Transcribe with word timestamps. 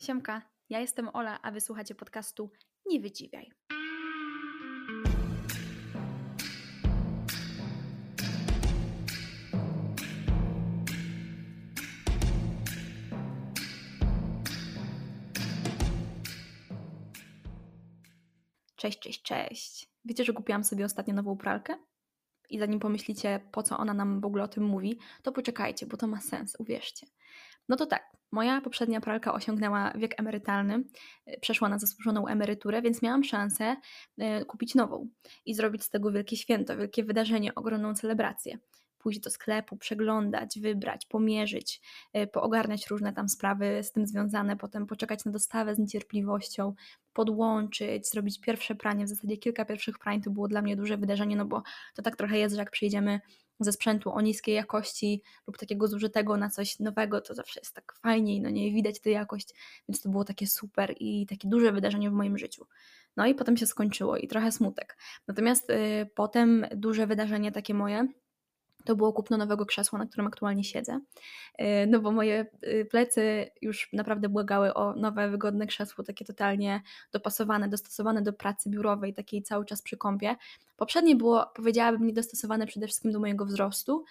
Siemka, 0.00 0.42
ja 0.70 0.80
jestem 0.80 1.08
Ola, 1.12 1.42
a 1.42 1.50
wysłuchacie 1.50 1.94
podcastu 1.94 2.50
Nie 2.86 3.00
Wydziwiaj. 3.00 3.50
Cześć, 18.76 18.98
cześć, 18.98 19.22
cześć. 19.22 19.90
Wiecie, 20.04 20.24
że 20.24 20.32
kupiłam 20.32 20.64
sobie 20.64 20.84
ostatnio 20.84 21.14
nową 21.14 21.36
pralkę? 21.36 21.78
I 22.50 22.58
zanim 22.58 22.80
pomyślicie, 22.80 23.40
po 23.52 23.62
co 23.62 23.78
ona 23.78 23.94
nam 23.94 24.20
w 24.20 24.24
ogóle 24.24 24.44
o 24.44 24.48
tym 24.48 24.64
mówi, 24.64 24.98
to 25.22 25.32
poczekajcie, 25.32 25.86
bo 25.86 25.96
to 25.96 26.06
ma 26.06 26.20
sens, 26.20 26.56
uwierzcie. 26.58 27.06
No 27.68 27.76
to 27.76 27.86
tak, 27.86 28.10
moja 28.32 28.60
poprzednia 28.60 29.00
pralka 29.00 29.34
osiągnęła 29.34 29.92
wiek 29.96 30.20
emerytalny, 30.20 30.84
y, 31.28 31.40
przeszła 31.40 31.68
na 31.68 31.78
zasłużoną 31.78 32.26
emeryturę, 32.26 32.82
więc 32.82 33.02
miałam 33.02 33.24
szansę 33.24 33.76
y, 34.18 34.44
kupić 34.44 34.74
nową 34.74 35.08
i 35.46 35.54
zrobić 35.54 35.84
z 35.84 35.90
tego 35.90 36.12
wielkie 36.12 36.36
święto, 36.36 36.76
wielkie 36.76 37.04
wydarzenie, 37.04 37.54
ogromną 37.54 37.94
celebrację. 37.94 38.58
Pójść 38.98 39.20
do 39.20 39.30
sklepu, 39.30 39.76
przeglądać, 39.76 40.58
wybrać, 40.60 41.06
pomierzyć, 41.06 41.80
y, 42.16 42.26
poogarniać 42.26 42.86
różne 42.86 43.12
tam 43.12 43.28
sprawy 43.28 43.80
z 43.82 43.92
tym 43.92 44.06
związane, 44.06 44.56
potem 44.56 44.86
poczekać 44.86 45.24
na 45.24 45.32
dostawę 45.32 45.74
z 45.74 45.78
niecierpliwością, 45.78 46.74
podłączyć, 47.12 48.10
zrobić 48.10 48.40
pierwsze 48.40 48.74
pranie, 48.74 49.04
w 49.04 49.08
zasadzie 49.08 49.36
kilka 49.36 49.64
pierwszych 49.64 49.98
prań 49.98 50.22
to 50.22 50.30
było 50.30 50.48
dla 50.48 50.62
mnie 50.62 50.76
duże 50.76 50.96
wydarzenie, 50.96 51.36
no 51.36 51.44
bo 51.44 51.62
to 51.94 52.02
tak 52.02 52.16
trochę 52.16 52.38
jest, 52.38 52.54
że 52.54 52.60
jak 52.62 52.70
przyjedziemy 52.70 53.20
ze 53.60 53.72
sprzętu 53.72 54.12
o 54.12 54.20
niskiej 54.20 54.54
jakości 54.54 55.22
lub 55.46 55.58
takiego 55.58 55.88
zużytego 55.88 56.36
na 56.36 56.50
coś 56.50 56.78
nowego, 56.78 57.20
to 57.20 57.34
zawsze 57.34 57.60
jest 57.60 57.74
tak 57.74 57.94
fajniej, 58.02 58.40
no 58.40 58.50
nie 58.50 58.72
widać 58.72 59.00
tę 59.00 59.10
jakość, 59.10 59.54
więc 59.88 60.02
to 60.02 60.08
było 60.08 60.24
takie 60.24 60.46
super 60.46 60.94
i 61.00 61.26
takie 61.26 61.48
duże 61.48 61.72
wydarzenie 61.72 62.10
w 62.10 62.12
moim 62.12 62.38
życiu. 62.38 62.66
No 63.16 63.26
i 63.26 63.34
potem 63.34 63.56
się 63.56 63.66
skończyło 63.66 64.16
i 64.16 64.28
trochę 64.28 64.52
smutek. 64.52 64.96
Natomiast 65.28 65.70
y, 65.70 66.10
potem 66.14 66.66
duże 66.76 67.06
wydarzenie 67.06 67.52
takie 67.52 67.74
moje, 67.74 68.08
to 68.84 68.96
było 68.96 69.12
kupno 69.12 69.36
nowego 69.36 69.66
krzesła, 69.66 69.98
na 69.98 70.06
którym 70.06 70.26
aktualnie 70.26 70.64
siedzę. 70.64 71.00
E, 71.58 71.86
no 71.86 72.00
bo 72.00 72.10
moje 72.12 72.46
y, 72.64 72.86
plecy 72.90 73.50
już 73.62 73.88
naprawdę 73.92 74.28
błagały 74.28 74.74
o 74.74 74.94
nowe, 74.94 75.30
wygodne 75.30 75.66
krzesło, 75.66 76.04
takie 76.04 76.24
totalnie 76.24 76.82
dopasowane, 77.12 77.68
dostosowane 77.68 78.22
do 78.22 78.32
pracy 78.32 78.70
biurowej, 78.70 79.14
takiej 79.14 79.42
cały 79.42 79.64
czas 79.64 79.82
przy 79.82 79.96
kąpie. 79.96 80.36
Poprzednie 80.76 81.16
było, 81.16 81.46
powiedziałabym, 81.54 82.06
niedostosowane 82.06 82.66
przede 82.66 82.86
wszystkim 82.86 83.12
do 83.12 83.20
mojego 83.20 83.44
wzrostu, 83.44 84.04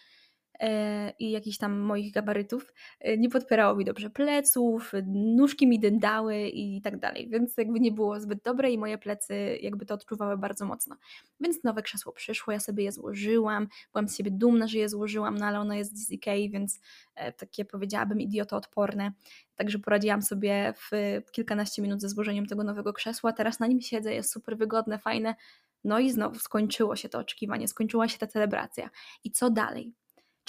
i 1.19 1.31
jakichś 1.31 1.57
tam 1.57 1.79
moich 1.79 2.13
gabarytów, 2.13 2.73
e, 2.99 3.17
nie 3.17 3.29
podpierało 3.29 3.75
mi 3.75 3.85
dobrze 3.85 4.09
pleców, 4.09 4.91
nóżki 5.07 5.67
mi 5.67 5.79
dędały 5.79 6.47
i 6.47 6.81
tak 6.81 6.99
dalej, 6.99 7.29
więc 7.29 7.57
jakby 7.57 7.79
nie 7.79 7.91
było 7.91 8.19
zbyt 8.19 8.43
dobre 8.43 8.71
i 8.71 8.77
moje 8.77 8.97
plecy 8.97 9.57
jakby 9.61 9.85
to 9.85 9.93
odczuwały 9.93 10.37
bardzo 10.37 10.65
mocno. 10.65 10.95
Więc 11.39 11.63
nowe 11.63 11.81
krzesło 11.81 12.11
przyszło, 12.11 12.53
ja 12.53 12.59
sobie 12.59 12.83
je 12.83 12.91
złożyłam, 12.91 13.67
byłam 13.93 14.09
z 14.09 14.17
siebie 14.17 14.31
dumna, 14.31 14.67
że 14.67 14.77
je 14.77 14.89
złożyłam, 14.89 15.37
no 15.37 15.45
ale 15.45 15.59
ono 15.59 15.73
jest 15.73 16.07
z 16.07 16.11
Ikei, 16.11 16.49
więc 16.49 16.79
e, 17.15 17.33
takie 17.33 17.65
powiedziałabym 17.65 18.21
idiotoodporne, 18.21 19.11
także 19.55 19.79
poradziłam 19.79 20.21
sobie 20.21 20.73
w 20.77 20.91
kilkanaście 21.31 21.81
minut 21.81 22.01
ze 22.01 22.09
złożeniem 22.09 22.45
tego 22.45 22.63
nowego 22.63 22.93
krzesła, 22.93 23.33
teraz 23.33 23.59
na 23.59 23.67
nim 23.67 23.81
siedzę, 23.81 24.13
jest 24.13 24.31
super 24.31 24.57
wygodne, 24.57 24.99
fajne, 24.99 25.35
no 25.83 25.99
i 25.99 26.11
znowu 26.11 26.39
skończyło 26.39 26.95
się 26.95 27.09
to 27.09 27.19
oczekiwanie, 27.19 27.67
skończyła 27.67 28.07
się 28.07 28.17
ta 28.17 28.27
celebracja. 28.27 28.89
I 29.23 29.31
co 29.31 29.49
dalej? 29.49 29.93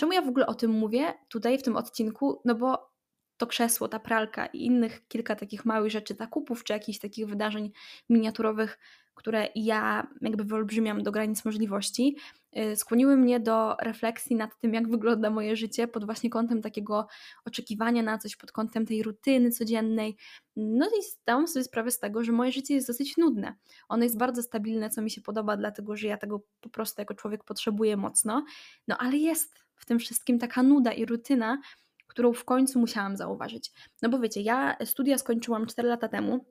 Czemu 0.01 0.13
ja 0.13 0.23
w 0.23 0.29
ogóle 0.29 0.47
o 0.47 0.55
tym 0.55 0.71
mówię 0.71 1.15
tutaj 1.29 1.59
w 1.59 1.63
tym 1.63 1.77
odcinku? 1.77 2.41
No 2.45 2.55
bo 2.55 2.91
to 3.37 3.47
krzesło, 3.47 3.89
ta 3.89 3.99
pralka 3.99 4.47
i 4.47 4.65
innych 4.65 5.09
kilka 5.09 5.37
takich 5.37 5.65
małych 5.65 5.93
rzeczy, 5.93 6.15
zakupów 6.15 6.65
czy 6.65 6.73
jakichś 6.73 6.99
takich 6.99 7.27
wydarzeń 7.27 7.71
miniaturowych, 8.09 8.79
które 9.15 9.49
ja 9.55 10.07
jakby 10.21 10.45
wyolbrzymiam 10.45 11.03
do 11.03 11.13
granic 11.13 11.45
możliwości, 11.45 12.17
y, 12.59 12.77
skłoniły 12.77 13.17
mnie 13.17 13.41
do 13.41 13.77
refleksji 13.83 14.37
nad 14.37 14.59
tym, 14.59 14.75
jak 14.75 14.91
wygląda 14.91 15.31
moje 15.31 15.57
życie 15.57 15.89
pod 15.89 16.05
właśnie 16.05 16.31
kątem 16.31 16.63
takiego 16.63 17.07
oczekiwania 17.45 18.03
na 18.03 18.19
coś, 18.19 18.37
pod 18.37 18.53
kątem 18.53 18.87
tej 18.87 19.03
rutyny 19.03 19.51
codziennej. 19.51 20.17
No 20.57 20.87
i 20.87 21.03
zdałam 21.03 21.49
sobie 21.49 21.65
sprawę 21.65 21.91
z 21.91 21.99
tego, 21.99 22.25
że 22.25 22.33
moje 22.33 22.53
życie 22.53 22.75
jest 22.75 22.87
dosyć 22.87 23.17
nudne. 23.17 23.55
Ono 23.89 24.03
jest 24.03 24.19
bardzo 24.19 24.43
stabilne, 24.43 24.91
co 24.91 25.03
mi 25.03 25.11
się 25.11 25.21
podoba, 25.21 25.57
dlatego 25.57 25.97
że 25.97 26.07
ja 26.07 26.17
tego 26.17 26.43
po 26.61 26.69
prostu 26.69 27.01
jako 27.01 27.15
człowiek 27.15 27.45
potrzebuję 27.45 27.97
mocno, 27.97 28.45
no 28.89 28.99
ale 28.99 29.17
jest 29.17 29.70
w 29.81 29.87
tym 29.87 29.99
wszystkim 29.99 30.39
taka 30.39 30.63
nuda 30.63 30.93
i 30.93 31.07
rutyna, 31.07 31.59
którą 32.07 32.33
w 32.33 32.45
końcu 32.45 32.79
musiałam 32.79 33.17
zauważyć. 33.17 33.73
No 34.03 34.09
bo 34.09 34.19
wiecie, 34.19 34.41
ja 34.41 34.77
studia 34.85 35.19
skończyłam 35.19 35.67
4 35.67 35.89
lata 35.89 36.09
temu. 36.09 36.45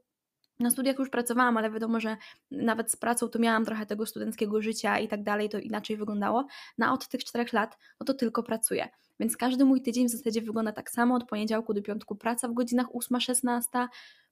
Na 0.60 0.72
studiach 0.72 1.00
już 1.00 1.10
pracowałam, 1.10 1.58
ale 1.58 1.72
wiadomo, 1.72 2.00
że 2.00 2.18
nawet 2.52 2.92
z 2.92 2.96
pracą 2.96 3.30
to 3.30 3.40
miałam 3.40 3.66
trochę 3.66 3.86
tego 3.86 4.06
studenckiego 4.06 4.62
życia 4.62 5.00
i 5.00 5.08
tak 5.08 5.24
dalej, 5.24 5.50
to 5.50 5.60
inaczej 5.60 5.98
wyglądało. 5.98 6.46
Na 6.78 6.88
no 6.88 6.94
od 6.94 7.08
tych 7.08 7.24
czterech 7.24 7.54
lat, 7.54 7.78
no 8.00 8.06
to 8.06 8.14
tylko 8.14 8.44
pracuję. 8.44 8.90
Więc 9.20 9.38
każdy 9.38 9.66
mój 9.66 9.82
tydzień 9.82 10.08
w 10.08 10.12
zasadzie 10.12 10.42
wygląda 10.42 10.72
tak 10.72 10.92
samo, 10.92 11.16
od 11.16 11.28
poniedziałku 11.28 11.74
do 11.74 11.82
piątku 11.82 12.16
praca 12.16 12.48
w 12.48 12.54
godzinach 12.54 12.88
8-16, 12.88 13.88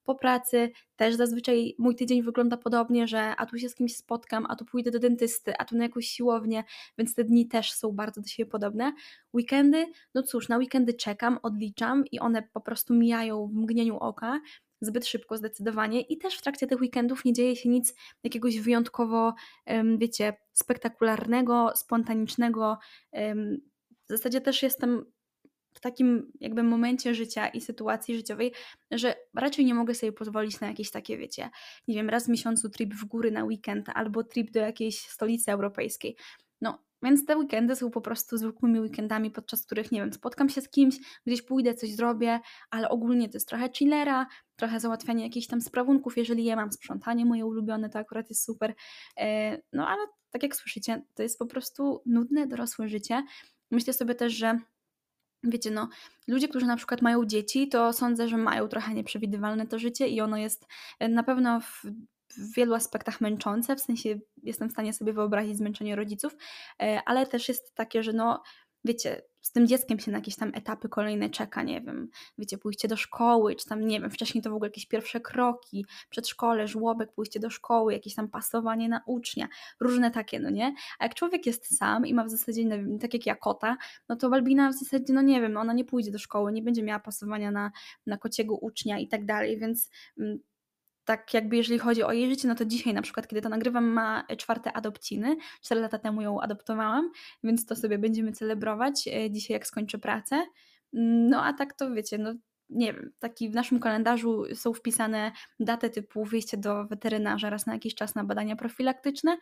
po 0.08 0.16
pracy 0.16 0.72
też 0.96 1.16
zazwyczaj 1.16 1.76
mój 1.80 1.96
tydzień 1.96 2.24
wygląda 2.24 2.58
podobnie, 2.58 3.08
że 3.08 3.36
a 3.36 3.46
tu 3.46 3.58
się 3.58 3.70
z 3.70 3.76
kimś 3.76 3.96
spotkam, 3.96 4.46
a 4.50 4.56
tu 4.56 4.66
pójdę 4.66 4.92
do 4.92 5.00
dentysty, 5.00 5.58
a 5.58 5.66
tu 5.66 5.78
na 5.78 5.84
jakąś 5.84 6.08
siłownię, 6.08 6.64
więc 6.98 7.16
te 7.16 7.24
dni 7.24 7.48
też 7.48 7.72
są 7.72 7.92
bardzo 7.92 8.22
do 8.22 8.28
siebie 8.28 8.50
podobne. 8.52 8.94
Weekendy, 9.34 9.86
no 10.16 10.24
cóż, 10.24 10.50
na 10.50 10.58
weekendy 10.58 10.94
czekam, 10.94 11.40
odliczam 11.44 12.04
i 12.12 12.20
one 12.20 12.44
po 12.54 12.62
prostu 12.62 12.94
mijają 12.94 13.48
w 13.48 13.54
mgnieniu 13.54 13.98
oka, 13.98 14.42
zbyt 14.82 15.06
szybko 15.06 15.38
zdecydowanie 15.38 16.02
i 16.02 16.18
też 16.18 16.38
w 16.38 16.42
trakcie 16.42 16.68
tych 16.68 16.82
weekendów 16.82 17.26
nie 17.26 17.34
dzieje 17.34 17.56
się 17.56 17.70
nic 17.70 17.96
jakiegoś 18.24 18.60
wyjątkowo, 18.60 19.34
wiecie, 19.98 20.34
spektakularnego, 20.54 21.72
spontanicznego. 21.76 22.78
W 24.10 24.10
zasadzie 24.10 24.42
też 24.42 24.64
jestem 24.64 25.06
w 25.78 25.82
takim 25.82 26.32
jakby 26.40 26.64
momencie 26.64 27.16
życia 27.16 27.48
i 27.48 27.62
sytuacji 27.62 28.16
życiowej, 28.16 28.54
że 28.92 29.16
raczej 29.36 29.66
nie 29.66 29.74
mogę 29.74 29.96
sobie 29.96 30.12
pozwolić 30.12 30.60
na 30.60 30.68
jakieś 30.68 30.92
takie, 30.92 31.18
wiecie, 31.18 31.50
nie 31.88 31.96
wiem, 31.96 32.10
raz 32.10 32.26
w 32.26 32.30
miesiącu 32.30 32.70
trip 32.70 32.94
w 32.94 33.06
góry 33.06 33.32
na 33.32 33.44
weekend 33.44 33.90
albo 33.94 34.24
trip 34.24 34.52
do 34.52 34.60
jakiejś 34.60 35.00
stolicy 35.00 35.52
europejskiej. 35.52 36.16
No, 36.62 36.84
więc 37.04 37.26
te 37.26 37.38
weekendy 37.38 37.76
są 37.76 37.92
po 37.92 38.02
prostu 38.02 38.38
zwykłymi 38.38 38.80
weekendami, 38.80 39.32
podczas 39.32 39.66
których, 39.66 39.92
nie 39.92 40.00
wiem, 40.00 40.14
spotkam 40.14 40.50
się 40.50 40.62
z 40.62 40.70
kimś, 40.70 40.96
gdzieś 41.26 41.42
pójdę, 41.42 41.74
coś 41.74 41.96
zrobię, 41.96 42.40
ale 42.70 42.90
ogólnie 42.90 43.30
to 43.30 43.36
jest 43.36 43.50
trochę 43.50 43.70
chillera, 43.76 44.28
trochę 44.56 44.80
załatwianie 44.80 45.24
jakichś 45.24 45.48
tam 45.48 45.62
sprawunków, 45.62 46.18
jeżeli 46.18 46.44
je 46.44 46.56
mam, 46.56 46.72
sprzątanie 46.72 47.26
moje 47.26 47.46
ulubione, 47.46 47.90
to 47.90 48.00
akurat 48.00 48.30
jest 48.30 48.44
super. 48.44 48.74
E, 49.18 49.58
no 49.74 49.88
ale 49.88 50.02
tak 50.30 50.44
jak 50.44 50.56
słyszycie, 50.56 51.02
to 51.14 51.24
jest 51.24 51.40
po 51.40 51.46
prostu 51.46 52.02
nudne, 52.06 52.48
dorosłe 52.48 52.90
życie. 52.90 53.24
Myślę 53.72 53.94
sobie 53.94 54.16
też, 54.16 54.34
że 54.34 54.60
wiecie, 55.44 55.72
no, 55.72 55.90
ludzie, 56.28 56.48
którzy 56.48 56.66
na 56.66 56.78
przykład 56.78 57.02
mają 57.02 57.26
dzieci, 57.26 57.70
to 57.70 57.94
sądzę, 57.94 58.28
że 58.28 58.38
mają 58.38 58.68
trochę 58.68 58.94
nieprzewidywalne 58.94 59.68
to 59.68 59.80
życie 59.80 60.08
i 60.08 60.22
ono 60.22 60.38
jest 60.38 60.68
e, 61.00 61.10
na 61.10 61.24
pewno 61.24 61.62
w, 61.62 61.86
w 62.30 62.56
wielu 62.56 62.74
aspektach 62.74 63.22
męczące, 63.22 63.76
w 63.76 63.82
sensie 63.82 64.20
jestem 64.44 64.70
w 64.70 64.72
stanie 64.72 64.94
sobie 64.94 65.14
wyobrazić 65.14 65.58
zmęczenie 65.58 65.96
rodziców, 65.96 66.36
e, 66.82 67.02
ale 67.06 67.26
też 67.26 67.50
jest 67.50 67.76
takie, 67.76 68.04
że 68.04 68.14
no, 68.14 68.44
wiecie, 68.84 69.22
z 69.42 69.52
tym 69.52 69.68
dzieckiem 69.68 70.00
się 70.00 70.12
na 70.12 70.18
jakieś 70.18 70.36
tam 70.36 70.52
etapy 70.54 70.90
kolejne 70.90 71.30
czeka, 71.30 71.64
nie 71.64 71.82
wiem, 71.82 72.10
wiecie, 72.38 72.58
pójście 72.58 72.88
do 72.88 72.98
szkoły, 72.98 73.56
czy 73.56 73.66
tam, 73.66 73.88
nie 73.88 74.02
wiem, 74.02 74.12
wcześniej 74.12 74.42
to 74.42 74.50
w 74.50 74.54
ogóle 74.54 74.70
jakieś 74.70 74.86
pierwsze 74.86 75.20
kroki, 75.20 75.86
przedszkole, 76.10 76.68
żłobek, 76.68 77.14
pójście 77.14 77.40
do 77.40 77.50
szkoły, 77.50 77.94
jakieś 77.94 78.16
tam 78.16 78.28
pasowanie 78.30 78.90
na 78.90 79.02
ucznia, 79.06 79.48
różne 79.80 80.12
takie, 80.12 80.40
no 80.40 80.50
nie? 80.50 80.74
A 81.00 81.06
jak 81.06 81.16
człowiek 81.16 81.46
jest 81.46 81.78
sam 81.78 82.06
i 82.06 82.14
ma 82.14 82.24
w 82.24 82.30
zasadzie, 82.30 82.70
wiem, 82.70 83.00
tak 83.00 83.14
jak 83.14 83.26
ja 83.26 83.36
kota, 83.36 83.78
no 84.10 84.16
to 84.16 84.30
Balbina 84.30 84.70
w 84.70 84.74
zasadzie, 84.74 85.14
no 85.14 85.22
nie 85.22 85.42
wiem, 85.42 85.58
ona 85.58 85.74
nie 85.74 85.86
pójdzie 85.86 86.12
do 86.12 86.20
szkoły, 86.20 86.52
nie 86.52 86.62
będzie 86.62 86.84
miała 86.84 87.00
pasowania 87.00 87.52
na, 87.52 87.72
na 88.06 88.18
kociego 88.18 88.56
ucznia 88.56 89.00
i 89.00 89.08
tak 89.08 89.26
dalej, 89.26 89.60
więc 89.60 89.90
mm, 90.20 90.40
tak 91.08 91.34
jakby 91.34 91.58
jeżeli 91.58 91.80
chodzi 91.80 92.04
o 92.04 92.12
jej 92.12 92.30
życie, 92.30 92.48
no 92.48 92.56
to 92.56 92.66
dzisiaj 92.66 92.94
na 92.94 93.02
przykład, 93.02 93.28
kiedy 93.28 93.42
to 93.42 93.50
nagrywam, 93.50 93.86
ma 93.86 94.24
czwarte 94.38 94.74
adopciny. 94.74 95.38
Cztery 95.62 95.82
lata 95.82 96.00
temu 96.00 96.22
ją 96.22 96.42
adoptowałam, 96.42 97.12
więc 97.44 97.66
to 97.66 97.76
sobie 97.76 97.98
będziemy 97.98 98.32
celebrować 98.32 99.08
e, 99.08 99.32
dzisiaj, 99.32 99.54
jak 99.54 99.68
skończę 99.68 99.98
pracę. 99.98 100.46
No 100.94 101.44
a 101.44 101.54
tak 101.54 101.74
to 101.74 101.92
wiecie, 101.92 102.18
no 102.18 102.34
nie 102.70 102.94
wiem, 102.94 103.12
taki 103.20 103.50
w 103.50 103.56
naszym 103.56 103.80
kalendarzu 103.80 104.44
są 104.56 104.74
wpisane 104.74 105.32
daty 105.60 105.90
typu 105.90 106.26
wyjście 106.26 106.58
do 106.58 106.86
weterynarza 106.86 107.50
raz 107.50 107.66
na 107.66 107.74
jakiś 107.74 107.96
czas 107.96 108.16
na 108.16 108.24
badania 108.24 108.56
profilaktyczne, 108.56 109.38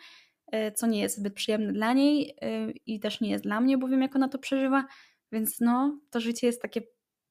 e, 0.52 0.72
co 0.72 0.88
nie 0.88 1.00
jest 1.00 1.18
zbyt 1.18 1.34
przyjemne 1.34 1.74
dla 1.74 1.94
niej 1.94 2.36
e, 2.42 2.72
i 2.86 3.00
też 3.00 3.22
nie 3.22 3.30
jest 3.30 3.44
dla 3.44 3.62
mnie, 3.62 3.78
bo 3.78 3.88
wiem, 3.88 4.02
jak 4.02 4.16
ona 4.16 4.30
to 4.30 4.40
przeżywa. 4.40 4.86
Więc 5.32 5.60
no, 5.60 6.00
to 6.10 6.20
życie 6.20 6.48
jest 6.48 6.62
takie 6.62 6.82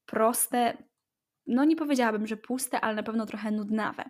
proste, 0.05 0.77
no 1.47 1.65
nie 1.65 1.75
powiedziałabym, 1.75 2.27
że 2.27 2.37
puste, 2.37 2.81
ale 2.81 2.95
na 2.95 3.03
pewno 3.03 3.25
trochę 3.25 3.51
nudnawe. 3.51 4.03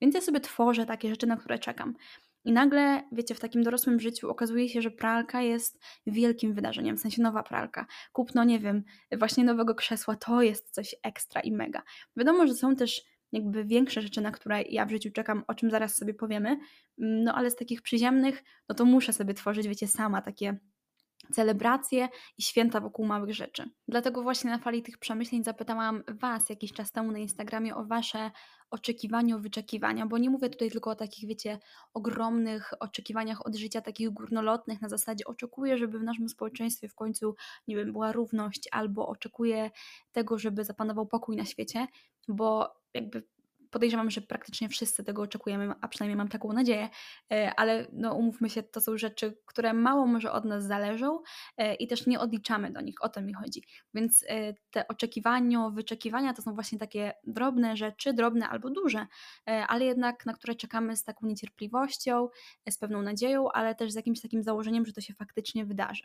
Więc 0.00 0.14
ja 0.14 0.20
sobie 0.20 0.40
tworzę 0.40 0.86
takie 0.86 1.08
rzeczy, 1.08 1.26
na 1.26 1.36
które 1.36 1.58
czekam. 1.58 1.94
I 2.44 2.52
nagle, 2.52 3.02
wiecie, 3.12 3.34
w 3.34 3.40
takim 3.40 3.62
dorosłym 3.62 4.00
życiu 4.00 4.30
okazuje 4.30 4.68
się, 4.68 4.82
że 4.82 4.90
pralka 4.90 5.42
jest 5.42 5.80
wielkim 6.06 6.54
wydarzeniem, 6.54 6.96
w 6.96 7.00
sensie 7.00 7.22
nowa 7.22 7.42
pralka. 7.42 7.86
Kupno, 8.12 8.44
nie 8.44 8.58
wiem, 8.58 8.82
właśnie 9.18 9.44
nowego 9.44 9.74
krzesła 9.74 10.16
to 10.16 10.42
jest 10.42 10.70
coś 10.70 10.94
ekstra 11.02 11.40
i 11.40 11.52
mega. 11.52 11.82
Wiadomo, 12.16 12.46
że 12.46 12.54
są 12.54 12.76
też 12.76 13.02
jakby 13.32 13.64
większe 13.64 14.02
rzeczy, 14.02 14.20
na 14.20 14.30
które 14.30 14.62
ja 14.62 14.86
w 14.86 14.90
życiu 14.90 15.10
czekam, 15.10 15.44
o 15.48 15.54
czym 15.54 15.70
zaraz 15.70 15.96
sobie 15.96 16.14
powiemy. 16.14 16.58
No 16.98 17.34
ale 17.34 17.50
z 17.50 17.56
takich 17.56 17.82
przyziemnych, 17.82 18.44
no 18.68 18.74
to 18.74 18.84
muszę 18.84 19.12
sobie 19.12 19.34
tworzyć, 19.34 19.68
wiecie, 19.68 19.88
sama 19.88 20.22
takie 20.22 20.58
celebracje 21.32 22.08
i 22.38 22.42
święta 22.42 22.80
wokół 22.80 23.06
małych 23.06 23.34
rzeczy. 23.34 23.70
Dlatego 23.88 24.22
właśnie 24.22 24.50
na 24.50 24.58
fali 24.58 24.82
tych 24.82 24.98
przemyśleń 24.98 25.44
zapytałam 25.44 26.02
Was 26.08 26.50
jakiś 26.50 26.72
czas 26.72 26.92
temu 26.92 27.12
na 27.12 27.18
Instagramie 27.18 27.76
o 27.76 27.84
Wasze 27.84 28.30
oczekiwania, 28.70 29.38
wyczekiwania, 29.38 30.06
bo 30.06 30.18
nie 30.18 30.30
mówię 30.30 30.50
tutaj 30.50 30.70
tylko 30.70 30.90
o 30.90 30.94
takich, 30.94 31.28
wiecie, 31.28 31.58
ogromnych 31.94 32.72
oczekiwaniach 32.80 33.46
od 33.46 33.56
życia, 33.56 33.80
takich 33.80 34.10
górnolotnych, 34.10 34.80
na 34.80 34.88
zasadzie 34.88 35.24
oczekuję, 35.24 35.78
żeby 35.78 35.98
w 35.98 36.02
naszym 36.02 36.28
społeczeństwie 36.28 36.88
w 36.88 36.94
końcu, 36.94 37.34
nie 37.68 37.76
wiem, 37.76 37.92
była 37.92 38.12
równość, 38.12 38.68
albo 38.70 39.08
oczekuję 39.08 39.70
tego, 40.12 40.38
żeby 40.38 40.64
zapanował 40.64 41.06
pokój 41.06 41.36
na 41.36 41.44
świecie, 41.44 41.86
bo 42.28 42.74
jakby 42.94 43.22
podejrzewam, 43.72 44.10
że 44.10 44.20
praktycznie 44.20 44.68
wszyscy 44.68 45.04
tego 45.04 45.22
oczekujemy, 45.22 45.74
a 45.80 45.88
przynajmniej 45.88 46.16
mam 46.16 46.28
taką 46.28 46.52
nadzieję, 46.52 46.88
e, 47.32 47.54
ale 47.56 47.86
no 47.92 48.14
umówmy 48.14 48.50
się, 48.50 48.62
to 48.62 48.80
są 48.80 48.98
rzeczy, 48.98 49.36
które 49.46 49.72
mało 49.72 50.06
może 50.06 50.32
od 50.32 50.44
nas 50.44 50.64
zależą 50.64 51.18
e, 51.56 51.74
i 51.74 51.86
też 51.86 52.06
nie 52.06 52.20
odliczamy 52.20 52.70
do 52.70 52.80
nich, 52.80 53.04
o 53.04 53.08
to 53.08 53.20
mi 53.20 53.34
chodzi. 53.34 53.62
Więc 53.94 54.24
e, 54.28 54.54
te 54.70 54.88
oczekiwania, 54.88 55.70
wyczekiwania 55.70 56.34
to 56.34 56.42
są 56.42 56.54
właśnie 56.54 56.78
takie 56.78 57.12
drobne 57.24 57.76
rzeczy, 57.76 58.12
drobne 58.12 58.48
albo 58.48 58.70
duże, 58.70 59.06
ale 59.68 59.84
jednak 59.84 60.26
na 60.26 60.32
które 60.32 60.54
czekamy 60.54 60.96
z 60.96 61.04
taką 61.04 61.26
niecierpliwością, 61.26 62.28
z 62.70 62.78
pewną 62.78 63.02
nadzieją, 63.02 63.52
ale 63.52 63.74
też 63.74 63.92
z 63.92 63.94
jakimś 63.94 64.20
takim 64.20 64.42
założeniem, 64.42 64.86
że 64.86 64.92
to 64.92 65.00
się 65.00 65.14
faktycznie 65.14 65.64
wydarzy. 65.64 66.02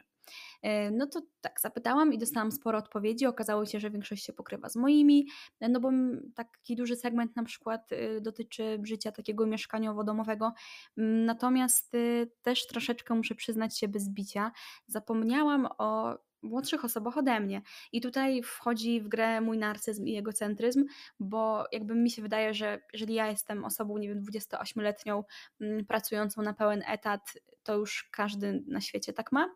No 0.91 1.07
to 1.07 1.21
tak, 1.41 1.61
zapytałam 1.61 2.13
i 2.13 2.17
dostałam 2.17 2.51
sporo 2.51 2.77
odpowiedzi. 2.77 3.25
Okazało 3.25 3.65
się, 3.65 3.79
że 3.79 3.89
większość 3.89 4.25
się 4.25 4.33
pokrywa 4.33 4.69
z 4.69 4.75
moimi, 4.75 5.27
no 5.61 5.79
bo 5.79 5.91
taki 6.35 6.75
duży 6.75 6.95
segment 6.95 7.35
na 7.35 7.43
przykład 7.57 7.91
y, 7.91 8.21
dotyczy 8.21 8.79
życia 8.83 9.11
takiego 9.11 9.45
mieszkaniowo-domowego. 9.45 10.51
Mm, 10.97 11.25
natomiast 11.25 11.93
y, 11.93 12.31
też 12.41 12.67
troszeczkę 12.67 13.15
muszę 13.15 13.35
przyznać 13.35 13.79
się 13.79 13.87
bez 13.87 14.09
bicia. 14.09 14.51
Zapomniałam 14.87 15.67
o 15.77 16.17
młodszych 16.41 16.85
osobach 16.85 17.17
ode 17.17 17.39
mnie. 17.39 17.61
I 17.91 18.01
tutaj 18.01 18.43
wchodzi 18.43 19.01
w 19.01 19.07
grę 19.07 19.41
mój 19.41 19.57
narcyzm 19.57 20.07
i 20.07 20.17
egocentryzm, 20.17 20.85
bo 21.19 21.65
jakby 21.71 21.95
mi 21.95 22.11
się 22.11 22.21
wydaje, 22.21 22.53
że 22.53 22.81
jeżeli 22.93 23.13
ja 23.13 23.27
jestem 23.27 23.65
osobą, 23.65 23.97
nie 23.97 24.07
wiem, 24.07 24.21
28-letnią, 24.21 25.23
mm, 25.61 25.85
pracującą 25.85 26.41
na 26.41 26.53
pełen 26.53 26.83
etat, 26.87 27.33
to 27.63 27.75
już 27.77 28.09
każdy 28.11 28.63
na 28.67 28.81
świecie 28.81 29.13
tak 29.13 29.31
ma, 29.31 29.49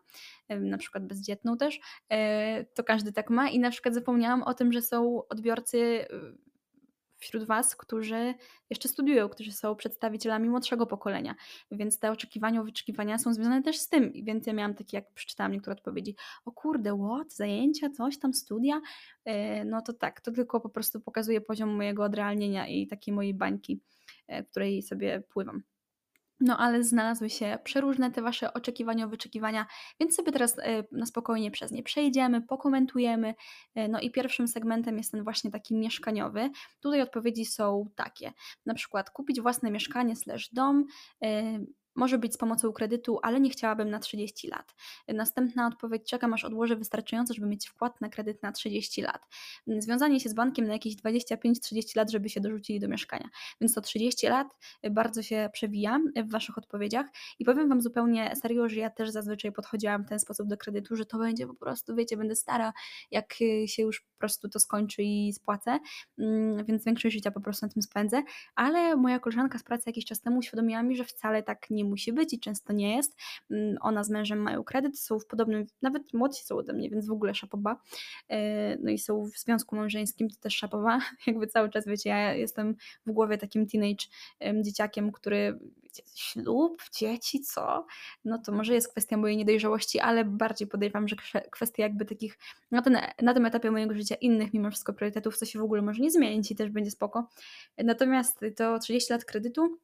na 0.48 0.78
przykład 0.78 1.06
bezdzietną 1.06 1.56
też, 1.56 1.80
e, 2.08 2.64
to 2.64 2.84
każdy 2.84 3.12
tak 3.12 3.30
ma 3.30 3.48
i 3.48 3.58
na 3.58 3.70
przykład 3.70 3.94
zapomniałam 3.94 4.42
o 4.42 4.54
tym, 4.54 4.72
że 4.72 4.82
są 4.82 5.28
odbiorcy 5.28 5.78
y, 5.78 6.08
wśród 7.22 7.44
Was, 7.44 7.76
którzy 7.76 8.34
jeszcze 8.70 8.88
studiują, 8.88 9.28
którzy 9.28 9.52
są 9.52 9.76
przedstawicielami 9.76 10.48
młodszego 10.48 10.86
pokolenia, 10.86 11.34
więc 11.70 11.98
te 11.98 12.10
oczekiwania, 12.10 12.62
wyczekiwania 12.62 13.18
są 13.18 13.34
związane 13.34 13.62
też 13.62 13.78
z 13.78 13.88
tym. 13.88 14.12
Więc 14.14 14.46
ja 14.46 14.52
miałam 14.52 14.74
takie, 14.74 14.96
jak 14.96 15.12
przeczytałam 15.12 15.52
niektóre 15.52 15.76
odpowiedzi, 15.76 16.16
o 16.44 16.52
kurde, 16.52 16.98
what, 16.98 17.32
zajęcia, 17.32 17.90
coś 17.90 18.18
tam, 18.18 18.34
studia, 18.34 18.80
e, 19.24 19.64
no 19.64 19.82
to 19.82 19.92
tak, 19.92 20.20
to 20.20 20.32
tylko 20.32 20.60
po 20.60 20.68
prostu 20.68 21.00
pokazuje 21.00 21.40
poziom 21.40 21.76
mojego 21.76 22.04
odrealnienia 22.04 22.68
i 22.68 22.86
takiej 22.86 23.14
mojej 23.14 23.34
bańki, 23.34 23.80
e, 24.28 24.42
w 24.42 24.50
której 24.50 24.82
sobie 24.82 25.22
pływam. 25.28 25.62
No 26.44 26.58
ale 26.58 26.84
znalazły 26.84 27.30
się 27.30 27.58
przeróżne 27.64 28.10
te 28.10 28.22
Wasze 28.22 28.54
oczekiwania, 28.54 29.06
wyczekiwania, 29.06 29.66
więc 30.00 30.14
sobie 30.14 30.32
teraz 30.32 30.58
e, 30.58 30.84
na 30.92 31.06
spokojnie 31.06 31.50
przez 31.50 31.72
nie 31.72 31.82
przejdziemy, 31.82 32.42
pokomentujemy. 32.42 33.34
E, 33.74 33.88
no 33.88 34.00
i 34.00 34.10
pierwszym 34.10 34.48
segmentem 34.48 34.98
jest 34.98 35.12
ten 35.12 35.24
właśnie 35.24 35.50
taki 35.50 35.74
mieszkaniowy. 35.74 36.50
Tutaj 36.80 37.02
odpowiedzi 37.02 37.44
są 37.44 37.90
takie, 37.96 38.32
na 38.66 38.74
przykład 38.74 39.10
kupić 39.10 39.40
własne 39.40 39.70
mieszkanie 39.70 40.16
slash 40.16 40.50
dom, 40.52 40.84
e, 41.24 41.58
może 41.94 42.18
być 42.18 42.34
z 42.34 42.36
pomocą 42.36 42.72
kredytu, 42.72 43.18
ale 43.22 43.40
nie 43.40 43.50
chciałabym 43.50 43.90
na 43.90 43.98
30 43.98 44.48
lat. 44.48 44.74
Następna 45.08 45.66
odpowiedź: 45.66 46.02
czekam 46.10 46.34
aż 46.34 46.44
odłożę 46.44 46.76
wystarczająco, 46.76 47.34
żeby 47.34 47.46
mieć 47.46 47.68
wkład 47.68 48.00
na 48.00 48.08
kredyt 48.08 48.42
na 48.42 48.52
30 48.52 49.02
lat. 49.02 49.26
Związanie 49.66 50.20
się 50.20 50.28
z 50.28 50.34
bankiem 50.34 50.66
na 50.66 50.72
jakieś 50.72 50.96
25-30 50.96 51.96
lat, 51.96 52.10
żeby 52.10 52.28
się 52.28 52.40
dorzucili 52.40 52.80
do 52.80 52.88
mieszkania. 52.88 53.28
Więc 53.60 53.74
to 53.74 53.80
30 53.80 54.26
lat 54.26 54.48
bardzo 54.90 55.22
się 55.22 55.50
przewija 55.52 55.98
w 56.16 56.30
Waszych 56.30 56.58
odpowiedziach 56.58 57.06
i 57.38 57.44
powiem 57.44 57.68
Wam 57.68 57.80
zupełnie 57.80 58.36
serio, 58.36 58.68
że 58.68 58.76
ja 58.80 58.90
też 58.90 59.10
zazwyczaj 59.10 59.52
podchodziłam 59.52 60.04
w 60.04 60.08
ten 60.08 60.20
sposób 60.20 60.48
do 60.48 60.56
kredytu, 60.56 60.96
że 60.96 61.06
to 61.06 61.18
będzie 61.18 61.46
po 61.46 61.54
prostu, 61.54 61.94
wiecie, 61.94 62.16
będę 62.16 62.36
stara, 62.36 62.72
jak 63.10 63.34
się 63.66 63.82
już 63.82 64.00
po 64.00 64.18
prostu 64.18 64.48
to 64.48 64.60
skończy 64.60 65.02
i 65.02 65.32
spłacę, 65.32 65.78
mm, 66.18 66.64
więc 66.64 66.84
większość 66.84 67.14
życia 67.14 67.30
po 67.30 67.40
prostu 67.40 67.66
na 67.66 67.72
tym 67.72 67.82
spędzę, 67.82 68.22
ale 68.54 68.96
moja 68.96 69.18
koleżanka 69.18 69.58
z 69.58 69.62
pracy 69.62 69.82
jakiś 69.86 70.04
czas 70.04 70.20
temu 70.20 70.38
uświadomiła 70.38 70.82
mi, 70.82 70.96
że 70.96 71.04
wcale 71.04 71.42
tak 71.42 71.70
nie 71.70 71.81
nie 71.82 71.90
musi 71.90 72.12
być 72.12 72.32
i 72.32 72.40
często 72.40 72.72
nie 72.72 72.96
jest. 72.96 73.16
Mm, 73.50 73.76
ona 73.80 74.04
z 74.04 74.10
mężem 74.10 74.38
mają 74.38 74.64
kredyt, 74.64 74.98
są 74.98 75.18
w 75.18 75.26
podobnym, 75.26 75.66
nawet 75.82 76.14
młodsi 76.14 76.44
są 76.44 76.56
ode 76.56 76.72
mnie, 76.72 76.90
więc 76.90 77.06
w 77.06 77.12
ogóle 77.12 77.34
szapoba. 77.34 77.80
E, 78.28 78.76
no 78.76 78.90
i 78.90 78.98
są 78.98 79.24
w 79.24 79.38
związku 79.38 79.76
małżeńskim, 79.76 80.30
to 80.30 80.36
też 80.40 80.56
szapoba. 80.56 80.98
Jakby 81.26 81.46
cały 81.46 81.70
czas, 81.70 81.86
wiecie, 81.86 82.10
ja 82.10 82.34
jestem 82.34 82.76
w 83.06 83.12
głowie 83.12 83.38
takim 83.38 83.66
teenage 83.66 84.04
dzieciakiem, 84.62 85.12
który 85.12 85.58
ślub, 86.14 86.82
dzieci, 86.98 87.40
co? 87.40 87.86
No 88.24 88.38
to 88.38 88.52
może 88.52 88.74
jest 88.74 88.90
kwestia 88.90 89.16
mojej 89.16 89.36
niedojrzałości, 89.36 90.00
ale 90.00 90.24
bardziej 90.24 90.68
podejrzewam, 90.68 91.08
że 91.08 91.16
kwestia 91.50 91.82
jakby 91.82 92.04
takich 92.04 92.38
na, 92.70 92.82
ten, 92.82 92.98
na 93.22 93.34
tym 93.34 93.46
etapie 93.46 93.70
mojego 93.70 93.94
życia 93.94 94.14
innych 94.14 94.54
mimo 94.54 94.70
wszystko 94.70 94.92
priorytetów, 94.92 95.36
co 95.36 95.46
się 95.46 95.58
w 95.58 95.62
ogóle 95.62 95.82
może 95.82 96.02
nie 96.02 96.10
zmienić 96.10 96.50
i 96.50 96.56
też 96.56 96.70
będzie 96.70 96.90
spoko. 96.90 97.28
Natomiast 97.78 98.40
to 98.56 98.78
30 98.78 99.12
lat 99.12 99.24
kredytu 99.24 99.78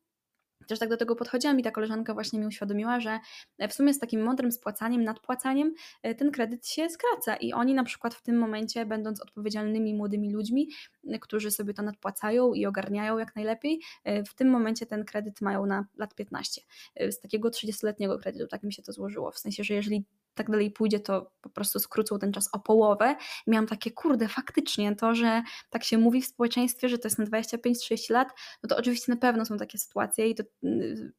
też 0.68 0.78
tak 0.78 0.88
do 0.88 0.96
tego 0.96 1.16
podchodziłam 1.16 1.60
i 1.60 1.62
ta 1.62 1.70
koleżanka 1.70 2.14
właśnie 2.14 2.38
mi 2.38 2.46
uświadomiła, 2.46 3.00
że 3.00 3.20
w 3.68 3.72
sumie 3.72 3.94
z 3.94 3.98
takim 3.98 4.22
mądrym 4.22 4.52
spłacaniem, 4.52 5.04
nadpłacaniem 5.04 5.74
e, 6.02 6.14
ten 6.14 6.30
kredyt 6.30 6.68
się 6.68 6.88
skraca 6.90 7.36
i 7.36 7.52
oni 7.52 7.74
na 7.74 7.84
przykład 7.84 8.14
w 8.14 8.22
tym 8.22 8.38
momencie, 8.38 8.86
będąc 8.86 9.22
odpowiedzialnymi 9.22 9.94
młodymi 9.94 10.32
ludźmi, 10.32 10.68
e, 11.08 11.18
którzy 11.18 11.50
sobie 11.50 11.74
to 11.74 11.82
nadpłacają 11.82 12.52
i 12.52 12.66
ogarniają 12.66 13.18
jak 13.18 13.36
najlepiej, 13.36 13.80
e, 14.04 14.24
w 14.24 14.34
tym 14.34 14.50
momencie 14.50 14.86
ten 14.86 15.04
kredyt 15.04 15.40
mają 15.40 15.66
na 15.66 15.86
lat 15.96 16.14
15. 16.14 16.62
Z 17.10 17.20
takiego 17.20 17.50
30-letniego 17.50 18.18
kredytu 18.18 18.46
tak 18.46 18.62
mi 18.62 18.72
się 18.72 18.82
to 18.82 18.92
złożyło. 18.92 19.30
W 19.30 19.38
sensie, 19.38 19.64
że 19.64 19.74
jeżeli 19.74 20.04
tak 20.38 20.50
dalej 20.50 20.70
pójdzie, 20.70 21.00
to 21.00 21.30
po 21.40 21.50
prostu 21.50 21.78
skrócą 21.78 22.18
ten 22.18 22.32
czas 22.32 22.48
o 22.52 22.58
połowę. 22.58 23.16
I 23.46 23.50
miałam 23.50 23.66
takie, 23.66 23.90
kurde, 23.90 24.28
faktycznie 24.28 24.96
to, 24.96 25.14
że 25.14 25.42
tak 25.70 25.84
się 25.84 25.98
mówi 25.98 26.22
w 26.22 26.26
społeczeństwie, 26.26 26.88
że 26.88 26.98
to 26.98 27.08
jest 27.08 27.18
na 27.18 27.24
25-30 27.24 28.12
lat, 28.12 28.28
no 28.62 28.68
to 28.68 28.76
oczywiście 28.76 29.12
na 29.12 29.18
pewno 29.18 29.44
są 29.44 29.56
takie 29.56 29.78
sytuacje 29.78 30.28
i 30.28 30.34
to 30.34 30.42
y, 30.64 31.12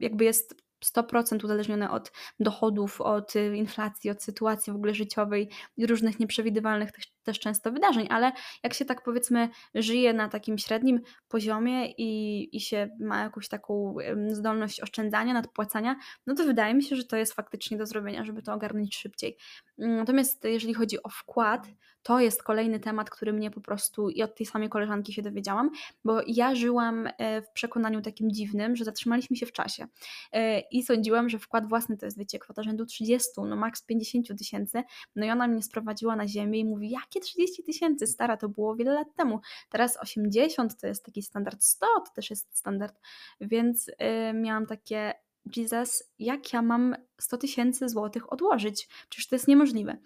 jakby 0.00 0.24
jest 0.24 0.54
100% 0.84 1.44
uzależnione 1.44 1.90
od 1.90 2.12
dochodów, 2.40 3.00
od 3.00 3.36
y, 3.36 3.56
inflacji, 3.56 4.10
od 4.10 4.22
sytuacji 4.22 4.72
w 4.72 4.76
ogóle 4.76 4.94
życiowej 4.94 5.50
i 5.76 5.86
różnych 5.86 6.20
nieprzewidywalnych 6.20 6.92
też, 6.92 7.11
też 7.22 7.38
często 7.38 7.72
wydarzeń, 7.72 8.06
ale 8.10 8.32
jak 8.62 8.74
się 8.74 8.84
tak 8.84 9.02
powiedzmy 9.02 9.48
żyje 9.74 10.12
na 10.12 10.28
takim 10.28 10.58
średnim 10.58 11.00
poziomie 11.28 11.90
i, 11.90 12.48
i 12.56 12.60
się 12.60 12.88
ma 13.00 13.20
jakąś 13.20 13.48
taką 13.48 13.96
zdolność 14.28 14.80
oszczędzania, 14.80 15.34
nadpłacania, 15.34 15.96
no 16.26 16.34
to 16.34 16.44
wydaje 16.44 16.74
mi 16.74 16.82
się, 16.82 16.96
że 16.96 17.04
to 17.04 17.16
jest 17.16 17.32
faktycznie 17.32 17.76
do 17.76 17.86
zrobienia, 17.86 18.24
żeby 18.24 18.42
to 18.42 18.54
ogarnąć 18.54 18.96
szybciej. 18.96 19.36
Natomiast 19.78 20.44
jeżeli 20.44 20.74
chodzi 20.74 21.02
o 21.02 21.08
wkład, 21.08 21.66
to 22.02 22.20
jest 22.20 22.42
kolejny 22.42 22.80
temat, 22.80 23.10
który 23.10 23.32
mnie 23.32 23.50
po 23.50 23.60
prostu 23.60 24.10
i 24.10 24.22
od 24.22 24.34
tej 24.34 24.46
samej 24.46 24.68
koleżanki 24.68 25.12
się 25.12 25.22
dowiedziałam, 25.22 25.70
bo 26.04 26.20
ja 26.26 26.54
żyłam 26.54 27.08
e, 27.18 27.42
w 27.42 27.50
przekonaniu 27.50 28.02
takim 28.02 28.30
dziwnym, 28.30 28.76
że 28.76 28.84
zatrzymaliśmy 28.84 29.36
się 29.36 29.46
w 29.46 29.52
czasie 29.52 29.86
e, 30.32 30.60
i 30.60 30.82
sądziłam, 30.82 31.28
że 31.28 31.38
wkład 31.38 31.68
własny 31.68 31.96
to 31.96 32.06
jest, 32.06 32.18
wiecie, 32.18 32.38
kwota 32.38 32.62
rzędu 32.62 32.86
30, 32.86 33.30
no 33.36 33.56
maks 33.56 33.82
50 33.82 34.38
tysięcy, 34.38 34.82
no 35.16 35.26
i 35.26 35.30
ona 35.30 35.48
mnie 35.48 35.62
sprowadziła 35.62 36.16
na 36.16 36.28
ziemię 36.28 36.58
i 36.58 36.64
mówi, 36.64 36.90
jakie 37.14 37.20
30 37.20 37.64
tysięcy, 37.64 38.06
stara, 38.06 38.36
to 38.36 38.48
było 38.48 38.76
wiele 38.76 38.92
lat 38.92 39.14
temu, 39.16 39.40
teraz 39.70 39.96
80 39.96 40.80
to 40.80 40.86
jest 40.86 41.04
taki 41.04 41.22
standard, 41.22 41.64
100 41.64 41.86
to 41.86 42.12
też 42.14 42.30
jest 42.30 42.58
standard, 42.58 43.00
więc 43.40 43.86
yy, 43.86 44.32
miałam 44.34 44.66
takie, 44.66 45.14
Jesus, 45.56 46.12
jak 46.18 46.52
ja 46.52 46.62
mam 46.62 46.96
100 47.20 47.38
tysięcy 47.38 47.88
złotych 47.88 48.32
odłożyć? 48.32 48.88
Przecież 49.08 49.28
to 49.28 49.34
jest 49.34 49.48
niemożliwe. 49.48 49.96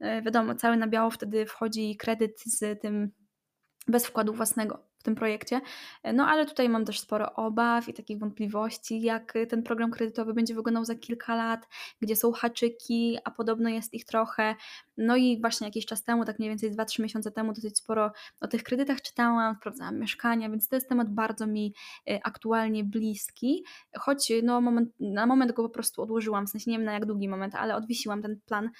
Yy, 0.00 0.22
wiadomo, 0.22 0.54
cały 0.54 0.76
na 0.76 0.86
biało 0.86 1.10
wtedy 1.10 1.46
wchodzi 1.46 1.96
kredyt 1.96 2.40
z 2.40 2.80
tym 2.80 3.10
bez 3.88 4.06
wkładu 4.06 4.32
własnego 4.32 4.86
tym 5.06 5.14
projekcie. 5.14 5.60
No 6.14 6.26
ale 6.26 6.46
tutaj 6.46 6.68
mam 6.68 6.84
też 6.84 7.00
sporo 7.00 7.32
obaw 7.32 7.88
i 7.88 7.94
takich 7.94 8.18
wątpliwości, 8.18 9.00
jak 9.00 9.34
ten 9.48 9.62
program 9.62 9.90
kredytowy 9.90 10.34
będzie 10.34 10.54
wyglądał 10.54 10.84
za 10.84 10.94
kilka 10.94 11.34
lat, 11.34 11.68
gdzie 12.00 12.16
są 12.16 12.32
haczyki, 12.32 13.18
a 13.24 13.30
podobno 13.30 13.68
jest 13.68 13.94
ich 13.94 14.04
trochę. 14.04 14.54
No 14.96 15.16
i 15.16 15.40
właśnie 15.40 15.66
jakiś 15.66 15.86
czas 15.86 16.04
temu, 16.04 16.24
tak 16.24 16.38
mniej 16.38 16.50
więcej 16.50 16.72
2-3 16.72 17.02
miesiące 17.02 17.30
temu, 17.30 17.52
dosyć 17.52 17.78
sporo 17.78 18.12
o 18.40 18.48
tych 18.48 18.62
kredytach 18.62 19.02
czytałam, 19.02 19.56
sprawdzałam 19.56 19.98
mieszkania, 19.98 20.50
więc 20.50 20.68
to 20.68 20.76
jest 20.76 20.88
temat 20.88 21.10
bardzo 21.10 21.46
mi 21.46 21.74
y, 22.10 22.20
aktualnie 22.24 22.84
bliski, 22.84 23.64
choć 23.98 24.32
no, 24.42 24.60
moment, 24.60 24.90
na 25.00 25.26
moment 25.26 25.52
go 25.52 25.62
po 25.62 25.68
prostu 25.68 26.02
odłożyłam, 26.02 26.46
w 26.46 26.50
sensie 26.50 26.70
nie 26.70 26.76
wiem 26.78 26.86
na 26.86 26.92
jak 26.92 27.06
długi 27.06 27.28
moment, 27.28 27.54
ale 27.54 27.76
odwisiłam 27.76 28.22
ten 28.22 28.40
plan 28.46 28.70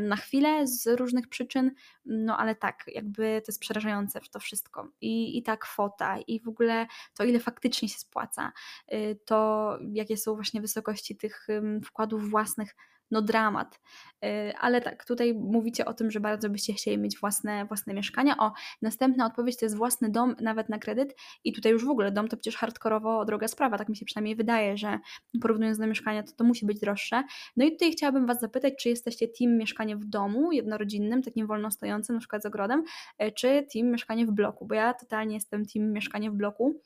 na 0.00 0.16
chwilę 0.16 0.66
z 0.66 0.86
różnych 0.86 1.28
przyczyn, 1.28 1.70
no 2.04 2.38
ale 2.38 2.54
tak, 2.54 2.84
jakby 2.86 3.22
to 3.22 3.52
jest 3.52 3.60
przerażające 3.60 4.20
to 4.30 4.40
wszystko. 4.40 4.88
I, 5.00 5.38
i 5.38 5.42
tak 5.42 5.66
kwota 5.74 6.18
i 6.18 6.40
w 6.40 6.48
ogóle 6.48 6.86
to, 7.14 7.24
ile 7.24 7.40
faktycznie 7.40 7.88
się 7.88 7.98
spłaca, 7.98 8.52
y, 8.92 9.18
to 9.24 9.78
jakie 9.92 10.16
są 10.16 10.34
właśnie 10.34 10.60
wysokości 10.60 11.16
tych 11.16 11.46
wkładów 11.84 12.30
własnych, 12.30 12.76
no 13.14 13.22
dramat. 13.22 13.80
Y, 14.24 14.56
ale 14.60 14.80
tak, 14.80 15.04
tutaj 15.04 15.34
mówicie 15.34 15.84
o 15.84 15.94
tym, 15.94 16.10
że 16.10 16.20
bardzo 16.20 16.50
byście 16.50 16.72
chcieli 16.72 16.98
mieć 16.98 17.18
własne, 17.18 17.64
własne 17.64 17.94
mieszkania. 17.94 18.36
O, 18.38 18.52
następna 18.82 19.26
odpowiedź 19.26 19.56
to 19.56 19.64
jest 19.64 19.76
własny 19.76 20.10
dom, 20.10 20.36
nawet 20.40 20.68
na 20.68 20.78
kredyt. 20.78 21.16
I 21.44 21.52
tutaj 21.52 21.72
już 21.72 21.84
w 21.84 21.88
ogóle 21.88 22.12
dom 22.12 22.28
to 22.28 22.36
przecież 22.36 22.56
hardkorowo 22.56 23.24
droga 23.24 23.48
sprawa, 23.48 23.78
tak 23.78 23.88
mi 23.88 23.96
się 23.96 24.04
przynajmniej 24.04 24.36
wydaje, 24.36 24.76
że 24.76 24.98
porównując 25.42 25.78
do 25.78 25.86
mieszkania, 25.86 26.22
to 26.22 26.32
to 26.32 26.44
musi 26.44 26.66
być 26.66 26.80
droższe. 26.80 27.22
No 27.56 27.64
i 27.64 27.72
tutaj 27.72 27.92
chciałabym 27.92 28.26
Was 28.26 28.40
zapytać, 28.40 28.74
czy 28.80 28.88
jesteście 28.88 29.28
team 29.28 29.58
mieszkanie 29.58 29.96
w 29.96 30.04
domu 30.04 30.52
jednorodzinnym, 30.52 31.22
takim 31.22 31.46
wolno 31.46 31.70
stojącym, 31.70 32.16
na 32.16 32.20
przykład 32.20 32.42
z 32.42 32.46
ogrodem, 32.46 32.84
y, 33.22 33.32
czy 33.32 33.66
team 33.72 33.90
mieszkanie 33.90 34.26
w 34.26 34.30
bloku, 34.32 34.66
bo 34.66 34.74
ja 34.74 34.94
totalnie 34.94 35.34
jestem 35.34 35.66
team 35.66 35.92
mieszkanie 35.92 36.30
w 36.30 36.34
bloku. 36.34 36.80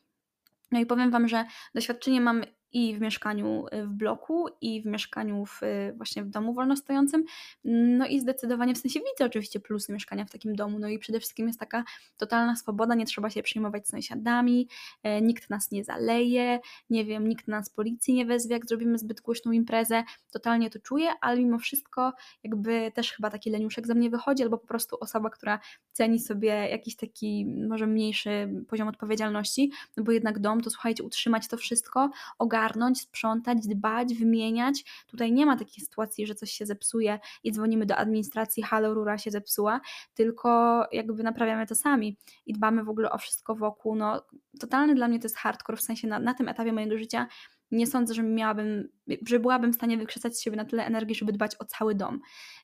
No 0.70 0.80
i 0.80 0.86
powiem 0.86 1.10
Wam, 1.10 1.28
że 1.28 1.44
doświadczenie 1.74 2.20
mam 2.20 2.42
i 2.72 2.96
w 2.96 3.00
mieszkaniu 3.00 3.66
y, 3.66 3.86
w 3.86 3.92
bloku, 3.92 4.48
i 4.60 4.82
w 4.82 4.86
mieszkaniu 4.86 5.46
w, 5.46 5.62
y, 5.62 5.94
właśnie 5.96 6.24
w 6.24 6.28
domu 6.28 6.54
wolnostojącym. 6.54 7.24
No 7.64 8.06
i 8.06 8.20
zdecydowanie 8.20 8.74
w 8.74 8.78
sensie 8.78 9.00
widzę 9.00 9.24
oczywiście 9.24 9.60
plusy 9.60 9.92
mieszkania 9.92 10.24
w 10.24 10.30
takim 10.30 10.56
domu. 10.56 10.78
No 10.78 10.88
i 10.88 10.98
przede 10.98 11.18
wszystkim 11.18 11.46
jest 11.46 11.60
taka 11.60 11.84
totalna 12.16 12.56
swoboda, 12.56 12.94
nie 12.94 13.06
trzeba 13.06 13.30
się 13.30 13.42
przejmować 13.42 13.88
sąsiadami, 13.88 14.68
e, 15.02 15.22
nikt 15.22 15.50
nas 15.50 15.70
nie 15.70 15.84
zaleje, 15.84 16.60
nie 16.90 17.04
wiem, 17.04 17.28
nikt 17.28 17.48
nas 17.48 17.70
policji 17.70 18.14
nie 18.14 18.26
wezwie, 18.26 18.54
jak 18.54 18.66
zrobimy 18.66 18.98
zbyt 18.98 19.20
głośną 19.20 19.52
imprezę. 19.52 20.04
Totalnie 20.30 20.70
to 20.70 20.78
czuję, 20.78 21.10
ale 21.20 21.38
mimo 21.38 21.58
wszystko 21.58 22.12
jakby 22.42 22.92
też 22.94 23.12
chyba 23.12 23.30
taki 23.30 23.50
leniuszek 23.50 23.86
ze 23.86 23.94
mnie 23.94 24.10
wychodzi, 24.10 24.42
albo 24.42 24.58
po 24.58 24.66
prostu 24.66 24.96
osoba, 25.00 25.30
która 25.30 25.60
ceni 25.92 26.20
sobie 26.20 26.48
jakiś 26.48 26.96
taki 26.96 27.46
może 27.68 27.86
mniejszy 27.86 28.64
poziom 28.68 28.88
odpowiedzialności, 28.88 29.72
no 29.96 30.02
bo 30.04 30.12
jednak 30.12 30.38
dom 30.38 30.60
to 30.60 30.70
słuchajcie, 30.70 31.02
utrzymać 31.02 31.48
to 31.48 31.56
wszystko, 31.56 32.10
ogarnąć 32.38 32.57
ogarnąć, 32.58 33.00
sprzątać, 33.00 33.58
dbać, 33.68 34.14
wymieniać. 34.14 34.84
Tutaj 35.06 35.32
nie 35.32 35.46
ma 35.46 35.56
takiej 35.56 35.84
sytuacji, 35.84 36.26
że 36.26 36.34
coś 36.34 36.50
się 36.50 36.66
zepsuje 36.66 37.18
i 37.44 37.52
dzwonimy 37.52 37.86
do 37.86 37.96
administracji, 37.96 38.62
halo, 38.62 38.94
rura 38.94 39.18
się 39.18 39.30
zepsuła, 39.30 39.80
tylko 40.14 40.82
jakby 40.92 41.22
naprawiamy 41.22 41.66
to 41.66 41.74
sami 41.74 42.16
i 42.46 42.52
dbamy 42.52 42.84
w 42.84 42.88
ogóle 42.88 43.10
o 43.10 43.18
wszystko 43.18 43.54
wokół. 43.54 43.94
No, 43.94 44.22
totalny 44.60 44.94
dla 44.94 45.08
mnie 45.08 45.18
to 45.18 45.24
jest 45.24 45.36
hardcore, 45.36 45.76
w 45.76 45.82
sensie 45.82 46.08
na, 46.08 46.18
na 46.18 46.34
tym 46.34 46.48
etapie 46.48 46.72
mojego 46.72 46.98
życia 46.98 47.26
nie 47.70 47.86
sądzę, 47.86 48.14
że 48.14 48.22
miałabym, 48.22 48.88
że 49.26 49.38
byłabym 49.38 49.72
w 49.72 49.74
stanie 49.74 49.98
wykrzesać 49.98 50.36
z 50.36 50.42
siebie 50.42 50.56
na 50.56 50.64
tyle 50.64 50.86
energii, 50.86 51.14
żeby 51.14 51.32
dbać 51.32 51.56
o 51.58 51.64
cały 51.64 51.94
dom. 51.94 52.20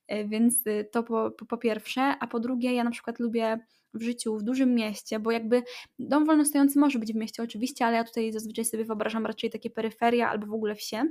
E, 0.09 0.25
więc 0.25 0.67
y, 0.67 0.89
to 0.93 1.03
po, 1.03 1.31
po, 1.31 1.47
po, 1.47 1.59
pierwsze, 1.59 2.03
a 2.21 2.27
po 2.27 2.41
drugie, 2.41 2.75
ja 2.75 2.85
na 2.85 2.91
przykład 2.91 3.19
lubię 3.19 3.59
w 3.95 4.03
życiu 4.03 4.37
w 4.37 4.43
dużym 4.43 4.75
mieście, 4.75 5.21
bo 5.21 5.31
jakby 5.31 5.63
dom 5.99 6.25
wolnostojący 6.25 6.79
może 6.79 6.99
być 6.99 7.13
w 7.13 7.17
mieście 7.17 7.43
oczywiście, 7.43 7.87
ale 7.87 7.97
ja 7.97 8.05
tutaj 8.05 8.33
zazwyczaj 8.33 8.65
sobie 8.65 8.85
wyobrażam 8.85 9.27
raczej 9.27 9.51
takie 9.51 9.71
peryferia 9.71 10.31
albo 10.31 10.47
w 10.47 10.53
ogóle 10.53 10.75
wsie 10.75 11.05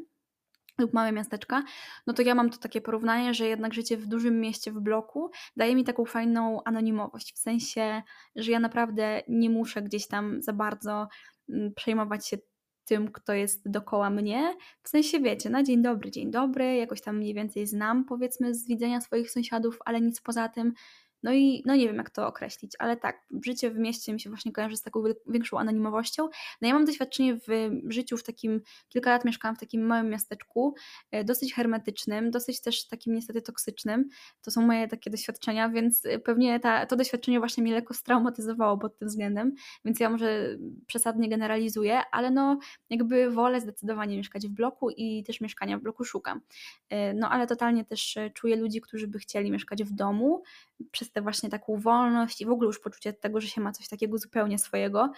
lub 0.77 0.93
małe 0.93 1.11
miasteczka, 1.11 1.63
no 2.07 2.13
to 2.13 2.21
ja 2.21 2.35
mam 2.35 2.49
to 2.49 2.57
takie 2.57 2.81
porównanie, 2.81 3.33
że 3.33 3.47
jednak 3.47 3.73
życie 3.73 3.97
w 3.97 4.07
dużym 4.07 4.39
mieście, 4.39 4.71
w 4.71 4.79
bloku 4.79 5.31
daje 5.55 5.75
mi 5.75 5.83
taką 5.83 6.05
fajną 6.05 6.63
anonimowość, 6.65 7.33
w 7.33 7.37
sensie, 7.37 8.01
że 8.35 8.51
ja 8.51 8.59
naprawdę 8.59 9.21
nie 9.27 9.49
muszę 9.49 9.81
gdzieś 9.81 10.07
tam 10.07 10.41
za 10.41 10.53
bardzo 10.53 11.07
mm, 11.49 11.73
przejmować 11.73 12.27
się 12.27 12.37
tym, 12.85 13.11
kto 13.11 13.33
jest 13.33 13.69
dokoła 13.71 14.09
mnie. 14.09 14.55
W 14.83 14.89
sensie, 14.89 15.19
wiecie, 15.19 15.49
na 15.49 15.63
dzień 15.63 15.81
dobry, 15.81 16.11
dzień 16.11 16.31
dobry, 16.31 16.75
jakoś 16.75 17.01
tam 17.01 17.17
mniej 17.17 17.33
więcej 17.33 17.67
znam, 17.67 18.05
powiedzmy, 18.05 18.55
z 18.55 18.67
widzenia 18.67 19.01
swoich 19.01 19.31
sąsiadów, 19.31 19.77
ale 19.85 20.01
nic 20.01 20.21
poza 20.21 20.49
tym. 20.49 20.73
No 21.23 21.33
i 21.33 21.63
no 21.65 21.75
nie 21.75 21.87
wiem, 21.87 21.95
jak 21.95 22.09
to 22.09 22.27
określić, 22.27 22.71
ale 22.79 22.97
tak, 22.97 23.25
życie 23.45 23.71
w 23.71 23.77
mieście 23.77 24.13
mi 24.13 24.19
się 24.19 24.29
właśnie 24.29 24.51
kojarzy 24.51 24.77
z 24.77 24.81
taką 24.81 25.03
większą 25.27 25.59
anonimowością. 25.59 26.29
No 26.61 26.67
ja 26.67 26.73
mam 26.73 26.85
doświadczenie 26.85 27.35
w 27.35 27.47
życiu 27.87 28.17
w 28.17 28.23
takim, 28.23 28.61
kilka 28.89 29.09
lat 29.09 29.25
mieszkałam 29.25 29.55
w 29.55 29.59
takim 29.59 29.85
małym 29.85 30.09
miasteczku, 30.09 30.75
e, 31.11 31.23
dosyć 31.23 31.53
hermetycznym, 31.53 32.31
dosyć 32.31 32.61
też 32.61 32.87
takim 32.87 33.13
niestety 33.13 33.41
toksycznym. 33.41 34.09
To 34.41 34.51
są 34.51 34.61
moje 34.61 34.87
takie 34.87 35.09
doświadczenia, 35.09 35.69
więc 35.69 36.05
e, 36.05 36.19
pewnie 36.19 36.59
ta, 36.59 36.85
to 36.85 36.95
doświadczenie 36.95 37.39
właśnie 37.39 37.63
mnie 37.63 37.73
lekko 37.73 37.93
straumatyzowało 37.93 38.77
pod 38.77 38.97
tym 38.97 39.07
względem, 39.07 39.53
więc 39.85 39.99
ja 39.99 40.09
może 40.09 40.57
przesadnie 40.87 41.29
generalizuję, 41.29 42.01
ale 42.11 42.31
no 42.31 42.59
jakby 42.89 43.31
wolę 43.31 43.61
zdecydowanie 43.61 44.17
mieszkać 44.17 44.47
w 44.47 44.51
bloku 44.51 44.89
i 44.89 45.23
też 45.23 45.41
mieszkania 45.41 45.77
w 45.77 45.81
bloku 45.81 46.03
szukam. 46.03 46.41
E, 46.89 47.13
no 47.13 47.29
ale 47.29 47.47
totalnie 47.47 47.85
też 47.85 48.17
czuję 48.33 48.55
ludzi, 48.55 48.81
którzy 48.81 49.07
by 49.07 49.19
chcieli 49.19 49.51
mieszkać 49.51 49.83
w 49.83 49.91
domu, 49.91 50.43
przez 50.91 51.11
tę 51.13 51.21
właśnie 51.21 51.49
taką 51.49 51.79
wolność 51.79 52.41
i 52.41 52.45
w 52.45 52.51
ogóle 52.51 52.67
już 52.67 52.79
poczucie 52.79 53.13
tego, 53.13 53.41
że 53.41 53.47
się 53.47 53.61
ma 53.61 53.71
coś 53.71 53.87
takiego 53.87 54.17
zupełnie 54.17 54.59
swojego. 54.59 55.11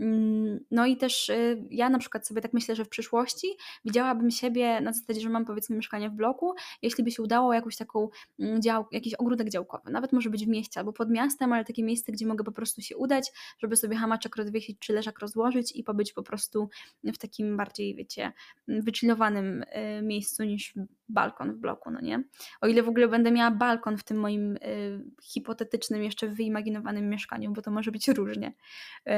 Mm, 0.00 0.60
no 0.70 0.86
i 0.86 0.96
też 0.96 1.28
y, 1.28 1.64
ja 1.70 1.90
na 1.90 1.98
przykład 1.98 2.26
sobie 2.26 2.40
tak 2.40 2.52
myślę, 2.52 2.76
że 2.76 2.84
w 2.84 2.88
przyszłości 2.88 3.46
widziałabym 3.84 4.30
siebie 4.30 4.80
na 4.80 4.92
zasadzie, 4.92 5.20
że 5.20 5.28
mam 5.28 5.44
powiedzmy 5.44 5.76
mieszkanie 5.76 6.10
w 6.10 6.12
bloku, 6.12 6.54
jeśli 6.82 7.04
by 7.04 7.10
się 7.10 7.22
udało 7.22 7.54
jakąś 7.54 7.76
taką 7.76 8.08
mm, 8.38 8.62
dział, 8.62 8.86
jakiś 8.92 9.14
ogródek 9.14 9.48
działkowy, 9.48 9.90
nawet 9.90 10.12
może 10.12 10.30
być 10.30 10.46
w 10.46 10.48
mieście 10.48 10.80
albo 10.80 10.92
pod 10.92 11.10
miastem, 11.10 11.52
ale 11.52 11.64
takie 11.64 11.82
miejsce, 11.82 12.12
gdzie 12.12 12.26
mogę 12.26 12.44
po 12.44 12.52
prostu 12.52 12.82
się 12.82 12.96
udać, 12.96 13.32
żeby 13.58 13.76
sobie 13.76 13.96
hamaczek 13.96 14.36
rozwiesić 14.36 14.78
czy 14.78 14.92
leżak 14.92 15.18
rozłożyć 15.18 15.76
i 15.76 15.84
pobyć 15.84 16.12
po 16.12 16.22
prostu 16.22 16.68
w 17.04 17.18
takim 17.18 17.56
bardziej, 17.56 17.94
wiecie, 17.94 18.32
wychillowanym 18.68 19.62
y, 19.62 20.02
miejscu 20.02 20.44
niż 20.44 20.74
balkon 21.12 21.52
w 21.52 21.58
bloku, 21.58 21.90
no 21.90 22.00
nie? 22.00 22.24
O 22.60 22.66
ile 22.66 22.82
w 22.82 22.88
ogóle 22.88 23.08
będę 23.08 23.32
miała 23.32 23.50
balkon 23.50 23.98
w 23.98 24.04
tym 24.04 24.16
moim 24.16 24.56
y, 24.56 25.04
hipotetycznym, 25.22 26.02
jeszcze 26.02 26.28
wyimaginowanym 26.28 27.08
mieszkaniu, 27.08 27.52
bo 27.52 27.62
to 27.62 27.70
może 27.70 27.92
być 27.92 28.08
różnie. 28.08 28.52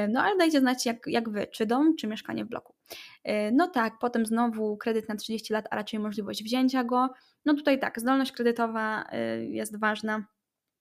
no 0.09 0.21
ale 0.21 0.37
dajcie 0.37 0.59
znać, 0.59 0.85
jak, 0.85 0.97
jak 1.07 1.29
wy, 1.29 1.47
czy 1.47 1.65
dom, 1.65 1.95
czy 1.95 2.07
mieszkanie 2.07 2.45
w 2.45 2.49
bloku. 2.49 2.75
E, 3.23 3.51
no 3.51 3.67
tak, 3.67 3.99
potem 3.99 4.25
znowu 4.25 4.77
kredyt 4.77 5.09
na 5.09 5.15
30 5.15 5.53
lat, 5.53 5.65
a 5.71 5.75
raczej 5.75 5.99
możliwość 5.99 6.43
wzięcia 6.43 6.83
go. 6.83 7.09
No 7.45 7.53
tutaj 7.53 7.79
tak, 7.79 7.99
zdolność 7.99 8.31
kredytowa 8.31 9.05
e, 9.09 9.45
jest 9.45 9.79
ważna, 9.79 10.25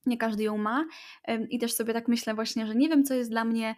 nie 0.07 0.19
każdy 0.19 0.42
ją 0.42 0.59
ma. 0.59 0.85
E, 1.25 1.45
I 1.45 1.59
też 1.59 1.75
sobie 1.75 1.92
tak 1.92 2.09
myślę 2.09 2.35
właśnie, 2.35 2.66
że 2.66 2.75
nie 2.75 2.88
wiem, 2.88 3.04
co 3.04 3.14
jest 3.14 3.31
dla 3.31 3.45
mnie 3.45 3.75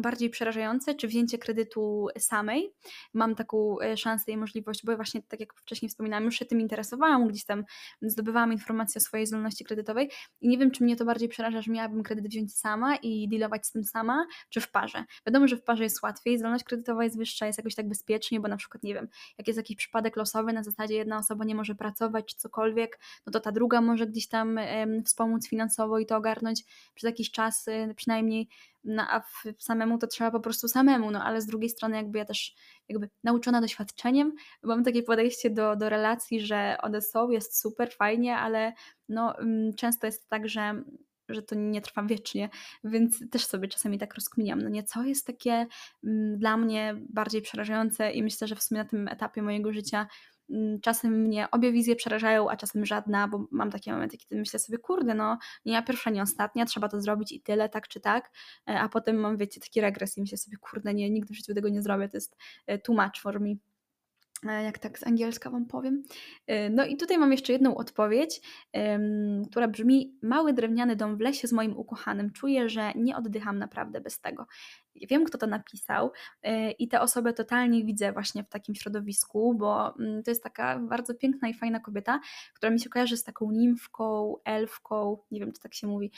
bardziej 0.00 0.30
przerażające, 0.30 0.94
czy 0.94 1.08
wzięcie 1.08 1.38
kredytu 1.38 2.08
samej. 2.18 2.72
Mam 3.14 3.34
taką 3.34 3.80
e, 3.80 3.96
szansę 3.96 4.32
i 4.32 4.36
możliwość, 4.36 4.84
bo 4.84 4.96
właśnie 4.96 5.22
tak 5.22 5.40
jak 5.40 5.54
wcześniej 5.54 5.88
wspominałam, 5.88 6.24
już 6.24 6.38
się 6.38 6.44
tym 6.44 6.60
interesowałam, 6.60 7.28
gdzieś 7.28 7.44
tam 7.44 7.64
zdobywałam 8.02 8.52
informacje 8.52 8.98
o 8.98 9.02
swojej 9.02 9.26
zdolności 9.26 9.64
kredytowej 9.64 10.10
i 10.40 10.48
nie 10.48 10.58
wiem, 10.58 10.70
czy 10.70 10.84
mnie 10.84 10.96
to 10.96 11.04
bardziej 11.04 11.28
przeraża, 11.28 11.62
że 11.62 11.72
miałabym 11.72 12.02
kredyt 12.02 12.28
wziąć 12.28 12.58
sama 12.58 12.96
i 12.96 13.28
dealować 13.28 13.66
z 13.66 13.70
tym 13.70 13.84
sama, 13.84 14.26
czy 14.48 14.60
w 14.60 14.70
parze. 14.70 15.04
Wiadomo, 15.26 15.48
że 15.48 15.56
w 15.56 15.62
parze 15.62 15.84
jest 15.84 16.02
łatwiej, 16.02 16.38
zdolność 16.38 16.64
kredytowa 16.64 17.04
jest 17.04 17.18
wyższa, 17.18 17.46
jest 17.46 17.58
jakoś 17.58 17.74
tak 17.74 17.88
bezpiecznie, 17.88 18.40
bo 18.40 18.48
na 18.48 18.56
przykład, 18.56 18.82
nie 18.82 18.94
wiem, 18.94 19.08
jak 19.38 19.46
jest 19.46 19.56
jakiś 19.56 19.76
przypadek 19.76 20.16
losowy, 20.16 20.52
na 20.52 20.62
zasadzie 20.62 20.94
jedna 20.94 21.18
osoba 21.18 21.44
nie 21.44 21.54
może 21.54 21.74
pracować, 21.74 22.24
czy 22.26 22.36
cokolwiek, 22.36 22.98
no 23.26 23.32
to 23.32 23.40
ta 23.40 23.52
druga 23.52 23.80
może 23.80 24.06
gdzieś 24.06 24.28
tam 24.28 24.58
wspomóc 25.04 25.48
finansowo 25.48 25.98
i 25.98 26.06
to 26.06 26.16
ogarnąć 26.16 26.64
przez 26.94 27.08
jakiś 27.08 27.30
czas 27.30 27.68
y, 27.68 27.94
przynajmniej 27.96 28.48
no 28.84 29.02
a 29.10 29.20
w, 29.20 29.44
samemu 29.58 29.98
to 29.98 30.06
trzeba 30.06 30.30
po 30.30 30.40
prostu 30.40 30.68
samemu, 30.68 31.10
no 31.10 31.24
ale 31.24 31.40
z 31.40 31.46
drugiej 31.46 31.70
strony 31.70 31.96
jakby 31.96 32.18
ja 32.18 32.24
też 32.24 32.54
jakby 32.88 33.10
nauczona 33.24 33.60
doświadczeniem, 33.60 34.32
mam 34.62 34.84
takie 34.84 35.02
podejście 35.02 35.50
do, 35.50 35.76
do 35.76 35.88
relacji, 35.88 36.40
że 36.40 36.76
one 36.82 37.02
są, 37.02 37.30
jest 37.30 37.60
super, 37.60 37.92
fajnie, 37.92 38.36
ale 38.36 38.72
no 39.08 39.38
mm, 39.38 39.74
często 39.74 40.06
jest 40.06 40.28
tak, 40.28 40.48
że 40.48 40.84
że 41.28 41.42
to 41.42 41.54
nie 41.54 41.80
trwa 41.80 42.02
wiecznie, 42.02 42.48
więc 42.84 43.30
też 43.30 43.46
sobie 43.46 43.68
czasami 43.68 43.98
tak 43.98 44.14
rozkminiam, 44.14 44.62
no 44.62 44.68
nie, 44.68 44.82
co 44.82 45.02
jest 45.02 45.26
takie 45.26 45.66
mm, 46.04 46.38
dla 46.38 46.56
mnie 46.56 46.94
bardziej 47.08 47.42
przerażające 47.42 48.12
i 48.12 48.22
myślę, 48.22 48.46
że 48.48 48.56
w 48.56 48.62
sumie 48.62 48.82
na 48.82 48.88
tym 48.88 49.08
etapie 49.08 49.42
mojego 49.42 49.72
życia 49.72 50.06
czasem 50.82 51.12
mnie 51.12 51.50
obie 51.50 51.72
wizje 51.72 51.96
przerażają, 51.96 52.50
a 52.50 52.56
czasem 52.56 52.86
żadna, 52.86 53.28
bo 53.28 53.46
mam 53.50 53.70
takie 53.70 53.92
momenty, 53.92 54.18
kiedy 54.18 54.36
myślę 54.36 54.58
sobie, 54.58 54.78
kurde, 54.78 55.14
no 55.14 55.38
nie 55.64 55.72
ja 55.72 55.82
pierwsza, 55.82 56.10
nie 56.10 56.22
ostatnia, 56.22 56.64
trzeba 56.64 56.88
to 56.88 57.00
zrobić 57.00 57.32
i 57.32 57.40
tyle, 57.40 57.68
tak 57.68 57.88
czy 57.88 58.00
tak, 58.00 58.30
e, 58.68 58.80
a 58.80 58.88
potem 58.88 59.16
mam, 59.16 59.36
wiecie, 59.36 59.60
taki 59.60 59.80
regres 59.80 60.18
i 60.18 60.20
myślę 60.20 60.38
sobie, 60.38 60.56
kurde, 60.56 60.94
nie, 60.94 61.10
nigdy 61.10 61.34
w 61.34 61.36
życiu 61.36 61.54
tego 61.54 61.68
nie 61.68 61.82
zrobię, 61.82 62.08
to 62.08 62.16
jest 62.16 62.36
e, 62.66 62.78
too 62.78 62.94
much 62.94 63.20
for 63.20 63.40
me. 63.40 63.54
E, 64.46 64.64
jak 64.64 64.78
tak 64.78 64.98
z 64.98 65.06
angielska 65.06 65.50
Wam 65.50 65.66
powiem. 65.66 66.02
No 66.70 66.84
i 66.86 66.96
tutaj 66.96 67.18
mam 67.18 67.32
jeszcze 67.32 67.52
jedną 67.52 67.76
odpowiedź, 67.76 68.40
która 69.50 69.68
brzmi: 69.68 70.18
Mały 70.22 70.52
drewniany 70.52 70.96
dom 70.96 71.16
w 71.16 71.20
lesie 71.20 71.48
z 71.48 71.52
moim 71.52 71.76
ukochanym. 71.76 72.30
Czuję, 72.32 72.68
że 72.68 72.92
nie 72.96 73.16
oddycham 73.16 73.58
naprawdę 73.58 74.00
bez 74.00 74.20
tego. 74.20 74.46
Wiem, 75.10 75.24
kto 75.24 75.38
to 75.38 75.46
napisał 75.46 76.12
e, 76.42 76.70
i 76.70 76.88
tę 76.88 77.00
osobę 77.00 77.32
totalnie 77.32 77.84
widzę 77.84 78.12
właśnie 78.12 78.44
w 78.44 78.48
takim 78.48 78.74
środowisku, 78.74 79.54
bo 79.54 79.94
mm, 79.98 80.22
to 80.22 80.30
jest 80.30 80.42
taka 80.42 80.78
bardzo 80.78 81.14
piękna 81.14 81.48
i 81.48 81.54
fajna 81.54 81.80
kobieta, 81.80 82.20
która 82.54 82.72
mi 82.72 82.80
się 82.80 82.90
kojarzy 82.90 83.16
z 83.16 83.24
taką 83.24 83.50
nimfką, 83.50 84.34
elfką, 84.44 85.18
nie 85.30 85.40
wiem, 85.40 85.52
czy 85.52 85.60
tak 85.60 85.74
się 85.74 85.86
mówi, 85.86 86.12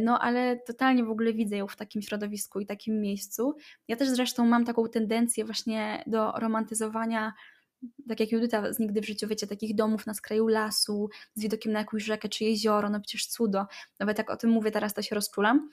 no 0.00 0.18
ale 0.18 0.56
totalnie 0.56 1.04
w 1.04 1.10
ogóle 1.10 1.32
widzę 1.32 1.56
ją 1.56 1.66
w 1.66 1.76
takim 1.76 2.02
środowisku 2.02 2.60
i 2.60 2.66
takim 2.66 3.00
miejscu. 3.00 3.56
Ja 3.88 3.96
też 3.96 4.08
zresztą 4.08 4.46
mam 4.46 4.64
taką 4.64 4.88
tendencję 4.88 5.44
właśnie 5.44 6.04
do 6.06 6.32
romantyzowania 6.32 7.32
tak 8.08 8.20
jak 8.20 8.32
Judyta 8.32 8.72
z 8.72 8.78
Nigdy 8.78 9.00
w 9.00 9.06
życiu, 9.06 9.28
wiecie, 9.28 9.46
takich 9.46 9.74
domów 9.74 10.06
na 10.06 10.14
skraju 10.14 10.46
lasu, 10.46 11.10
z 11.34 11.42
widokiem 11.42 11.72
na 11.72 11.78
jakąś 11.78 12.04
rzekę 12.04 12.28
czy 12.28 12.44
jezioro, 12.44 12.90
no 12.90 13.00
przecież 13.00 13.26
cudo. 13.26 13.66
Nawet 14.00 14.18
jak 14.18 14.30
o 14.30 14.36
tym 14.36 14.50
mówię 14.50 14.70
teraz, 14.70 14.94
to 14.94 15.02
się 15.02 15.14
rozczulam. 15.14 15.70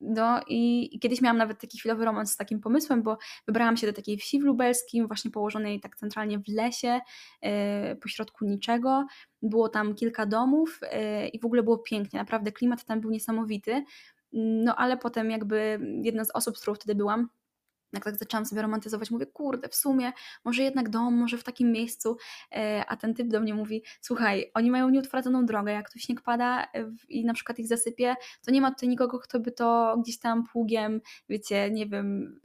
E, 0.00 0.04
No 0.16 0.40
i, 0.48 0.90
kiedyś 1.00 1.22
miałam 1.22 1.36
nawet 1.38 1.60
taki 1.60 1.78
chwilowy 1.78 2.04
romans 2.04 2.32
z 2.32 2.36
takim 2.36 2.60
pomysłem, 2.60 3.02
bo 3.02 3.18
wybrałam 3.46 3.76
się 3.76 3.86
do 3.86 3.92
takiej 3.92 4.18
wsi 4.18 4.40
w 4.40 4.44
Lubelskim, 4.44 5.06
właśnie 5.06 5.30
położonej 5.30 5.80
tak 5.80 5.96
centralnie 5.96 6.38
w 6.38 6.48
lesie, 6.48 7.00
yy, 7.42 7.50
pośrodku 7.96 8.44
niczego. 8.44 9.06
Było 9.42 9.68
tam 9.68 9.94
kilka 9.94 10.26
domów 10.26 10.80
yy, 10.82 11.28
i 11.28 11.40
w 11.40 11.44
ogóle 11.44 11.62
było 11.62 11.78
pięknie, 11.78 12.18
naprawdę 12.18 12.52
klimat 12.52 12.84
tam 12.84 13.00
był 13.00 13.10
niesamowity. 13.10 13.84
No 14.32 14.76
ale 14.76 14.96
potem 14.96 15.30
jakby 15.30 15.78
jedna 16.02 16.24
z 16.24 16.30
osób, 16.34 16.56
z 16.58 16.60
którą 16.60 16.74
wtedy 16.74 16.94
byłam, 16.94 17.28
jak 17.96 18.04
tak 18.04 18.16
zaczęłam 18.16 18.46
sobie 18.46 18.62
romantyzować, 18.62 19.10
mówię, 19.10 19.26
kurde, 19.26 19.68
w 19.68 19.74
sumie, 19.74 20.12
może 20.44 20.62
jednak 20.62 20.88
dom, 20.88 21.14
może 21.14 21.38
w 21.38 21.44
takim 21.44 21.72
miejscu, 21.72 22.16
e, 22.52 22.84
a 22.88 22.96
ten 22.96 23.14
typ 23.14 23.28
do 23.28 23.40
mnie 23.40 23.54
mówi, 23.54 23.82
słuchaj, 24.00 24.50
oni 24.54 24.70
mają 24.70 24.88
nieutwardzoną 24.88 25.46
drogę, 25.46 25.72
jak 25.72 25.90
tu 25.90 25.98
śnieg 25.98 26.20
pada 26.20 26.62
e, 26.62 26.92
i 27.08 27.24
na 27.24 27.34
przykład 27.34 27.58
ich 27.58 27.68
zasypie, 27.68 28.14
to 28.44 28.50
nie 28.50 28.60
ma 28.60 28.70
tutaj 28.70 28.88
nikogo, 28.88 29.18
kto 29.18 29.40
by 29.40 29.52
to 29.52 29.96
gdzieś 30.02 30.18
tam 30.18 30.44
pługiem, 30.44 31.00
wiecie, 31.28 31.70
nie 31.70 31.86
wiem, 31.86 32.40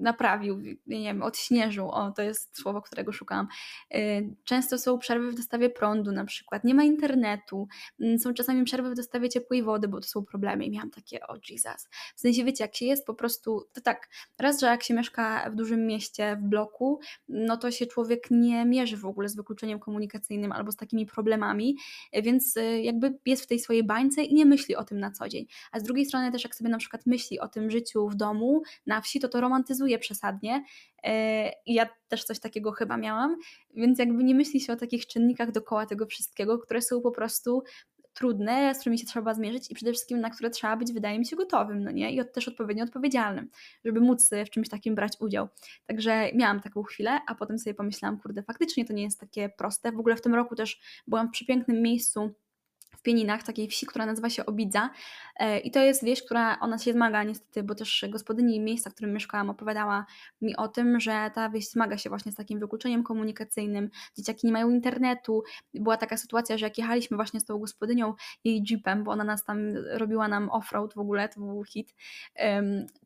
naprawił, 0.00 0.58
nie 0.86 1.02
wiem, 1.02 1.22
odśnieżył, 1.22 1.90
o 1.90 2.10
to 2.10 2.22
jest 2.22 2.58
słowo, 2.58 2.82
którego 2.82 3.12
szukałam. 3.12 3.48
Y, 3.94 4.34
często 4.44 4.78
są 4.78 4.98
przerwy 4.98 5.30
w 5.30 5.34
dostawie 5.34 5.70
prądu 5.70 6.12
na 6.12 6.24
przykład, 6.24 6.64
nie 6.64 6.74
ma 6.74 6.84
internetu, 6.84 7.68
mm, 8.00 8.18
są 8.18 8.34
czasami 8.34 8.64
przerwy 8.64 8.90
w 8.90 8.94
dostawie 8.94 9.28
ciepłej 9.28 9.62
wody, 9.62 9.88
bo 9.88 10.00
to 10.00 10.08
są 10.08 10.24
problemy 10.24 10.64
i 10.64 10.70
miałam 10.70 10.90
takie, 10.90 11.26
o 11.26 11.34
Jesus. 11.50 11.88
W 12.16 12.20
sensie 12.20 12.44
wiecie, 12.44 12.64
jak 12.64 12.76
się 12.76 12.86
jest 12.86 13.06
po 13.06 13.14
prostu, 13.14 13.66
to 13.72 13.80
tak, 13.80 14.08
raz, 14.38 14.60
że 14.60 14.66
jak 14.66 14.82
się 14.82 14.94
mieszka 14.94 15.50
w 15.50 15.54
dużym 15.54 15.86
mieście, 15.86 16.36
w 16.36 16.48
bloku, 16.48 17.00
no 17.28 17.56
to 17.56 17.70
się 17.70 17.86
człowiek 17.86 18.30
nie 18.30 18.64
mierzy 18.64 18.96
w 18.96 19.06
ogóle 19.06 19.28
z 19.28 19.36
wykluczeniem 19.36 19.78
komunikacyjnym 19.78 20.52
albo 20.52 20.72
z 20.72 20.76
takimi 20.76 21.06
problemami, 21.06 21.76
więc 22.12 22.56
y, 22.56 22.80
jakby 22.82 23.18
jest 23.26 23.42
w 23.42 23.46
tej 23.46 23.58
swojej 23.58 23.84
bańce 23.84 24.22
i 24.22 24.34
nie 24.34 24.46
myśli 24.46 24.76
o 24.76 24.84
tym 24.84 25.00
na 25.00 25.10
co 25.10 25.28
dzień. 25.28 25.46
A 25.72 25.80
z 25.80 25.82
drugiej 25.82 26.06
strony 26.06 26.32
też 26.32 26.44
jak 26.44 26.54
sobie 26.54 26.70
na 26.70 26.78
przykład 26.78 27.06
myśli 27.06 27.40
o 27.40 27.48
tym 27.48 27.70
życiu 27.70 28.08
w 28.08 28.14
domu, 28.14 28.62
na 28.86 29.00
wsi, 29.00 29.20
to 29.20 29.28
to 29.28 29.40
romantyzuje 29.40 29.85
przesadnie. 29.98 30.64
E, 31.04 31.50
ja 31.66 31.88
też 32.08 32.24
coś 32.24 32.40
takiego 32.40 32.72
chyba 32.72 32.96
miałam, 32.96 33.36
więc 33.74 33.98
jakby 33.98 34.24
nie 34.24 34.34
myśli 34.34 34.60
się 34.60 34.72
o 34.72 34.76
takich 34.76 35.06
czynnikach 35.06 35.52
dookoła 35.52 35.86
tego 35.86 36.06
wszystkiego, 36.06 36.58
które 36.58 36.82
są 36.82 37.00
po 37.00 37.10
prostu 37.10 37.62
trudne, 38.16 38.74
z 38.74 38.78
którymi 38.78 38.98
się 38.98 39.06
trzeba 39.06 39.34
zmierzyć 39.34 39.70
i 39.70 39.74
przede 39.74 39.92
wszystkim 39.92 40.20
na 40.20 40.30
które 40.30 40.50
trzeba 40.50 40.76
być, 40.76 40.92
wydaje 40.92 41.18
mi 41.18 41.26
się, 41.26 41.36
gotowym, 41.36 41.84
no 41.84 41.90
nie? 41.90 42.12
I 42.12 42.20
też 42.34 42.48
odpowiednio 42.48 42.84
odpowiedzialnym, 42.84 43.48
żeby 43.84 44.00
móc 44.00 44.30
w 44.46 44.50
czymś 44.50 44.68
takim 44.68 44.94
brać 44.94 45.12
udział. 45.20 45.48
Także 45.86 46.30
miałam 46.34 46.60
taką 46.60 46.82
chwilę, 46.82 47.20
a 47.26 47.34
potem 47.34 47.58
sobie 47.58 47.74
pomyślałam, 47.74 48.20
kurde, 48.20 48.42
faktycznie 48.42 48.84
to 48.84 48.92
nie 48.92 49.02
jest 49.02 49.20
takie 49.20 49.48
proste. 49.48 49.92
W 49.92 49.98
ogóle 49.98 50.16
w 50.16 50.22
tym 50.22 50.34
roku 50.34 50.56
też 50.56 50.80
byłam 51.06 51.28
w 51.28 51.30
przepięknym 51.30 51.82
miejscu 51.82 52.34
Pieninach, 53.02 53.42
takiej 53.42 53.68
wsi, 53.68 53.86
która 53.86 54.06
nazywa 54.06 54.30
się 54.30 54.46
Obidza. 54.46 54.90
E, 55.36 55.58
I 55.58 55.70
to 55.70 55.80
jest 55.80 56.04
wieś, 56.04 56.22
która 56.22 56.60
ona 56.60 56.78
się 56.78 56.92
zmaga 56.92 57.22
niestety, 57.22 57.62
bo 57.62 57.74
też 57.74 58.04
gospodyni 58.08 58.60
miejsca, 58.60 58.90
w 58.90 58.94
którym 58.94 59.12
mieszkałam, 59.12 59.50
opowiadała 59.50 60.06
mi 60.40 60.56
o 60.56 60.68
tym, 60.68 61.00
że 61.00 61.30
ta 61.34 61.50
wieś 61.50 61.68
zmaga 61.68 61.98
się 61.98 62.08
właśnie 62.08 62.32
z 62.32 62.34
takim 62.34 62.60
wykluczeniem 62.60 63.02
komunikacyjnym. 63.02 63.90
Dzieciaki 64.16 64.46
nie 64.46 64.52
mają 64.52 64.70
internetu. 64.70 65.42
Była 65.74 65.96
taka 65.96 66.16
sytuacja, 66.16 66.58
że 66.58 66.66
jak 66.66 66.78
jechaliśmy 66.78 67.16
właśnie 67.16 67.40
z 67.40 67.44
tą 67.44 67.58
gospodynią 67.58 68.14
jej 68.44 68.62
jeepem, 68.70 69.04
bo 69.04 69.12
ona 69.12 69.24
nas 69.24 69.44
tam 69.44 69.76
robiła 69.76 70.28
nam 70.28 70.50
offroad 70.50 70.94
w 70.94 70.98
ogóle, 70.98 71.28
to 71.28 71.40
był 71.40 71.64
hit, 71.64 71.94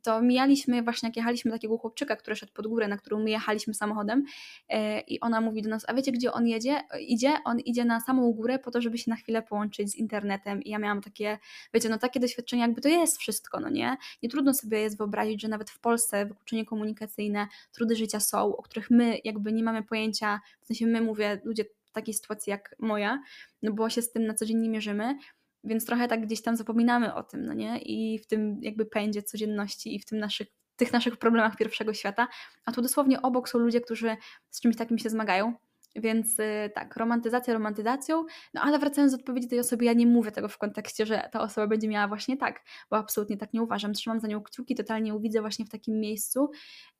to 0.02 0.22
mijaliśmy 0.22 0.82
właśnie, 0.82 1.08
jak 1.08 1.16
jechaliśmy 1.16 1.50
takiego 1.50 1.78
chłopczyka, 1.78 2.16
który 2.16 2.36
szedł 2.36 2.52
pod 2.52 2.66
górę, 2.66 2.88
na 2.88 2.96
którą 2.96 3.22
my 3.22 3.30
jechaliśmy 3.30 3.74
samochodem 3.74 4.24
e, 4.68 5.00
i 5.00 5.20
ona 5.20 5.40
mówi 5.40 5.62
do 5.62 5.70
nas, 5.70 5.84
a 5.88 5.94
wiecie 5.94 6.12
gdzie 6.12 6.32
on 6.32 6.46
jedzie? 6.46 6.82
Idzie? 7.00 7.36
On 7.44 7.60
idzie 7.60 7.84
na 7.84 8.00
samą 8.00 8.32
górę 8.32 8.58
po 8.58 8.70
to, 8.70 8.80
żeby 8.80 8.98
się 8.98 9.10
na 9.10 9.16
chwilę 9.16 9.42
połączyć 9.42 9.79
z 9.88 9.96
internetem 9.96 10.62
i 10.62 10.70
ja 10.70 10.78
miałam 10.78 11.00
takie, 11.00 11.38
wiecie, 11.74 11.88
no 11.88 11.98
takie 11.98 12.20
doświadczenia, 12.20 12.62
jakby 12.66 12.80
to 12.80 12.88
jest 12.88 13.18
wszystko, 13.18 13.60
no 13.60 13.68
nie? 13.68 13.96
Nie 14.22 14.28
trudno 14.28 14.54
sobie 14.54 14.80
jest 14.80 14.98
wyobrazić, 14.98 15.42
że 15.42 15.48
nawet 15.48 15.70
w 15.70 15.80
Polsce 15.80 16.26
wykluczenie 16.26 16.64
komunikacyjne, 16.64 17.46
trudy 17.72 17.96
życia 17.96 18.20
są, 18.20 18.56
o 18.56 18.62
których 18.62 18.90
my 18.90 19.18
jakby 19.24 19.52
nie 19.52 19.62
mamy 19.62 19.82
pojęcia, 19.82 20.40
w 20.60 20.66
sensie 20.66 20.86
my 20.86 21.00
mówię, 21.00 21.40
ludzie 21.44 21.64
w 21.84 21.92
takiej 21.92 22.14
sytuacji 22.14 22.50
jak 22.50 22.74
moja, 22.78 23.22
no 23.62 23.72
bo 23.72 23.90
się 23.90 24.02
z 24.02 24.12
tym 24.12 24.26
na 24.26 24.34
co 24.34 24.46
dzień 24.46 24.58
nie 24.58 24.68
mierzymy, 24.68 25.18
więc 25.64 25.86
trochę 25.86 26.08
tak 26.08 26.26
gdzieś 26.26 26.42
tam 26.42 26.56
zapominamy 26.56 27.14
o 27.14 27.22
tym, 27.22 27.44
no 27.44 27.52
nie? 27.52 27.78
I 27.78 28.18
w 28.18 28.26
tym 28.26 28.58
jakby 28.62 28.86
pędzie 28.86 29.22
codzienności 29.22 29.94
i 29.94 29.98
w 29.98 30.04
tym 30.04 30.18
naszych 30.18 30.48
tych 30.76 30.92
naszych 30.92 31.16
problemach 31.16 31.56
pierwszego 31.56 31.94
świata, 31.94 32.28
a 32.64 32.72
tu 32.72 32.82
dosłownie 32.82 33.22
obok 33.22 33.48
są 33.48 33.58
ludzie, 33.58 33.80
którzy 33.80 34.16
z 34.50 34.60
czymś 34.60 34.76
takim 34.76 34.98
się 34.98 35.10
zmagają 35.10 35.54
więc 35.96 36.38
y, 36.38 36.70
tak, 36.74 36.96
romantyzacja 36.96 37.54
romantyzacją, 37.54 38.24
no 38.54 38.60
ale 38.60 38.78
wracając 38.78 39.12
do 39.12 39.18
odpowiedzi 39.18 39.48
tej 39.48 39.60
osoby, 39.60 39.84
ja 39.84 39.92
nie 39.92 40.06
mówię 40.06 40.32
tego 40.32 40.48
w 40.48 40.58
kontekście, 40.58 41.06
że 41.06 41.28
ta 41.32 41.40
osoba 41.40 41.66
będzie 41.66 41.88
miała 41.88 42.08
właśnie 42.08 42.36
tak, 42.36 42.64
bo 42.90 42.96
absolutnie 42.96 43.36
tak 43.36 43.52
nie 43.52 43.62
uważam. 43.62 43.92
Trzymam 43.92 44.20
za 44.20 44.28
nią 44.28 44.42
kciuki, 44.42 44.74
totalnie 44.74 45.08
ją 45.08 45.18
widzę 45.18 45.40
właśnie 45.40 45.64
w 45.64 45.70
takim 45.70 46.00
miejscu 46.00 46.50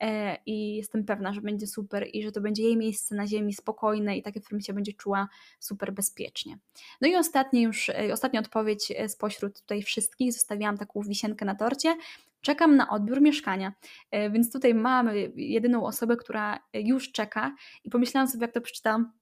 e, 0.01 0.37
i 0.47 0.77
jestem 0.77 1.05
pewna, 1.05 1.33
że 1.33 1.41
będzie 1.41 1.67
super 1.67 2.07
i 2.13 2.23
że 2.23 2.33
to 2.33 2.41
będzie 2.41 2.63
jej 2.63 2.77
miejsce 2.77 3.15
na 3.15 3.27
ziemi 3.27 3.55
spokojne 3.55 4.17
i 4.17 4.23
takie, 4.23 4.41
w 4.41 4.45
którym 4.45 4.61
się 4.61 4.73
będzie 4.73 4.93
czuła 4.93 5.29
super 5.61 5.93
bezpiecznie. 5.93 6.59
No 7.01 7.09
i 7.09 7.17
ostatnia 7.17 7.61
już, 7.61 7.89
e, 7.89 8.13
ostatnia 8.13 8.41
odpowiedź 8.41 8.93
e, 8.97 9.09
spośród 9.09 9.61
tutaj 9.61 9.83
wszystkich, 9.83 10.33
zostawiłam 10.33 10.79
taką 10.79 11.03
wisienkę 11.03 11.45
na 11.45 11.55
torcie, 11.55 11.97
czekam 12.41 12.77
na 12.77 12.91
odbiór 12.91 13.21
mieszkania. 13.21 13.73
E, 14.11 14.31
więc 14.31 14.53
tutaj 14.53 14.75
mamy 14.75 15.33
jedyną 15.37 15.87
osobę, 15.87 16.17
która 16.17 16.59
już 16.75 17.13
czeka 17.13 17.55
i 17.85 17.91
pomyślałam 17.91 18.29
sobie, 18.29 18.45
jak 18.45 18.55
to 18.55 18.61
przeczytam, 18.61 19.13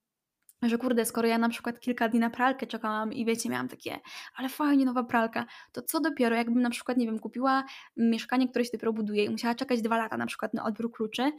że 0.62 0.78
kurde, 0.78 1.04
skoro 1.04 1.28
ja 1.28 1.38
na 1.38 1.48
przykład 1.48 1.80
kilka 1.80 2.08
dni 2.08 2.20
na 2.20 2.30
pralkę 2.30 2.66
czekałam 2.66 3.12
i 3.12 3.24
wiecie, 3.24 3.48
miałam 3.48 3.68
takie, 3.68 3.98
ale 4.36 4.48
fajnie, 4.48 4.84
nowa 4.84 5.04
pralka, 5.04 5.46
to 5.72 5.82
co 5.82 6.00
dopiero, 6.00 6.36
jakbym 6.36 6.62
na 6.62 6.70
przykład, 6.70 6.98
nie 6.98 7.06
wiem, 7.06 7.18
kupiła 7.18 7.64
mieszkanie, 7.96 8.48
które 8.48 8.64
się 8.64 8.70
dopiero 8.72 8.92
buduje 8.92 9.24
i 9.24 9.30
musiała 9.30 9.54
czekać 9.54 9.82
dwa 9.82 9.96
lata 9.96 10.16
na 10.16 10.26
przykład 10.26 10.54
na 10.54 10.64
odbiór 10.64 10.92
kluczy, 10.92 11.32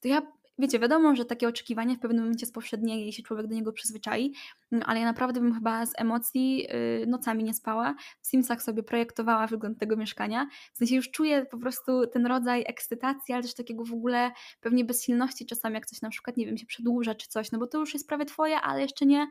to 0.00 0.08
ja 0.08 0.22
wiecie, 0.58 0.78
wiadomo, 0.78 1.16
że 1.16 1.24
takie 1.24 1.48
oczekiwanie 1.48 1.96
w 1.96 2.00
pewnym 2.00 2.22
momencie 2.22 2.46
spowszednieje 2.46 3.08
i 3.08 3.12
się 3.12 3.22
człowiek 3.22 3.46
do 3.46 3.54
niego 3.54 3.72
przyzwyczai, 3.72 4.32
mm, 4.72 4.84
ale 4.86 5.00
ja 5.00 5.06
naprawdę 5.06 5.40
bym 5.40 5.54
chyba 5.54 5.86
z 5.86 5.92
emocji 5.96 6.56
yy, 6.58 7.06
nocami 7.06 7.44
nie 7.44 7.54
spała. 7.54 7.94
W 8.20 8.26
Simsach 8.26 8.62
sobie 8.62 8.82
projektowała 8.82 9.46
wygląd 9.46 9.78
tego 9.78 9.96
mieszkania. 9.96 10.46
W 10.72 10.78
sensie 10.78 10.96
już 10.96 11.10
czuję 11.10 11.46
po 11.46 11.58
prostu 11.58 12.06
ten 12.06 12.26
rodzaj 12.26 12.64
ekscytacji, 12.66 13.34
ale 13.34 13.42
też 13.42 13.54
takiego 13.54 13.84
w 13.84 13.92
ogóle 13.92 14.30
pewnie 14.60 14.84
bezsilności 14.84 15.46
czasami, 15.46 15.74
jak 15.74 15.86
coś 15.86 16.02
na 16.02 16.10
przykład, 16.10 16.36
nie 16.36 16.46
wiem, 16.46 16.58
się 16.58 16.66
przedłuża 16.66 17.14
czy 17.14 17.28
coś, 17.28 17.52
no 17.52 17.58
bo 17.58 17.66
to 17.66 17.78
już 17.78 17.94
jest 17.94 18.08
prawie 18.08 18.24
twoje, 18.24 18.60
ale 18.60 18.82
jeszcze 18.82 19.06
nie. 19.06 19.26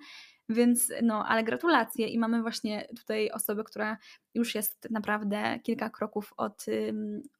Więc 0.50 0.92
no, 1.04 1.26
ale 1.28 1.44
gratulacje 1.44 2.08
i 2.08 2.20
mamy 2.20 2.42
właśnie 2.42 2.88
tutaj 2.98 3.32
osobę, 3.32 3.64
która 3.64 3.98
już 4.34 4.56
jest 4.56 4.88
naprawdę 4.92 5.60
kilka 5.64 5.90
kroków 5.90 6.34
od 6.38 6.66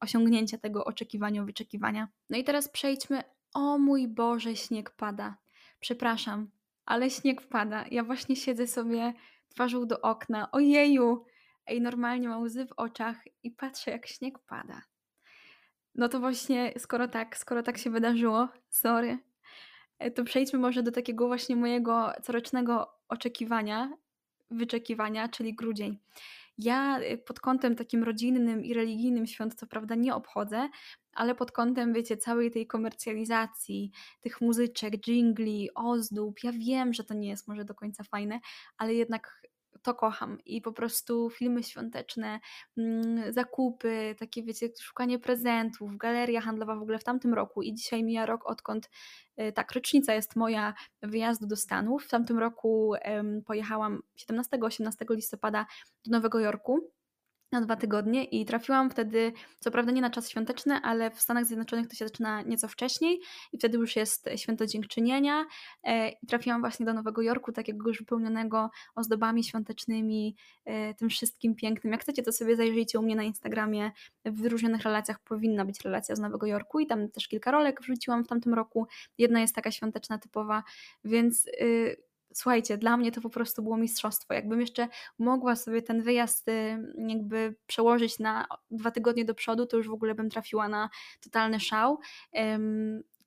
osiągnięcia 0.00 0.58
tego 0.58 0.84
oczekiwania, 0.84 1.44
wyczekiwania. 1.44 2.08
No 2.30 2.38
i 2.38 2.44
teraz 2.44 2.68
przejdźmy 2.68 3.22
o 3.54 3.78
mój 3.78 4.08
Boże, 4.08 4.56
śnieg 4.56 4.90
pada. 4.90 5.36
Przepraszam, 5.80 6.50
ale 6.86 7.10
śnieg 7.10 7.48
pada. 7.48 7.84
Ja 7.90 8.04
właśnie 8.04 8.36
siedzę 8.36 8.66
sobie 8.66 9.12
twarzą 9.48 9.86
do 9.86 10.00
okna. 10.00 10.50
Ojeju! 10.50 11.24
Ej, 11.66 11.80
normalnie 11.80 12.28
mam 12.28 12.42
łzy 12.42 12.66
w 12.66 12.72
oczach 12.72 13.16
i 13.42 13.50
patrzę, 13.50 13.90
jak 13.90 14.06
śnieg 14.06 14.38
pada. 14.38 14.82
No 15.94 16.08
to 16.08 16.20
właśnie, 16.20 16.72
skoro 16.78 17.08
tak, 17.08 17.36
skoro 17.36 17.62
tak 17.62 17.78
się 17.78 17.90
wydarzyło, 17.90 18.48
sorry, 18.70 19.18
e, 19.98 20.10
to 20.10 20.24
przejdźmy 20.24 20.58
może 20.58 20.82
do 20.82 20.92
takiego 20.92 21.26
właśnie 21.26 21.56
mojego 21.56 22.12
corocznego 22.22 22.90
oczekiwania, 23.08 23.92
wyczekiwania, 24.50 25.28
czyli 25.28 25.54
grudzień. 25.54 25.98
Ja 26.58 27.00
y, 27.00 27.18
pod 27.18 27.40
kątem 27.40 27.76
takim 27.76 28.04
rodzinnym 28.04 28.64
i 28.64 28.74
religijnym 28.74 29.26
świąt 29.26 29.54
co 29.54 29.66
prawda 29.66 29.94
nie 29.94 30.14
obchodzę, 30.14 30.68
ale 31.12 31.34
pod 31.34 31.52
kątem, 31.52 31.92
wiecie, 31.92 32.16
całej 32.16 32.50
tej 32.50 32.66
komercjalizacji, 32.66 33.90
tych 34.20 34.40
muzyczek, 34.40 34.96
dżingli, 34.96 35.70
ozdób, 35.74 36.44
ja 36.44 36.52
wiem, 36.52 36.92
że 36.92 37.04
to 37.04 37.14
nie 37.14 37.28
jest 37.28 37.48
może 37.48 37.64
do 37.64 37.74
końca 37.74 38.04
fajne, 38.04 38.40
ale 38.78 38.94
jednak 38.94 39.42
to 39.84 39.94
kocham 39.94 40.38
i 40.46 40.60
po 40.60 40.72
prostu 40.72 41.30
filmy 41.30 41.62
świąteczne, 41.62 42.40
mm, 42.76 43.32
zakupy, 43.32 44.14
takie 44.18 44.42
wiecie, 44.42 44.68
szukanie 44.80 45.18
prezentów, 45.18 45.96
galeria 45.96 46.40
handlowa 46.40 46.76
w 46.76 46.82
ogóle 46.82 46.98
w 46.98 47.04
tamtym 47.04 47.34
roku 47.34 47.62
i 47.62 47.74
dzisiaj 47.74 48.04
mija 48.04 48.26
rok 48.26 48.50
odkąd 48.50 48.90
y, 49.40 49.52
tak, 49.52 49.72
rocznica 49.72 50.14
jest 50.14 50.36
moja 50.36 50.74
wyjazdu 51.02 51.46
do 51.46 51.56
Stanów. 51.56 52.04
W 52.04 52.08
tamtym 52.08 52.38
roku 52.38 52.94
pojechałam 53.46 54.02
17-18 54.30 54.90
listopada 55.10 55.66
do 56.06 56.10
Nowego 56.16 56.40
Jorku 56.40 56.90
na 57.54 57.60
dwa 57.60 57.76
tygodnie 57.76 58.24
i 58.24 58.44
trafiłam 58.44 58.90
wtedy, 58.90 59.32
co 59.60 59.70
prawda 59.70 59.92
nie 59.92 60.00
na 60.00 60.10
czas 60.10 60.30
świąteczny, 60.30 60.74
ale 60.74 61.10
w 61.10 61.20
Stanach 61.20 61.44
Zjednoczonych 61.44 61.88
to 61.88 61.94
się 61.94 62.08
zaczyna 62.08 62.42
nieco 62.42 62.68
wcześniej 62.68 63.20
i 63.52 63.58
wtedy 63.58 63.78
już 63.78 63.96
jest 63.96 64.28
święto 64.36 64.66
dziękczynienia 64.66 65.44
e, 65.82 66.08
i 66.08 66.26
trafiłam 66.26 66.60
właśnie 66.60 66.86
do 66.86 66.94
Nowego 66.94 67.22
Jorku, 67.22 67.52
takiego 67.52 67.88
już 67.88 67.98
wypełnionego 67.98 68.70
ozdobami 68.94 69.44
świątecznymi, 69.44 70.36
e, 70.64 70.94
tym 70.94 71.08
wszystkim 71.08 71.54
pięknym. 71.54 71.92
Jak 71.92 72.02
chcecie, 72.02 72.22
to 72.22 72.32
sobie 72.32 72.56
zajrzyjcie 72.56 72.98
u 72.98 73.02
mnie 73.02 73.16
na 73.16 73.22
Instagramie, 73.22 73.90
w 74.24 74.42
wyróżnionych 74.42 74.82
relacjach 74.82 75.20
powinna 75.20 75.64
być 75.64 75.80
relacja 75.80 76.16
z 76.16 76.20
Nowego 76.20 76.46
Jorku 76.46 76.80
i 76.80 76.86
tam 76.86 77.08
też 77.08 77.28
kilka 77.28 77.50
rolek 77.50 77.80
wrzuciłam 77.80 78.24
w 78.24 78.28
tamtym 78.28 78.54
roku. 78.54 78.86
Jedna 79.18 79.40
jest 79.40 79.54
taka 79.54 79.70
świąteczna, 79.70 80.18
typowa, 80.18 80.62
więc... 81.04 81.46
Y, 81.46 82.13
słuchajcie, 82.34 82.78
dla 82.78 82.96
mnie 82.96 83.12
to 83.12 83.20
po 83.20 83.30
prostu 83.30 83.62
było 83.62 83.76
mistrzostwo. 83.76 84.34
Jakbym 84.34 84.60
jeszcze 84.60 84.88
mogła 85.18 85.56
sobie 85.56 85.82
ten 85.82 86.02
wyjazd 86.02 86.48
y, 86.48 86.78
jakby 87.08 87.54
przełożyć 87.66 88.18
na 88.18 88.46
dwa 88.70 88.90
tygodnie 88.90 89.24
do 89.24 89.34
przodu, 89.34 89.66
to 89.66 89.76
już 89.76 89.88
w 89.88 89.92
ogóle 89.92 90.14
bym 90.14 90.30
trafiła 90.30 90.68
na 90.68 90.90
totalny 91.20 91.60
szał. 91.60 91.98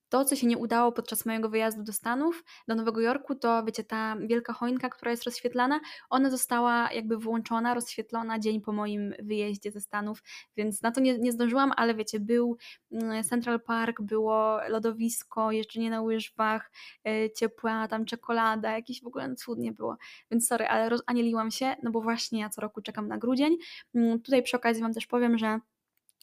To, 0.10 0.26
co 0.26 0.36
się 0.36 0.48
nie 0.48 0.58
udało 0.58 0.92
podczas 0.92 1.26
mojego 1.26 1.50
wyjazdu 1.50 1.84
do 1.84 1.94
Stanów, 1.94 2.44
do 2.68 2.76
Nowego 2.76 3.02
Jorku, 3.02 3.36
to 3.36 3.64
wiecie, 3.64 3.84
ta 3.84 4.16
wielka 4.20 4.54
choinka, 4.54 4.90
która 4.90 5.12
jest 5.12 5.24
rozświetlana, 5.24 5.80
ona 6.10 6.30
została 6.30 6.92
jakby 6.92 7.18
włączona, 7.18 7.74
rozświetlona 7.74 8.40
dzień 8.40 8.62
po 8.62 8.72
moim 8.72 9.14
wyjeździe 9.20 9.72
ze 9.72 9.82
Stanów, 9.82 10.24
więc 10.58 10.82
na 10.82 10.92
to 10.92 11.02
nie, 11.02 11.18
nie 11.18 11.32
zdążyłam, 11.32 11.72
ale 11.76 11.96
wiecie, 11.96 12.20
był 12.20 12.58
mm, 12.92 13.24
Central 13.24 13.62
Park, 13.62 14.02
było 14.02 14.60
lodowisko, 14.70 15.52
jeżdżenie 15.52 15.90
na 15.90 16.02
łyżwach, 16.02 16.72
yy, 17.06 17.32
ciepła 17.36 17.88
tam 17.88 18.06
czekolada, 18.06 18.72
jakieś 18.72 19.02
w 19.02 19.08
ogóle 19.08 19.36
cudnie 19.36 19.72
było, 19.72 19.98
więc 20.32 20.48
sorry, 20.48 20.68
ale 20.68 20.90
rozanieliłam 20.90 21.52
się, 21.52 21.76
no 21.84 21.92
bo 21.92 22.02
właśnie 22.02 22.40
ja 22.40 22.50
co 22.50 22.62
roku 22.62 22.82
czekam 22.82 23.08
na 23.08 23.18
grudzień. 23.18 23.58
Yy, 23.94 24.20
tutaj 24.20 24.44
przy 24.44 24.58
okazji 24.58 24.84
Wam 24.84 24.94
też 24.94 25.08
powiem, 25.08 25.38
że 25.38 25.60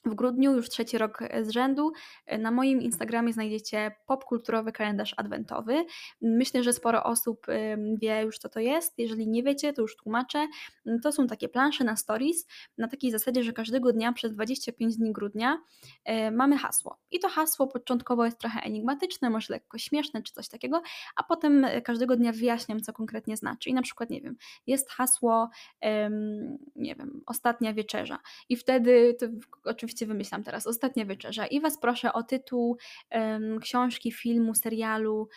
w 0.06 0.14
grudniu, 0.14 0.52
już 0.52 0.68
trzeci 0.68 0.98
rok 0.98 1.18
z 1.42 1.50
rzędu, 1.50 1.92
na 2.38 2.50
moim 2.50 2.82
Instagramie 2.82 3.32
znajdziecie 3.32 3.96
popkulturowy 4.06 4.72
kalendarz 4.72 5.14
adwentowy. 5.16 5.84
Myślę, 6.22 6.62
że 6.62 6.72
sporo 6.72 7.04
osób 7.04 7.46
wie 8.02 8.22
już, 8.22 8.38
co 8.38 8.48
to 8.48 8.60
jest. 8.60 8.98
Jeżeli 8.98 9.28
nie 9.28 9.42
wiecie, 9.42 9.72
to 9.72 9.82
już 9.82 9.96
tłumaczę. 9.96 10.46
To 11.02 11.12
są 11.12 11.26
takie 11.26 11.48
plansze 11.48 11.84
na 11.84 11.96
stories, 11.96 12.46
na 12.78 12.88
takiej 12.88 13.10
zasadzie, 13.10 13.42
że 13.42 13.52
każdego 13.52 13.92
dnia 13.92 14.12
przez 14.12 14.32
25 14.32 14.96
dni 14.96 15.12
grudnia 15.12 15.58
e, 16.04 16.30
mamy 16.30 16.58
hasło. 16.58 16.98
I 17.10 17.20
to 17.20 17.28
hasło 17.28 17.66
początkowo 17.66 18.24
jest 18.24 18.38
trochę 18.38 18.60
enigmatyczne, 18.60 19.30
może 19.30 19.52
lekko 19.52 19.78
śmieszne 19.78 20.22
czy 20.22 20.32
coś 20.32 20.48
takiego, 20.48 20.82
a 21.16 21.22
potem 21.22 21.66
każdego 21.84 22.16
dnia 22.16 22.32
wyjaśniam, 22.32 22.80
co 22.80 22.92
konkretnie 22.92 23.36
znaczy. 23.36 23.70
I 23.70 23.74
na 23.74 23.82
przykład, 23.82 24.10
nie 24.10 24.20
wiem, 24.20 24.36
jest 24.66 24.90
hasło, 24.90 25.50
nie 26.76 26.94
wiem, 26.94 27.22
ostatnia 27.26 27.74
wieczerza. 27.74 28.18
I 28.48 28.56
wtedy, 28.56 29.16
to 29.20 29.26
oczywiście 29.64 29.93
oczywiście 29.94 30.06
wymyślam 30.06 30.42
teraz, 30.42 30.66
Ostatnia 30.66 31.06
Wieczerza 31.06 31.46
i 31.46 31.60
Was 31.60 31.78
proszę 31.80 32.12
o 32.12 32.22
tytuł 32.22 32.76
książki, 33.60 34.12
filmu, 34.12 34.54
serialu, 34.54 35.28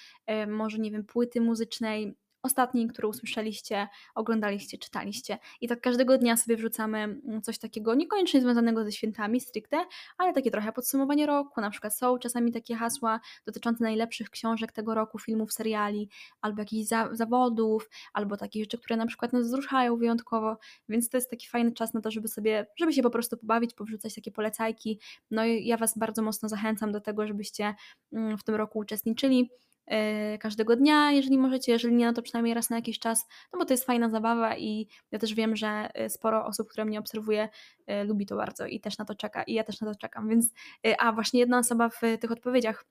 może 0.47 0.77
nie 0.77 0.91
wiem, 0.91 1.05
płyty 1.05 1.41
muzycznej, 1.41 2.15
ostatniej, 2.47 2.87
którą 2.87 3.09
usłyszeliście, 3.09 3.87
oglądaliście, 4.15 4.77
czytaliście. 4.77 5.37
I 5.61 5.67
tak 5.67 5.81
każdego 5.81 6.17
dnia 6.17 6.37
sobie 6.37 6.57
wrzucamy 6.57 6.97
mm, 6.97 7.41
coś 7.41 7.59
takiego, 7.59 7.95
niekoniecznie 7.95 8.41
związanego 8.41 8.83
ze 8.83 8.91
świętami 8.91 9.39
stricte, 9.39 9.85
ale 10.17 10.33
takie 10.33 10.51
trochę 10.51 10.73
podsumowanie 10.73 11.25
roku. 11.25 11.61
Na 11.61 11.69
przykład 11.69 11.97
są 11.97 12.17
czasami 12.17 12.51
takie 12.51 12.75
hasła 12.75 13.19
dotyczące 13.45 13.83
najlepszych 13.83 14.29
książek 14.29 14.71
tego 14.71 14.95
roku, 14.95 15.19
filmów, 15.19 15.53
seriali, 15.53 16.09
albo 16.41 16.61
jakichś 16.61 16.87
za 16.87 17.09
zawodów, 17.15 17.89
albo 18.13 18.37
takich 18.37 18.63
rzeczy, 18.63 18.77
które 18.77 18.97
na 18.97 19.05
przykład 19.05 19.33
nas 19.33 19.43
wzruszają 19.43 19.97
wyjątkowo. 19.97 20.57
Więc 20.89 21.09
to 21.09 21.17
jest 21.17 21.29
taki 21.29 21.47
fajny 21.47 21.71
czas 21.71 21.93
na 21.93 22.01
to, 22.01 22.11
żeby 22.11 22.27
sobie, 22.27 22.67
żeby 22.77 22.93
się 22.93 23.01
po 23.01 23.09
prostu 23.09 23.37
pobawić, 23.37 23.73
powrzucać 23.73 24.15
takie 24.15 24.31
polecajki. 24.31 24.99
No 25.31 25.45
i 25.45 25.65
ja 25.65 25.77
Was 25.77 25.97
bardzo 25.97 26.21
mocno 26.21 26.49
zachęcam 26.49 26.91
do 26.91 27.01
tego, 27.01 27.27
żebyście 27.27 27.75
mm, 28.13 28.37
w 28.37 28.43
tym 28.43 28.55
roku 28.55 28.79
uczestniczyli. 28.79 29.49
E, 29.87 30.37
każdego 30.37 30.75
dnia, 30.75 31.11
jeżeli 31.11 31.37
możecie, 31.37 31.71
jeżeli 31.71 31.95
nie, 31.95 32.05
no 32.05 32.13
to 32.13 32.21
przynajmniej 32.21 32.53
raz 32.53 32.69
na 32.69 32.75
jakiś 32.75 32.99
czas, 32.99 33.25
no 33.53 33.59
bo 33.59 33.65
to 33.65 33.73
jest 33.73 33.85
fajna 33.85 34.09
zabawa 34.09 34.57
i 34.57 34.87
ja 35.11 35.19
też 35.19 35.33
wiem, 35.33 35.55
że 35.55 35.89
e, 35.93 36.09
sporo 36.09 36.45
osób, 36.45 36.69
które 36.69 36.85
mnie 36.85 36.99
obserwuje, 36.99 37.49
e, 37.87 38.03
lubi 38.03 38.25
to 38.25 38.35
bardzo 38.35 38.65
i 38.65 38.79
też 38.79 38.97
na 38.97 39.05
to 39.05 39.15
czeka 39.15 39.43
i 39.43 39.53
ja 39.53 39.63
też 39.63 39.81
na 39.81 39.93
to 39.93 39.99
czekam, 39.99 40.29
więc 40.29 40.53
a 40.99 41.11
właśnie 41.11 41.39
jedna 41.39 41.59
osoba 41.59 41.89
w 41.89 42.01
tych 42.19 42.31
odpowiedziach 42.31 42.85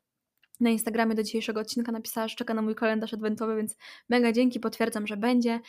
na 0.61 0.71
Instagramie 0.71 1.15
do 1.15 1.23
dzisiejszego 1.23 1.61
odcinka 1.61 1.93
napisała, 1.93 2.29
że 2.29 2.37
czeka 2.37 2.55
na 2.55 2.63
mój 2.63 2.75
kalendarz 2.75 3.15
adwentowy, 3.15 3.57
więc 3.57 3.77
mega 4.09 4.33
dzięki, 4.33 4.61
potwierdzam, 4.61 5.07
że 5.07 5.17
będzie 5.17 5.61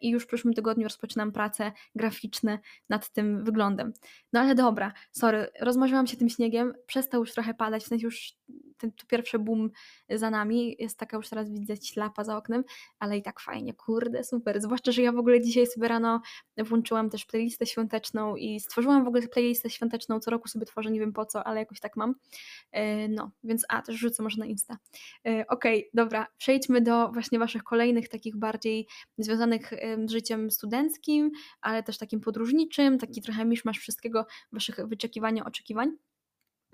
i 0.00 0.10
już 0.10 0.24
w 0.24 0.26
przyszłym 0.26 0.54
tygodniu 0.54 0.84
rozpoczynam 0.84 1.32
pracę 1.32 1.72
graficzne 1.94 2.58
nad 2.88 3.12
tym 3.12 3.44
wyglądem. 3.44 3.92
No 4.32 4.40
ale 4.40 4.54
dobra, 4.54 4.92
sorry, 5.12 5.46
rozmarzyłam 5.60 6.06
się 6.06 6.16
tym 6.16 6.28
śniegiem, 6.28 6.74
przestał 6.86 7.20
już 7.20 7.32
trochę 7.32 7.54
padać, 7.54 7.82
w 7.82 7.86
sensie 7.86 8.06
już 8.06 8.34
ten 8.80 8.92
tu 8.92 9.06
pierwszy 9.06 9.38
boom 9.38 9.70
za 10.10 10.30
nami, 10.30 10.76
jest 10.78 10.98
taka 10.98 11.16
już 11.16 11.28
teraz 11.28 11.50
widzę 11.50 11.76
ślapa 11.76 12.24
za 12.24 12.36
oknem, 12.36 12.64
ale 12.98 13.16
i 13.16 13.22
tak 13.22 13.40
fajnie, 13.40 13.74
kurde, 13.74 14.24
super. 14.24 14.60
Zwłaszcza, 14.60 14.92
że 14.92 15.02
ja 15.02 15.12
w 15.12 15.18
ogóle 15.18 15.40
dzisiaj 15.40 15.66
sobie 15.66 15.88
rano 15.88 16.20
włączyłam 16.58 17.10
też 17.10 17.24
playlistę 17.24 17.66
świąteczną 17.66 18.36
i 18.36 18.60
stworzyłam 18.60 19.04
w 19.04 19.08
ogóle 19.08 19.28
playlistę 19.28 19.70
świąteczną, 19.70 20.20
co 20.20 20.30
roku 20.30 20.48
sobie 20.48 20.66
tworzę, 20.66 20.90
nie 20.90 21.00
wiem 21.00 21.12
po 21.12 21.26
co, 21.26 21.44
ale 21.44 21.60
jakoś 21.60 21.80
tak 21.80 21.96
mam. 21.96 22.14
E, 22.72 23.08
no, 23.08 23.30
więc 23.44 23.64
a, 23.68 23.82
też 23.82 23.96
rzucę 23.96 24.22
może 24.22 24.38
na 24.38 24.46
Insta. 24.46 24.78
E, 25.26 25.46
okej, 25.48 25.78
okay, 25.78 25.90
dobra, 25.94 26.26
przejdźmy 26.38 26.80
do 26.80 27.08
właśnie 27.08 27.38
Waszych 27.38 27.62
kolejnych 27.62 28.08
takich 28.08 28.36
bardziej 28.36 28.86
związanych 29.18 29.72
z 30.06 30.10
życiem 30.10 30.50
studenckim, 30.50 31.30
ale 31.60 31.82
też 31.82 31.98
takim 31.98 32.20
podróżniczym, 32.20 32.98
taki 32.98 33.22
trochę 33.22 33.44
miszmasz 33.44 33.78
wszystkiego, 33.78 34.26
Waszych 34.52 34.88
wyczekiwań, 34.88 35.40
oczekiwań. 35.40 36.09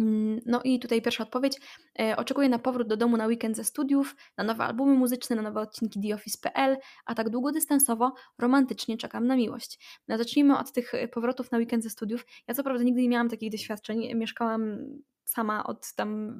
Mm, 0.00 0.40
no 0.46 0.60
i 0.64 0.78
tutaj 0.78 1.02
pierwsza 1.02 1.24
odpowiedź. 1.24 1.60
E, 1.98 2.16
oczekuję 2.16 2.48
na 2.48 2.58
powrót 2.58 2.88
do 2.88 2.96
domu 2.96 3.16
na 3.16 3.26
weekend 3.26 3.56
ze 3.56 3.64
studiów, 3.64 4.16
na 4.36 4.44
nowe 4.44 4.64
albumy 4.64 4.94
muzyczne, 4.94 5.36
na 5.36 5.42
nowe 5.42 5.60
odcinki 5.60 6.00
TheOffice.pl, 6.00 6.76
a 7.06 7.14
tak 7.14 7.30
długodystansowo, 7.30 8.12
romantycznie 8.38 8.96
czekam 8.96 9.26
na 9.26 9.36
miłość. 9.36 10.00
No, 10.08 10.18
zacznijmy 10.18 10.58
od 10.58 10.72
tych 10.72 10.94
e, 10.94 11.08
powrotów 11.08 11.52
na 11.52 11.58
weekend 11.58 11.84
ze 11.84 11.90
studiów. 11.90 12.26
Ja 12.48 12.54
co 12.54 12.62
prawda 12.64 12.84
nigdy 12.84 13.02
nie 13.02 13.08
miałam 13.08 13.28
takich 13.28 13.52
doświadczeń. 13.52 14.14
Mieszkałam 14.14 14.78
sama 15.24 15.64
od 15.64 15.92
tam 15.94 16.32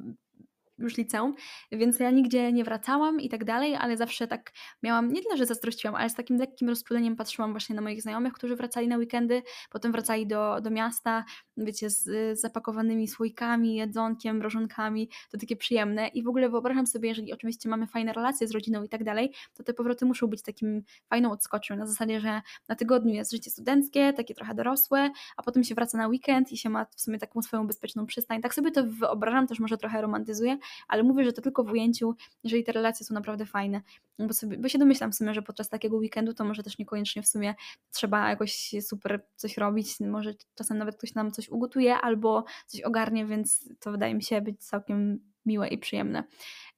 już 0.79 0.97
liceum, 0.97 1.35
więc 1.73 1.99
ja 2.01 2.11
nigdzie 2.11 2.53
nie 2.53 2.65
wracałam 2.65 3.21
i 3.21 3.29
tak 3.29 3.45
dalej, 3.45 3.75
ale 3.75 3.97
zawsze 3.97 4.27
tak 4.27 4.53
miałam, 4.83 5.13
nie 5.13 5.23
tyle, 5.23 5.37
że 5.37 5.47
zazdrościłam, 5.47 5.95
ale 5.95 6.11
z 6.11 6.15
takim 6.15 6.37
lekkim 6.37 6.69
rozczuleniem 6.69 7.17
patrzyłam 7.17 7.51
właśnie 7.51 7.77
na 7.77 7.83
moich 7.83 8.03
znajomych, 8.03 8.33
którzy 8.33 8.57
wracali 8.57 8.89
na 8.89 8.97
weekendy, 8.97 9.43
potem 9.71 9.93
wracali 9.93 10.27
do, 10.27 10.61
do 10.61 10.71
miasta, 10.71 11.25
wiecie, 11.57 11.91
z, 11.91 12.05
z 12.05 12.41
zapakowanymi 12.41 13.09
słoikami, 13.09 13.75
jedzonkiem, 13.75 14.37
mrożonkami, 14.37 15.09
to 15.31 15.39
takie 15.39 15.57
przyjemne 15.57 16.09
i 16.09 16.23
w 16.23 16.29
ogóle 16.29 16.49
wyobrażam 16.49 16.87
sobie, 16.87 17.09
jeżeli 17.09 17.33
oczywiście 17.33 17.69
mamy 17.69 17.87
fajne 17.87 18.13
relacje 18.13 18.49
z 18.49 18.51
rodziną 18.51 18.83
i 18.83 18.89
tak 18.89 19.05
dalej, 19.05 19.33
to 19.55 19.63
te 19.63 19.75
powroty 19.75 20.05
muszą 20.05 20.27
być 20.27 20.43
takim 20.43 20.83
fajną 21.09 21.31
odskocznią, 21.31 21.77
na 21.77 21.87
zasadzie, 21.87 22.21
że 22.21 22.43
na 22.69 22.75
tygodniu 22.75 23.15
jest 23.15 23.33
życie 23.33 23.51
studenckie, 23.51 24.13
takie 24.13 24.35
trochę 24.35 24.55
dorosłe, 24.55 25.11
a 25.37 25.43
potem 25.43 25.65
się 25.65 25.75
wraca 25.75 25.99
na 25.99 26.09
weekend 26.09 26.53
i 26.53 26.57
się 26.57 26.71
ma 26.71 26.85
w 26.85 27.01
sumie 27.01 27.19
taką 27.19 27.43
swoją 27.43 27.67
bezpieczną 27.67 28.07
przystań. 28.07 28.43
Tak 28.43 28.55
sobie 28.55 28.71
to 28.71 28.85
wyobrażam, 28.87 29.47
też 29.47 29.61
może 29.61 29.79
trochę 29.79 30.03
romantyzuję, 30.03 30.59
ale 30.89 31.03
mówię, 31.03 31.25
że 31.25 31.33
to 31.33 31.43
tylko 31.43 31.65
w 31.65 31.71
ujęciu, 31.71 32.15
jeżeli 32.45 32.65
te 32.65 32.73
relacje 32.73 33.07
są 33.07 33.15
naprawdę 33.15 33.47
fajne. 33.47 33.81
Bo, 34.19 34.35
sobie, 34.35 34.59
bo 34.59 34.69
się 34.69 34.79
domyślam 34.79 35.13
w 35.13 35.15
sumie, 35.15 35.35
że 35.35 35.43
podczas 35.43 35.69
takiego 35.69 35.97
weekendu 35.97 36.35
to 36.35 36.45
może 36.45 36.63
też 36.63 36.79
niekoniecznie 36.79 37.23
w 37.23 37.29
sumie 37.29 37.55
trzeba 37.93 38.29
jakoś 38.29 38.75
super 38.81 39.27
coś 39.37 39.57
robić, 39.57 40.01
może 40.01 40.35
czasem 40.55 40.79
nawet 40.79 40.97
ktoś 40.97 41.15
nam 41.15 41.31
coś 41.31 41.49
ugotuje 41.49 41.95
albo 41.95 42.45
coś 42.67 42.81
ogarnie, 42.81 43.27
więc 43.27 43.69
to 43.81 43.91
wydaje 43.91 44.15
mi 44.15 44.23
się 44.23 44.41
być 44.41 44.65
całkiem 44.65 45.21
miłe 45.47 45.69
i 45.69 45.79
przyjemne. 45.79 46.25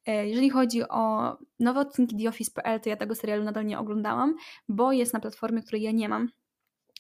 E, 0.06 0.28
jeżeli 0.28 0.50
chodzi 0.50 0.88
o 0.88 1.36
nowe 1.60 1.80
odcinki 1.80 2.16
The 2.16 2.28
Office.pl, 2.28 2.80
to 2.80 2.88
ja 2.88 2.96
tego 2.96 3.14
serialu 3.14 3.44
nadal 3.44 3.66
nie 3.66 3.78
oglądałam, 3.78 4.34
bo 4.68 4.92
jest 4.92 5.12
na 5.12 5.20
platformie, 5.20 5.62
której 5.62 5.82
ja 5.82 5.90
nie 5.90 6.08
mam, 6.08 6.28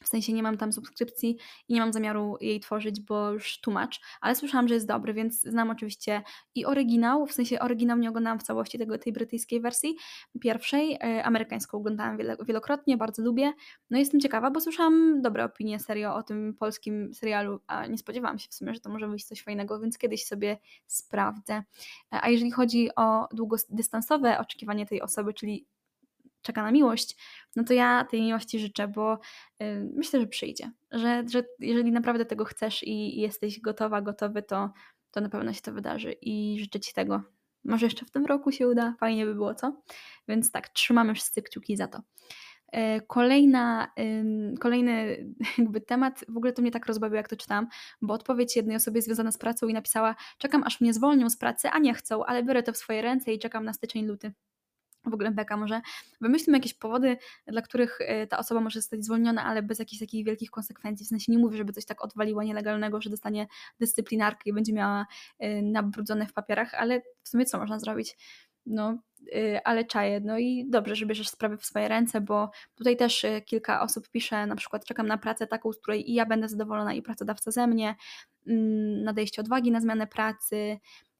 w 0.02 0.08
sensie 0.08 0.32
nie 0.32 0.42
mam 0.42 0.56
tam 0.56 0.72
subskrypcji 0.72 1.36
i 1.68 1.74
nie 1.74 1.80
mam 1.80 1.92
zamiaru 1.92 2.36
jej 2.40 2.60
tworzyć, 2.60 3.00
bo 3.00 3.30
już 3.30 3.60
tłumacz, 3.60 4.00
ale 4.20 4.34
słyszałam, 4.34 4.68
że 4.68 4.74
jest 4.74 4.86
dobry, 4.86 5.14
więc 5.14 5.40
znam 5.40 5.70
oczywiście 5.70 6.22
i 6.54 6.66
oryginał, 6.66 7.26
w 7.26 7.32
sensie 7.32 7.60
oryginał 7.60 7.98
nie 7.98 8.08
oglądałam 8.08 8.38
w 8.38 8.42
całości 8.42 8.78
tego, 8.78 8.98
tej 8.98 9.12
brytyjskiej 9.12 9.60
wersji 9.60 9.96
pierwszej, 10.40 10.98
e, 11.02 11.24
amerykańską 11.24 11.78
oglądałam 11.78 12.18
wielokrotnie, 12.46 12.96
bardzo 12.96 13.22
lubię. 13.22 13.52
No 13.90 13.98
jestem 13.98 14.20
ciekawa, 14.20 14.50
bo 14.50 14.60
słyszałam 14.60 15.22
dobre 15.22 15.44
opinie 15.44 15.78
serio 15.78 16.14
o 16.14 16.22
tym 16.22 16.54
polskim 16.58 17.14
serialu, 17.14 17.60
a 17.66 17.86
nie 17.86 17.98
spodziewałam 17.98 18.38
się 18.38 18.48
w 18.50 18.54
sumie, 18.54 18.74
że 18.74 18.80
to 18.80 18.90
może 18.90 19.08
wyjść 19.08 19.26
coś 19.26 19.42
fajnego, 19.42 19.80
więc 19.80 19.98
kiedyś 19.98 20.24
sobie 20.24 20.58
sprawdzę. 20.86 21.54
E, 21.54 21.62
a 22.10 22.28
jeżeli 22.28 22.50
chodzi 22.50 22.88
o 22.96 23.28
długodystansowe 23.32 24.38
oczekiwanie 24.38 24.86
tej 24.86 25.02
osoby, 25.02 25.34
czyli 25.34 25.66
czeka 26.48 26.62
na 26.62 26.70
miłość, 26.70 27.16
no 27.56 27.64
to 27.64 27.72
ja 27.74 28.04
tej 28.04 28.22
miłości 28.22 28.58
życzę, 28.58 28.88
bo 28.88 29.18
y, 29.62 29.90
myślę, 29.94 30.20
że 30.20 30.26
przyjdzie. 30.26 30.70
Że, 30.90 31.24
że 31.30 31.44
jeżeli 31.58 31.92
naprawdę 31.92 32.24
tego 32.24 32.44
chcesz 32.44 32.82
i 32.82 33.20
jesteś 33.20 33.60
gotowa, 33.60 34.02
gotowy, 34.02 34.42
to, 34.42 34.70
to 35.10 35.20
na 35.20 35.28
pewno 35.28 35.52
się 35.52 35.60
to 35.60 35.72
wydarzy 35.72 36.12
i 36.12 36.56
życzę 36.60 36.80
Ci 36.80 36.92
tego. 36.92 37.22
Może 37.64 37.86
jeszcze 37.86 38.06
w 38.06 38.10
tym 38.10 38.26
roku 38.26 38.52
się 38.52 38.68
uda, 38.68 38.94
fajnie 39.00 39.26
by 39.26 39.34
było, 39.34 39.54
co? 39.54 39.82
Więc 40.28 40.52
tak, 40.52 40.68
trzymamy 40.68 41.14
wszyscy 41.14 41.42
kciuki 41.42 41.76
za 41.76 41.88
to. 41.88 42.02
E, 42.72 43.00
kolejna, 43.00 43.92
kolejny 44.60 45.26
jakby 45.58 45.80
temat, 45.80 46.24
w 46.28 46.36
ogóle 46.36 46.52
to 46.52 46.62
mnie 46.62 46.70
tak 46.70 46.86
rozbawiło, 46.86 47.16
jak 47.16 47.28
to 47.28 47.36
czytam, 47.36 47.66
bo 48.02 48.14
odpowiedź 48.14 48.56
jednej 48.56 48.76
osobie 48.76 49.02
związana 49.02 49.32
z 49.32 49.38
pracą 49.38 49.68
i 49.68 49.74
napisała: 49.74 50.14
Czekam, 50.38 50.62
aż 50.62 50.80
mnie 50.80 50.94
zwolnią 50.94 51.30
z 51.30 51.36
pracy, 51.36 51.68
a 51.68 51.78
nie 51.78 51.94
chcą, 51.94 52.24
ale 52.24 52.42
biorę 52.42 52.62
to 52.62 52.72
w 52.72 52.76
swoje 52.76 53.02
ręce 53.02 53.32
i 53.32 53.38
czekam 53.38 53.64
na 53.64 53.72
styczeń, 53.72 54.06
luty 54.06 54.32
w 55.10 55.14
ogóle 55.14 55.30
beka, 55.30 55.56
może 55.56 55.80
wymyślmy 56.20 56.58
jakieś 56.58 56.74
powody, 56.74 57.16
dla 57.46 57.62
których 57.62 57.98
e, 58.00 58.26
ta 58.26 58.38
osoba 58.38 58.60
może 58.60 58.80
zostać 58.80 59.04
zwolniona, 59.04 59.44
ale 59.44 59.62
bez 59.62 59.78
jakichś 59.78 60.00
takich 60.00 60.26
wielkich 60.26 60.50
konsekwencji. 60.50 61.06
W 61.06 61.08
sensie 61.08 61.32
nie 61.32 61.38
mówię, 61.38 61.56
żeby 61.56 61.72
coś 61.72 61.84
tak 61.84 62.04
odwaliła 62.04 62.44
nielegalnego, 62.44 63.00
że 63.00 63.10
dostanie 63.10 63.46
dyscyplinarkę 63.80 64.50
i 64.50 64.52
będzie 64.52 64.72
miała 64.72 65.06
e, 65.38 65.62
nabrudzone 65.62 66.26
w 66.26 66.32
papierach, 66.32 66.74
ale 66.74 67.00
w 67.22 67.28
sumie 67.28 67.44
co 67.44 67.58
można 67.58 67.78
zrobić? 67.78 68.16
No, 68.68 68.98
y, 69.34 69.60
ale 69.64 69.84
czaję. 69.84 70.20
No 70.20 70.38
i 70.38 70.66
dobrze, 70.68 70.96
że 70.96 71.06
bierzesz 71.06 71.28
sprawy 71.28 71.56
w 71.56 71.64
swoje 71.64 71.88
ręce, 71.88 72.20
bo 72.20 72.50
tutaj 72.74 72.96
też 72.96 73.24
y, 73.24 73.42
kilka 73.46 73.80
osób 73.80 74.08
pisze, 74.08 74.46
na 74.46 74.56
przykład 74.56 74.84
czekam 74.84 75.06
na 75.06 75.18
pracę 75.18 75.46
taką, 75.46 75.72
z 75.72 75.78
której 75.78 76.10
i 76.10 76.14
ja 76.14 76.26
będę 76.26 76.48
zadowolona 76.48 76.94
i 76.94 77.02
pracodawca 77.02 77.50
ze 77.50 77.66
mnie, 77.66 77.94
mm, 78.46 79.04
nadejście 79.04 79.40
odwagi 79.42 79.70
na 79.70 79.80
zmianę 79.80 80.06
pracy, 80.06 80.78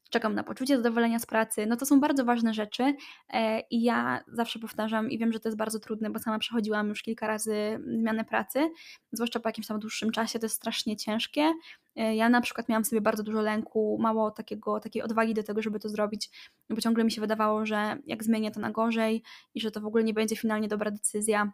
czekam 0.09 0.35
na 0.35 0.43
poczucie 0.43 0.77
zadowolenia 0.77 1.19
z 1.19 1.25
pracy. 1.25 1.65
No 1.65 1.77
to 1.77 1.85
są 1.85 1.99
bardzo 1.99 2.25
ważne 2.25 2.53
rzeczy 2.53 2.95
e, 3.29 3.59
i 3.59 3.83
ja 3.83 4.23
zawsze 4.27 4.59
powtarzam 4.59 5.11
i 5.11 5.17
wiem, 5.17 5.33
że 5.33 5.39
to 5.39 5.49
jest 5.49 5.57
bardzo 5.57 5.79
trudne, 5.79 6.09
bo 6.09 6.19
sama 6.19 6.39
przechodziłam 6.39 6.89
już 6.89 7.03
kilka 7.03 7.27
razy 7.27 7.79
zmianę 7.99 8.25
pracy, 8.25 8.69
zwłaszcza 9.11 9.39
po 9.39 9.49
jakimś 9.49 9.67
tam 9.67 9.79
dłuższym 9.79 10.11
czasie, 10.11 10.39
to 10.39 10.45
jest 10.45 10.55
strasznie 10.55 10.97
ciężkie. 10.97 11.53
E, 11.95 12.15
ja 12.15 12.29
na 12.29 12.41
przykład 12.41 12.69
miałam 12.69 12.85
sobie 12.85 13.01
bardzo 13.01 13.23
dużo 13.23 13.41
lęku, 13.41 13.97
mało 14.01 14.31
takiego, 14.31 14.79
takiej 14.79 15.01
odwagi 15.01 15.33
do 15.33 15.43
tego, 15.43 15.61
żeby 15.61 15.79
to 15.79 15.89
zrobić, 15.89 16.29
bo 16.69 16.81
ciągle 16.81 17.03
mi 17.03 17.11
się 17.11 17.21
wydawało, 17.21 17.65
że 17.65 17.97
jak 18.05 18.23
zmienię 18.23 18.51
to 18.51 18.59
na 18.59 18.71
gorzej 18.71 19.23
i 19.55 19.61
że 19.61 19.71
to 19.71 19.81
w 19.81 19.85
ogóle 19.85 20.03
nie 20.03 20.13
będzie 20.13 20.35
finalnie 20.35 20.67
dobra 20.67 20.91
decyzja 20.91 21.51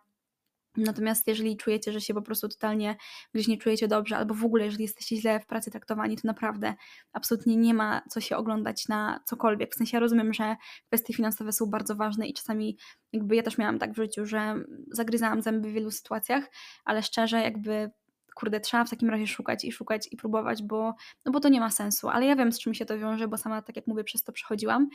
Natomiast 0.77 1.27
jeżeli 1.27 1.57
czujecie, 1.57 1.91
że 1.91 2.01
się 2.01 2.13
po 2.13 2.21
prostu 2.21 2.49
totalnie 2.49 2.95
gdzieś 3.33 3.47
nie 3.47 3.57
czujecie 3.57 3.87
dobrze, 3.87 4.17
albo 4.17 4.33
w 4.33 4.45
ogóle 4.45 4.65
jeżeli 4.65 4.83
jesteście 4.83 5.15
źle 5.17 5.39
w 5.39 5.45
pracy 5.45 5.71
traktowani, 5.71 6.15
to 6.15 6.21
naprawdę 6.25 6.73
absolutnie 7.13 7.55
nie 7.55 7.73
ma 7.73 8.01
co 8.09 8.21
się 8.21 8.37
oglądać 8.37 8.87
na 8.87 9.19
cokolwiek. 9.25 9.73
W 9.73 9.77
sensie 9.77 9.97
ja 9.97 9.99
rozumiem, 9.99 10.33
że 10.33 10.55
kwestie 10.87 11.13
finansowe 11.13 11.51
są 11.51 11.65
bardzo 11.65 11.95
ważne 11.95 12.27
i 12.27 12.33
czasami 12.33 12.77
jakby 13.13 13.35
ja 13.35 13.43
też 13.43 13.57
miałam 13.57 13.79
tak 13.79 13.93
w 13.93 13.95
życiu, 13.95 14.25
że 14.25 14.55
zagryzałam 14.91 15.41
zęby 15.41 15.69
w 15.69 15.73
wielu 15.73 15.91
sytuacjach, 15.91 16.51
ale 16.85 17.03
szczerze 17.03 17.41
jakby 17.41 17.91
kurde, 18.35 18.59
trzeba 18.59 18.85
w 18.85 18.89
takim 18.89 19.09
razie 19.09 19.27
szukać 19.27 19.65
i 19.65 19.71
szukać 19.71 20.07
i 20.11 20.17
próbować, 20.17 20.63
bo, 20.63 20.95
no 21.25 21.31
bo 21.31 21.39
to 21.39 21.49
nie 21.49 21.59
ma 21.59 21.69
sensu. 21.69 22.09
Ale 22.09 22.25
ja 22.25 22.35
wiem, 22.35 22.51
z 22.51 22.59
czym 22.59 22.73
się 22.73 22.85
to 22.85 22.99
wiąże, 22.99 23.27
bo 23.27 23.37
sama, 23.37 23.61
tak 23.61 23.75
jak 23.75 23.87
mówię, 23.87 24.03
przez 24.03 24.23
to 24.23 24.31
przechodziłam. 24.31 24.89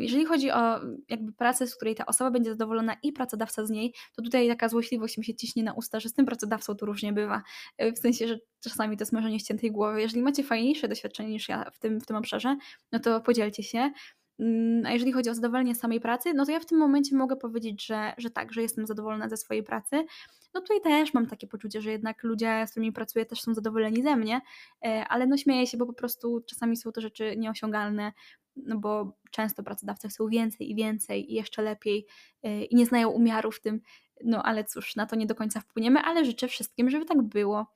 Jeżeli 0.00 0.24
chodzi 0.24 0.50
o 0.50 0.80
jakby 1.08 1.32
pracę, 1.32 1.66
z 1.66 1.76
której 1.76 1.94
ta 1.94 2.06
osoba 2.06 2.30
będzie 2.30 2.50
zadowolona 2.50 2.96
i 3.02 3.12
pracodawca 3.12 3.66
z 3.66 3.70
niej, 3.70 3.94
to 4.16 4.22
tutaj 4.22 4.48
taka 4.48 4.68
złośliwość 4.68 5.18
mi 5.18 5.24
się 5.24 5.34
ciśnie 5.34 5.62
na 5.62 5.72
usta, 5.72 6.00
że 6.00 6.08
z 6.08 6.12
tym 6.12 6.26
pracodawcą 6.26 6.74
to 6.74 6.86
różnie 6.86 7.12
bywa. 7.12 7.42
W 7.78 7.98
sensie, 7.98 8.28
że 8.28 8.38
czasami 8.60 8.96
to 8.96 9.02
jest 9.02 9.12
marzenie 9.12 9.40
ściętej 9.40 9.72
głowy. 9.72 10.00
Jeżeli 10.00 10.22
macie 10.22 10.44
fajniejsze 10.44 10.88
doświadczenie 10.88 11.30
niż 11.30 11.48
ja 11.48 11.70
w 11.70 11.78
tym, 11.78 12.00
w 12.00 12.06
tym 12.06 12.16
obszarze, 12.16 12.56
no 12.92 12.98
to 12.98 13.20
podzielcie 13.20 13.62
się. 13.62 13.90
Mm, 14.38 14.86
a 14.86 14.92
jeżeli 14.92 15.12
chodzi 15.12 15.30
o 15.30 15.34
zadowolenie 15.34 15.74
z 15.74 15.80
samej 15.80 16.00
pracy, 16.00 16.34
no 16.34 16.46
to 16.46 16.52
ja 16.52 16.60
w 16.60 16.66
tym 16.66 16.78
momencie 16.78 17.16
mogę 17.16 17.36
powiedzieć, 17.36 17.86
że, 17.86 18.14
że 18.18 18.30
tak, 18.30 18.52
że 18.52 18.62
jestem 18.62 18.86
zadowolona 18.86 19.28
ze 19.28 19.36
swojej 19.36 19.62
pracy. 19.62 20.04
No 20.54 20.60
tutaj 20.60 20.80
też 20.80 21.14
mam 21.14 21.26
takie 21.26 21.46
poczucie, 21.46 21.80
że 21.80 21.90
jednak 21.90 22.22
ludzie, 22.22 22.64
z 22.66 22.70
którymi 22.70 22.92
pracuję, 22.92 23.26
też 23.26 23.40
są 23.40 23.54
zadowoleni 23.54 24.02
ze 24.02 24.16
mnie, 24.16 24.40
e, 24.84 25.04
ale 25.08 25.26
no 25.26 25.36
śmieję 25.36 25.66
się, 25.66 25.76
bo 25.78 25.86
po 25.86 25.92
prostu 25.92 26.40
czasami 26.40 26.76
są 26.76 26.92
to 26.92 27.00
rzeczy 27.00 27.36
nieosiągalne, 27.36 28.12
no 28.56 28.78
bo 28.78 29.16
często 29.30 29.62
pracodawcy 29.62 30.08
chcą 30.08 30.28
więcej 30.28 30.70
i 30.70 30.74
więcej 30.74 31.32
i 31.32 31.34
jeszcze 31.34 31.62
lepiej 31.62 32.06
e, 32.42 32.64
i 32.64 32.76
nie 32.76 32.86
znają 32.86 33.08
umiaru 33.08 33.52
w 33.52 33.60
tym, 33.60 33.80
no 34.24 34.42
ale 34.42 34.64
cóż, 34.64 34.96
na 34.96 35.06
to 35.06 35.16
nie 35.16 35.26
do 35.26 35.34
końca 35.34 35.60
wpłyniemy, 35.60 36.00
ale 36.00 36.24
życzę 36.24 36.48
wszystkim, 36.48 36.90
żeby 36.90 37.04
tak 37.04 37.22
było. 37.22 37.66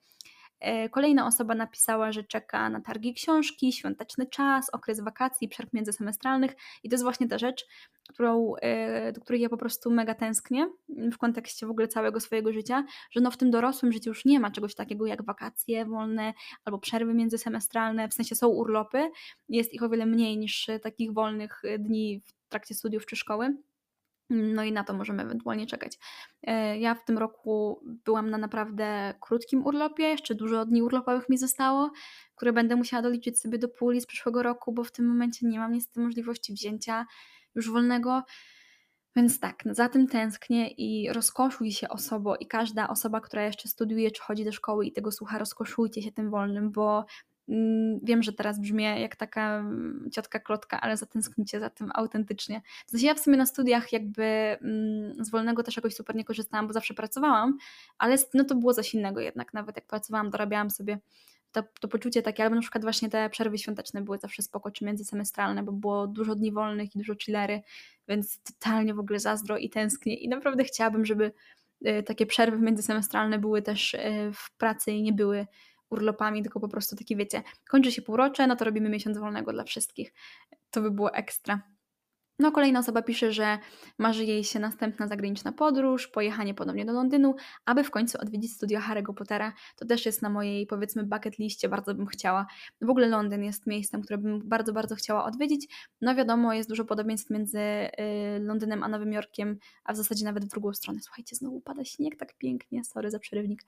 E, 0.63 0.89
kolejna 0.89 1.27
osoba 1.27 1.55
napisała, 1.55 2.11
że 2.11 2.23
czeka 2.23 2.69
na 2.69 2.81
targi 2.81 3.13
książki, 3.13 3.73
świąteczny 3.73 4.25
czas, 4.27 4.69
okres 4.69 4.99
wakacji, 4.99 5.49
przerw 5.49 5.73
międzysemestralnych 5.73 6.51
i 6.83 6.89
to 6.89 6.93
jest 6.93 7.03
właśnie 7.03 7.27
ta 7.27 7.37
rzecz, 7.37 7.65
którą, 8.09 8.53
e, 8.61 9.11
do 9.11 9.21
której 9.21 9.41
ja 9.41 9.49
po 9.49 9.57
prostu 9.57 9.91
mega 9.91 10.15
tęsknię 10.15 10.67
w 10.89 11.17
kontekście 11.17 11.67
w 11.67 11.69
ogóle 11.69 11.87
całego 11.87 12.19
swojego 12.19 12.53
życia, 12.53 12.85
że 13.11 13.21
no 13.21 13.31
w 13.31 13.37
tym 13.37 13.51
dorosłym 13.51 13.91
życiu 13.91 14.09
już 14.09 14.25
nie 14.25 14.39
ma 14.39 14.51
czegoś 14.51 14.75
takiego 14.75 15.05
jak 15.05 15.25
wakacje 15.25 15.85
wolne 15.85 16.33
albo 16.65 16.79
przerwy 16.79 17.13
międzysemestralne, 17.13 18.07
w 18.07 18.13
sensie 18.13 18.35
są 18.35 18.47
urlopy, 18.47 19.09
jest 19.49 19.73
ich 19.73 19.83
o 19.83 19.89
wiele 19.89 20.05
mniej 20.05 20.37
niż 20.37 20.69
takich 20.83 21.13
wolnych 21.13 21.61
dni 21.79 22.21
w 22.25 22.49
trakcie 22.49 22.75
studiów 22.75 23.05
czy 23.05 23.15
szkoły. 23.15 23.57
No 24.29 24.63
i 24.63 24.71
na 24.71 24.83
to 24.83 24.93
możemy 24.93 25.23
ewentualnie 25.23 25.67
czekać. 25.67 25.99
E, 26.43 26.79
ja 26.79 26.95
w 26.95 27.05
tym 27.05 27.17
roku 27.17 27.83
byłam 28.05 28.29
na 28.29 28.37
naprawdę 28.37 29.13
krótkim 29.21 29.65
urlopie, 29.65 30.03
jeszcze 30.03 30.35
dużo 30.35 30.65
dni 30.65 30.81
urlopowych 30.83 31.29
mi 31.29 31.37
zostało, 31.37 31.91
które 32.35 32.53
będę 32.53 32.75
musiała 32.75 33.01
doliczyć 33.03 33.39
sobie 33.39 33.57
do 33.59 33.69
puli 33.69 34.01
z 34.01 34.05
przyszłego 34.05 34.43
roku, 34.43 34.73
bo 34.73 34.83
w 34.83 34.91
tym 34.91 35.07
momencie 35.07 35.47
nie 35.47 35.59
mam 35.59 35.73
niestety 35.73 35.99
możliwości 35.99 36.53
wzięcia 36.53 37.05
już 37.55 37.71
wolnego. 37.71 38.23
Więc 39.15 39.39
tak, 39.39 39.63
za 39.65 39.89
tym 39.89 40.07
tęsknię 40.07 40.69
i 40.69 41.13
rozkoszuj 41.13 41.71
się 41.71 41.89
osobą 41.89 42.35
i 42.35 42.47
każda 42.47 42.89
osoba, 42.89 43.21
która 43.21 43.43
jeszcze 43.43 43.69
studiuje 43.69 44.11
czy 44.11 44.21
chodzi 44.21 44.45
do 44.45 44.51
szkoły 44.51 44.85
i 44.85 44.91
tego 44.91 45.11
słucha, 45.11 45.37
rozkoszujcie 45.37 46.01
się 46.01 46.11
tym 46.11 46.29
wolnym, 46.29 46.71
bo 46.71 47.05
wiem, 48.03 48.23
że 48.23 48.33
teraz 48.33 48.59
brzmię 48.59 49.01
jak 49.01 49.15
taka 49.15 49.59
mm, 49.59 50.09
ciotka 50.11 50.39
klotka, 50.39 50.81
ale 50.81 50.97
zatęsknicie 50.97 51.59
za 51.59 51.69
tym 51.69 51.91
autentycznie. 51.93 52.61
W 52.87 52.91
sensie 52.91 53.05
ja 53.05 53.13
w 53.13 53.19
sumie 53.19 53.37
na 53.37 53.45
studiach 53.45 53.93
jakby 53.93 54.23
mm, 54.23 55.25
z 55.25 55.29
wolnego 55.29 55.63
też 55.63 55.75
jakoś 55.75 55.95
super 55.95 56.15
nie 56.15 56.25
korzystałam, 56.25 56.67
bo 56.67 56.73
zawsze 56.73 56.93
pracowałam, 56.93 57.57
ale 57.97 58.15
no 58.33 58.43
to 58.43 58.55
było 58.55 58.73
coś 58.73 58.93
innego 58.93 59.19
jednak. 59.21 59.53
Nawet 59.53 59.75
jak 59.75 59.87
pracowałam, 59.87 60.29
dorabiałam 60.29 60.69
sobie 60.69 60.99
to, 61.53 61.63
to 61.79 61.87
poczucie 61.87 62.21
takie, 62.21 62.43
albo 62.43 62.55
na 62.55 62.61
przykład 62.61 62.83
właśnie 62.83 63.09
te 63.09 63.29
przerwy 63.29 63.57
świąteczne 63.57 64.01
były 64.01 64.17
zawsze 64.17 64.43
spoko, 64.43 64.71
czy 64.71 64.85
międzysemestralne, 64.85 65.63
bo 65.63 65.71
było 65.71 66.07
dużo 66.07 66.35
dni 66.35 66.51
wolnych 66.51 66.95
i 66.95 66.97
dużo 66.97 67.15
chillery, 67.15 67.61
więc 68.07 68.43
totalnie 68.43 68.93
w 68.93 68.99
ogóle 68.99 69.19
zazdro 69.19 69.57
i 69.57 69.69
tęsknię 69.69 70.15
i 70.15 70.29
naprawdę 70.29 70.63
chciałabym, 70.63 71.05
żeby 71.05 71.31
y, 71.87 72.03
takie 72.03 72.25
przerwy 72.25 72.57
międzysemestralne 72.57 73.39
były 73.39 73.61
też 73.61 73.93
y, 73.93 73.99
w 74.33 74.57
pracy 74.57 74.91
i 74.91 75.01
nie 75.01 75.13
były 75.13 75.47
urlopami, 75.93 76.41
tylko 76.43 76.59
po 76.59 76.67
prostu 76.67 76.95
takie 76.95 77.15
wiecie, 77.15 77.43
kończy 77.69 77.91
się 77.91 78.01
półrocze, 78.01 78.47
no 78.47 78.55
to 78.55 78.65
robimy 78.65 78.89
miesiąc 78.89 79.17
wolnego 79.17 79.53
dla 79.53 79.63
wszystkich. 79.63 80.13
To 80.71 80.81
by 80.81 80.91
było 80.91 81.13
ekstra. 81.13 81.72
No, 82.39 82.51
kolejna 82.51 82.79
osoba 82.79 83.01
pisze, 83.01 83.31
że 83.31 83.57
marzy 83.97 84.25
jej 84.25 84.43
się 84.43 84.59
następna 84.59 85.07
zagraniczna 85.07 85.51
podróż, 85.51 86.07
pojechanie 86.07 86.53
ponownie 86.53 86.85
do 86.85 86.93
Londynu, 86.93 87.35
aby 87.65 87.83
w 87.83 87.91
końcu 87.91 88.17
odwiedzić 88.21 88.53
studia 88.53 88.81
Harry'ego 88.81 89.13
Pottera. 89.13 89.53
To 89.75 89.85
też 89.85 90.05
jest 90.05 90.21
na 90.21 90.29
mojej, 90.29 90.67
powiedzmy, 90.67 91.03
bucket 91.03 91.39
liście, 91.39 91.69
bardzo 91.69 91.95
bym 91.95 92.07
chciała. 92.07 92.45
W 92.81 92.89
ogóle 92.89 93.07
Londyn 93.07 93.43
jest 93.43 93.67
miejscem, 93.67 94.01
które 94.01 94.17
bym 94.17 94.49
bardzo, 94.49 94.73
bardzo 94.73 94.95
chciała 94.95 95.25
odwiedzić. 95.25 95.67
No 96.01 96.15
wiadomo, 96.15 96.53
jest 96.53 96.69
dużo 96.69 96.85
podobieństw 96.85 97.29
między 97.29 97.59
y, 97.59 97.89
Londynem 98.39 98.83
a 98.83 98.87
Nowym 98.87 99.13
Jorkiem, 99.13 99.57
a 99.83 99.93
w 99.93 99.97
zasadzie 99.97 100.25
nawet 100.25 100.45
w 100.45 100.47
drugą 100.47 100.73
stronę. 100.73 100.99
Słuchajcie, 101.01 101.35
znowu 101.35 101.61
pada 101.61 101.85
śnieg 101.85 102.15
tak 102.15 102.37
pięknie, 102.37 102.83
sorry 102.83 103.11
za 103.11 103.19
przerywnik. 103.19 103.61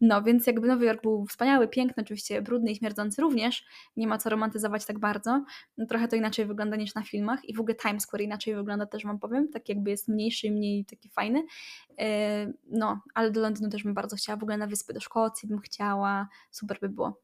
No, 0.00 0.22
więc 0.22 0.46
jakby 0.46 0.68
Nowy 0.68 0.86
Jork 0.86 1.02
był 1.02 1.26
wspaniały, 1.26 1.68
piękny, 1.68 2.02
oczywiście 2.02 2.42
brudny 2.42 2.70
i 2.70 2.76
śmierdzący 2.76 3.22
również, 3.22 3.64
nie 3.96 4.06
ma 4.06 4.18
co 4.18 4.30
romantyzować 4.30 4.86
tak 4.86 4.98
bardzo. 4.98 5.44
No, 5.78 5.86
trochę 5.86 6.08
to 6.08 6.16
inaczej 6.16 6.46
wygląda 6.46 6.76
niż 6.76 6.94
na 6.94 7.02
filmach 7.02 7.44
i 7.44 7.54
w 7.54 7.60
ogóle 7.60 7.74
Times 7.74 8.06
Square 8.10 8.22
inaczej 8.22 8.54
wygląda, 8.54 8.86
też 8.86 9.04
Wam 9.04 9.18
powiem, 9.18 9.48
tak 9.48 9.68
jakby 9.68 9.90
jest 9.90 10.08
mniejszy 10.08 10.46
i 10.46 10.50
mniej 10.50 10.84
taki 10.84 11.08
fajny. 11.08 11.44
E, 11.98 12.52
no, 12.70 13.00
ale 13.14 13.30
do 13.30 13.40
Londynu 13.40 13.70
też 13.70 13.84
bym 13.84 13.94
bardzo 13.94 14.16
chciała, 14.16 14.36
w 14.36 14.42
ogóle 14.42 14.56
na 14.56 14.66
wyspy 14.66 14.92
do 14.92 15.00
Szkocji 15.00 15.48
bym 15.48 15.60
chciała, 15.60 16.28
super 16.50 16.78
by 16.80 16.88
było. 16.88 17.20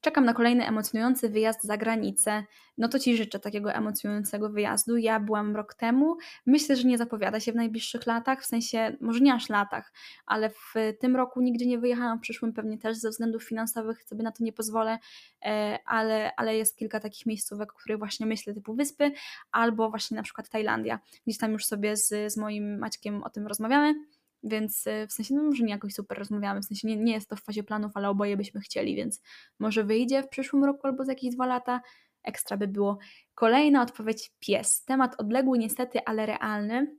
Czekam 0.00 0.24
na 0.24 0.34
kolejny 0.34 0.66
emocjonujący 0.66 1.28
wyjazd 1.28 1.62
za 1.62 1.76
granicę. 1.76 2.44
No 2.78 2.88
to 2.88 2.98
Ci 2.98 3.16
życzę 3.16 3.38
takiego 3.38 3.72
emocjonującego 3.72 4.50
wyjazdu. 4.50 4.96
Ja 4.96 5.20
byłam 5.20 5.56
rok 5.56 5.74
temu. 5.74 6.16
Myślę, 6.46 6.76
że 6.76 6.88
nie 6.88 6.98
zapowiada 6.98 7.40
się 7.40 7.52
w 7.52 7.56
najbliższych 7.56 8.06
latach, 8.06 8.42
w 8.42 8.46
sensie 8.46 8.96
może 9.00 9.20
nie 9.20 9.34
aż 9.34 9.48
latach, 9.48 9.92
ale 10.26 10.50
w 10.50 10.74
tym 11.00 11.16
roku 11.16 11.40
nigdzie 11.40 11.66
nie 11.66 11.78
wyjechałam, 11.78 12.18
w 12.18 12.20
przyszłym 12.20 12.52
pewnie 12.52 12.78
też 12.78 12.96
ze 12.96 13.10
względów 13.10 13.44
finansowych 13.44 14.04
sobie 14.04 14.22
na 14.22 14.32
to 14.32 14.44
nie 14.44 14.52
pozwolę, 14.52 14.98
e, 15.44 15.78
ale, 15.86 16.32
ale 16.36 16.56
jest 16.56 16.76
kilka 16.76 17.00
takich 17.00 17.26
miejscówek, 17.26 17.72
o 17.72 17.76
których 17.76 17.98
właśnie 17.98 18.26
myślę, 18.26 18.54
typu 18.54 18.74
wyspy, 18.74 19.12
albo 19.52 19.90
właśnie 19.90 20.16
na 20.16 20.22
przykład 20.22 20.48
Tajlandia. 20.48 21.00
Gdzieś 21.26 21.38
tam 21.38 21.52
już 21.52 21.66
sobie 21.66 21.96
z, 21.96 22.32
z 22.32 22.36
moim 22.36 22.78
Maćkiem 22.78 23.22
o 23.22 23.30
tym 23.30 23.46
rozmawiamy. 23.46 23.94
Więc 24.42 24.86
e, 24.86 25.06
w 25.06 25.12
sensie, 25.12 25.34
no 25.34 25.42
może 25.42 25.64
nie 25.64 25.70
jakoś 25.70 25.94
super 25.94 26.18
rozmawiamy, 26.18 26.60
w 26.60 26.64
sensie 26.64 26.88
nie, 26.88 26.96
nie 26.96 27.12
jest 27.12 27.28
to 27.28 27.36
w 27.36 27.40
fazie 27.40 27.62
planów, 27.62 27.92
ale 27.94 28.08
oboje 28.08 28.36
byśmy 28.36 28.60
chcieli, 28.60 28.96
więc 28.96 29.22
może 29.58 29.84
wyjdzie 29.84 30.22
w 30.22 30.28
przyszłym 30.28 30.64
roku 30.64 30.86
albo 30.86 31.04
za 31.04 31.12
jakieś 31.12 31.34
dwa 31.34 31.46
lata. 31.46 31.80
Ekstra 32.22 32.56
by 32.56 32.68
było. 32.68 32.98
Kolejna 33.34 33.82
odpowiedź 33.82 34.32
pies. 34.40 34.84
Temat 34.84 35.20
odległy 35.20 35.58
niestety, 35.58 35.98
ale 36.04 36.26
realny 36.26 36.96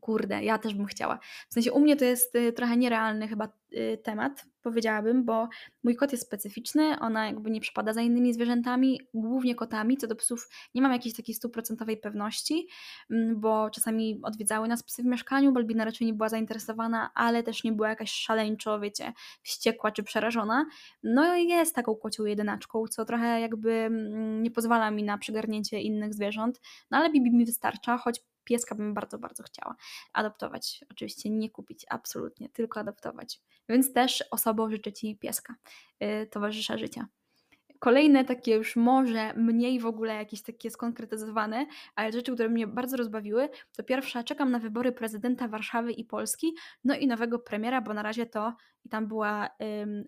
kurde, 0.00 0.44
ja 0.44 0.58
też 0.58 0.74
bym 0.74 0.86
chciała. 0.86 1.18
W 1.48 1.54
sensie 1.54 1.72
u 1.72 1.80
mnie 1.80 1.96
to 1.96 2.04
jest 2.04 2.34
y, 2.34 2.52
trochę 2.52 2.76
nierealny 2.76 3.28
chyba 3.28 3.48
y, 3.72 3.98
temat, 4.02 4.44
powiedziałabym, 4.62 5.24
bo 5.24 5.48
mój 5.82 5.96
kot 5.96 6.12
jest 6.12 6.26
specyficzny, 6.26 6.98
ona 7.00 7.26
jakby 7.26 7.50
nie 7.50 7.60
przypada 7.60 7.92
za 7.92 8.00
innymi 8.02 8.34
zwierzętami, 8.34 9.00
głównie 9.14 9.54
kotami, 9.54 9.96
co 9.96 10.06
do 10.06 10.16
psów 10.16 10.48
nie 10.74 10.82
mam 10.82 10.92
jakiejś 10.92 11.16
takiej 11.16 11.34
stuprocentowej 11.34 11.96
pewności, 11.96 12.68
mm, 13.10 13.40
bo 13.40 13.70
czasami 13.70 14.20
odwiedzały 14.22 14.68
nas 14.68 14.82
psy 14.82 15.02
w 15.02 15.06
mieszkaniu, 15.06 15.52
Balbina 15.52 15.84
raczej 15.84 16.06
nie 16.06 16.14
była 16.14 16.28
zainteresowana, 16.28 17.10
ale 17.14 17.42
też 17.42 17.64
nie 17.64 17.72
była 17.72 17.88
jakaś 17.88 18.12
szaleńczo, 18.12 18.80
wiecie, 18.80 19.12
wściekła 19.42 19.90
czy 19.90 20.02
przerażona. 20.02 20.66
No 21.02 21.36
i 21.36 21.48
jest 21.48 21.74
taką 21.74 21.94
kocią 21.94 22.24
jedynaczką, 22.24 22.86
co 22.86 23.04
trochę 23.04 23.40
jakby 23.40 23.72
mm, 23.72 24.42
nie 24.42 24.50
pozwala 24.50 24.90
mi 24.90 25.02
na 25.02 25.18
przygarnięcie 25.18 25.80
innych 25.80 26.14
zwierząt, 26.14 26.60
no 26.90 26.98
ale 26.98 27.10
Bibi 27.10 27.30
mi 27.30 27.44
wystarcza, 27.44 27.98
choć 27.98 28.20
pieska 28.50 28.74
bym 28.74 28.94
bardzo, 28.94 29.18
bardzo 29.18 29.42
chciała 29.42 29.76
adoptować. 30.12 30.84
Oczywiście 30.90 31.30
nie 31.30 31.50
kupić, 31.50 31.86
absolutnie, 31.90 32.48
tylko 32.48 32.80
adoptować. 32.80 33.40
Więc 33.68 33.92
też 33.92 34.24
osobą 34.30 34.70
życzę 34.70 34.92
Ci 34.92 35.16
pieska, 35.16 35.54
yy, 36.00 36.26
towarzysza 36.26 36.78
życia. 36.78 37.06
kolejne 37.78 38.24
takie 38.24 38.54
już 38.54 38.76
może 38.76 39.34
mniej 39.34 39.80
w 39.80 39.86
ogóle 39.86 40.14
jakieś 40.14 40.42
takie 40.42 40.70
skonkretyzowane, 40.70 41.66
ale 41.94 42.12
rzeczy, 42.12 42.34
które 42.34 42.48
mnie 42.48 42.66
bardzo 42.66 42.96
rozbawiły, 42.96 43.48
to 43.76 43.82
pierwsza, 43.84 44.24
czekam 44.24 44.50
na 44.50 44.58
wybory 44.58 44.92
prezydenta 44.92 45.48
Warszawy 45.48 45.92
i 45.92 46.04
Polski, 46.04 46.54
no 46.84 46.94
i 46.96 47.06
nowego 47.06 47.38
premiera, 47.38 47.80
bo 47.80 47.94
na 47.94 48.02
razie 48.02 48.26
to 48.26 48.54
i 48.84 48.88
tam 48.88 49.06
była 49.08 49.48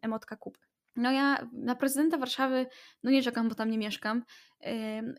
emotka 0.02 0.36
kupy. 0.36 0.71
No 0.96 1.12
ja 1.12 1.48
na 1.52 1.74
prezydenta 1.74 2.18
Warszawy, 2.18 2.66
no 3.02 3.10
nie 3.10 3.22
czekam, 3.22 3.48
bo 3.48 3.54
tam 3.54 3.70
nie 3.70 3.78
mieszkam. 3.78 4.24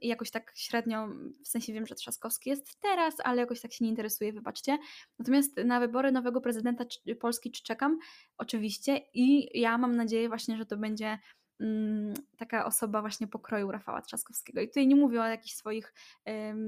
I 0.01 0.07
jakoś 0.07 0.31
tak 0.31 0.51
średnio, 0.55 1.07
w 1.43 1.47
sensie 1.47 1.73
wiem, 1.73 1.85
że 1.85 1.95
Trzaskowski 1.95 2.49
jest 2.49 2.81
teraz, 2.81 3.15
ale 3.23 3.41
jakoś 3.41 3.61
tak 3.61 3.73
się 3.73 3.85
nie 3.85 3.89
interesuje, 3.89 4.33
wybaczcie. 4.33 4.77
Natomiast 5.19 5.57
na 5.57 5.79
wybory 5.79 6.11
nowego 6.11 6.41
prezydenta 6.41 6.85
Polski 7.19 7.51
czekam? 7.51 7.99
Oczywiście 8.37 9.01
i 9.13 9.59
ja 9.59 9.77
mam 9.77 9.95
nadzieję 9.95 10.27
właśnie, 10.27 10.57
że 10.57 10.65
to 10.65 10.77
będzie 10.77 11.19
mm, 11.59 12.13
taka 12.37 12.65
osoba 12.65 13.01
właśnie 13.01 13.27
pokroju 13.27 13.71
Rafała 13.71 14.01
Trzaskowskiego. 14.01 14.61
I 14.61 14.67
tutaj 14.67 14.87
nie 14.87 14.95
mówię 14.95 15.21
o 15.21 15.25
jakichś 15.25 15.55
swoich, 15.55 15.93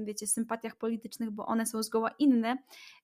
wiecie, 0.04 0.26
sympatiach 0.26 0.76
politycznych, 0.76 1.30
bo 1.30 1.46
one 1.46 1.66
są 1.66 1.82
zgoła 1.82 2.10
inne. 2.18 2.56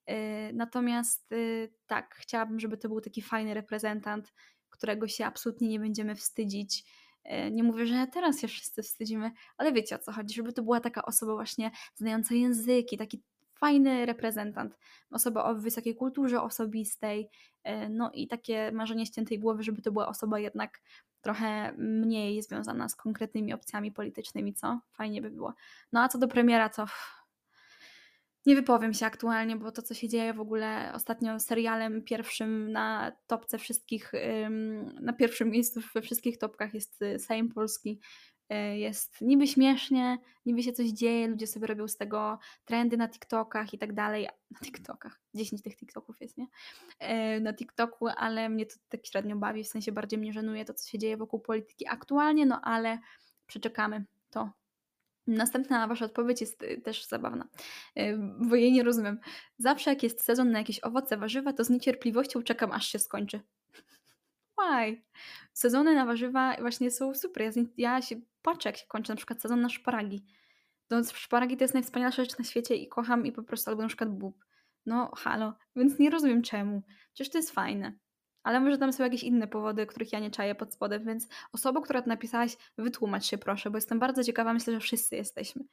E, 0.05 0.53
natomiast 0.53 1.31
y, 1.31 1.73
tak, 1.87 2.15
chciałabym, 2.15 2.59
żeby 2.59 2.77
to 2.77 2.87
był 2.87 3.01
taki 3.01 3.21
fajny 3.21 3.53
reprezentant, 3.53 4.33
którego 4.73 5.07
się 5.07 5.25
absolutnie 5.25 5.67
nie 5.67 5.79
będziemy 5.79 6.15
wstydzić. 6.15 6.83
E, 7.23 7.51
nie 7.51 7.63
mówię, 7.63 7.85
że 7.85 8.07
teraz 8.07 8.41
się 8.41 8.47
wszyscy 8.47 8.83
wstydzimy, 8.83 9.31
ale 9.57 9.73
wiecie 9.73 9.95
o 9.95 9.99
co 9.99 10.11
chodzi, 10.11 10.35
żeby 10.35 10.53
to 10.53 10.63
była 10.63 10.79
taka 10.79 11.05
osoba 11.05 11.33
właśnie 11.33 11.71
znająca 11.95 12.35
języki, 12.35 12.97
taki 12.97 13.21
fajny 13.53 14.05
reprezentant, 14.05 14.77
osoba 15.11 15.43
o 15.43 15.55
wysokiej 15.55 15.95
kulturze 15.95 16.41
osobistej, 16.41 17.29
e, 17.63 17.89
no 17.89 18.11
i 18.13 18.27
takie 18.27 18.71
marzenie 18.71 19.05
ściętej 19.05 19.39
głowy, 19.39 19.63
żeby 19.63 19.81
to 19.81 19.91
była 19.91 20.07
osoba 20.07 20.39
jednak 20.39 20.81
trochę 21.21 21.73
mniej 21.77 22.41
związana 22.41 22.89
z 22.89 22.95
konkretnymi 22.95 23.53
opcjami 23.53 23.91
politycznymi, 23.91 24.53
co 24.53 24.79
fajnie 24.91 25.21
by 25.21 25.29
było. 25.29 25.53
No 25.91 26.01
a 26.01 26.09
co 26.09 26.17
do 26.17 26.27
premiera, 26.27 26.69
to 26.69 26.85
nie 28.45 28.55
wypowiem 28.55 28.93
się 28.93 29.05
aktualnie, 29.05 29.55
bo 29.55 29.71
to, 29.71 29.81
co 29.81 29.93
się 29.93 30.09
dzieje 30.09 30.33
w 30.33 30.39
ogóle 30.39 30.91
ostatnio 30.95 31.39
serialem 31.39 32.03
pierwszym 32.03 32.71
na 32.71 33.11
topce 33.27 33.57
wszystkich, 33.57 34.11
na 35.01 35.13
pierwszym 35.13 35.49
miejscu 35.49 35.81
we 35.95 36.01
wszystkich 36.01 36.37
topkach 36.37 36.73
jest 36.73 37.01
y, 37.01 37.19
Sejm 37.19 37.49
Polski. 37.49 37.99
Y, 38.53 38.77
jest 38.77 39.21
niby 39.21 39.47
śmiesznie, 39.47 40.17
niby 40.45 40.63
się 40.63 40.73
coś 40.73 40.87
dzieje, 40.87 41.27
ludzie 41.27 41.47
sobie 41.47 41.67
robią 41.67 41.87
z 41.87 41.97
tego 41.97 42.39
trendy 42.65 42.97
na 42.97 43.09
TikTokach 43.09 43.73
i 43.73 43.77
tak 43.77 43.93
dalej. 43.93 44.27
Na 44.51 44.59
TikTokach, 44.59 45.21
10 45.33 45.61
tych 45.61 45.77
TikToków 45.77 46.21
jest, 46.21 46.37
nie? 46.37 46.47
Y, 47.37 47.41
na 47.41 47.53
TikToku, 47.53 48.07
ale 48.07 48.49
mnie 48.49 48.65
to 48.65 48.75
tak 48.89 49.05
średnio 49.05 49.35
bawi, 49.35 49.63
w 49.63 49.67
sensie 49.67 49.91
bardziej 49.91 50.19
mnie 50.19 50.33
żenuje 50.33 50.65
to, 50.65 50.73
co 50.73 50.89
się 50.89 50.99
dzieje 50.99 51.17
wokół 51.17 51.39
polityki 51.39 51.87
aktualnie, 51.87 52.45
no 52.45 52.61
ale 52.61 52.99
przeczekamy 53.45 54.05
to 54.29 54.51
Następna 55.27 55.87
Wasza 55.87 56.05
odpowiedź 56.05 56.41
jest 56.41 56.63
y, 56.63 56.81
też 56.81 57.05
zabawna, 57.07 57.47
y, 57.99 58.17
bo 58.39 58.55
jej 58.55 58.71
nie 58.71 58.83
rozumiem. 58.83 59.19
Zawsze 59.57 59.89
jak 59.89 60.03
jest 60.03 60.23
sezon 60.23 60.51
na 60.51 60.59
jakieś 60.59 60.79
owoce, 60.83 61.17
warzywa, 61.17 61.53
to 61.53 61.63
z 61.63 61.69
niecierpliwością 61.69 62.43
czekam, 62.43 62.71
aż 62.71 62.87
się 62.87 62.99
skończy. 62.99 63.41
Why? 64.59 65.03
Sezony 65.53 65.95
na 65.95 66.05
warzywa 66.05 66.55
właśnie 66.59 66.91
są 66.91 67.13
super. 67.13 67.43
Ja, 67.43 67.51
ja 67.77 68.01
się 68.01 68.15
patrzę, 68.41 68.69
jak 68.69 68.77
się 68.77 68.85
kończy 68.87 69.11
na 69.11 69.15
przykład 69.15 69.41
sezon 69.41 69.61
na 69.61 69.69
szparagi. 69.69 70.25
No, 70.89 71.03
szparagi 71.03 71.57
to 71.57 71.63
jest 71.63 71.73
najwspanialsza 71.73 72.23
rzecz 72.23 72.37
na 72.37 72.45
świecie 72.45 72.75
i 72.75 72.87
kocham 72.87 73.25
i 73.25 73.31
po 73.31 73.43
prostu, 73.43 73.69
albo 73.69 73.81
na 73.81 73.87
przykład 73.87 74.09
bób. 74.09 74.45
No 74.85 75.11
halo, 75.15 75.53
więc 75.75 75.99
nie 75.99 76.09
rozumiem 76.09 76.41
czemu. 76.41 76.81
Przecież 77.13 77.31
to 77.31 77.37
jest 77.37 77.51
fajne 77.51 77.93
ale 78.43 78.59
może 78.59 78.77
tam 78.77 78.93
są 78.93 79.03
jakieś 79.03 79.23
inne 79.23 79.47
powody, 79.47 79.85
których 79.85 80.13
ja 80.13 80.19
nie 80.19 80.31
czaję 80.31 80.55
pod 80.55 80.73
spodem, 80.73 81.05
więc 81.05 81.27
osoba, 81.53 81.81
która 81.81 82.01
to 82.01 82.09
napisałaś, 82.09 82.57
wytłumacz 82.77 83.25
się 83.25 83.37
proszę, 83.37 83.69
bo 83.69 83.77
jestem 83.77 83.99
bardzo 83.99 84.23
ciekawa, 84.23 84.53
myślę, 84.53 84.73
że 84.73 84.79
wszyscy 84.79 85.15
jesteśmy. 85.15 85.63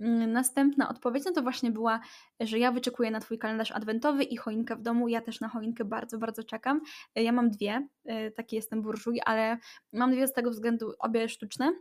Mm, 0.00 0.32
następna 0.32 0.88
odpowiedź, 0.88 1.24
no 1.24 1.32
to 1.32 1.42
właśnie 1.42 1.70
była, 1.70 2.00
że 2.40 2.58
ja 2.58 2.72
wyczekuję 2.72 3.10
na 3.10 3.20
Twój 3.20 3.38
kalendarz 3.38 3.72
adwentowy 3.72 4.24
i 4.24 4.36
choinkę 4.36 4.76
w 4.76 4.82
domu, 4.82 5.08
ja 5.08 5.20
też 5.20 5.40
na 5.40 5.48
choinkę 5.48 5.84
bardzo, 5.84 6.18
bardzo 6.18 6.44
czekam. 6.44 6.80
Ja 7.14 7.32
mam 7.32 7.50
dwie, 7.50 7.88
y, 8.10 8.30
taki 8.30 8.56
jestem 8.56 8.82
burżuj, 8.82 9.20
ale 9.24 9.58
mam 9.92 10.12
dwie 10.12 10.28
z 10.28 10.32
tego 10.32 10.50
względu, 10.50 10.92
obie 10.98 11.28
sztuczne, 11.28 11.72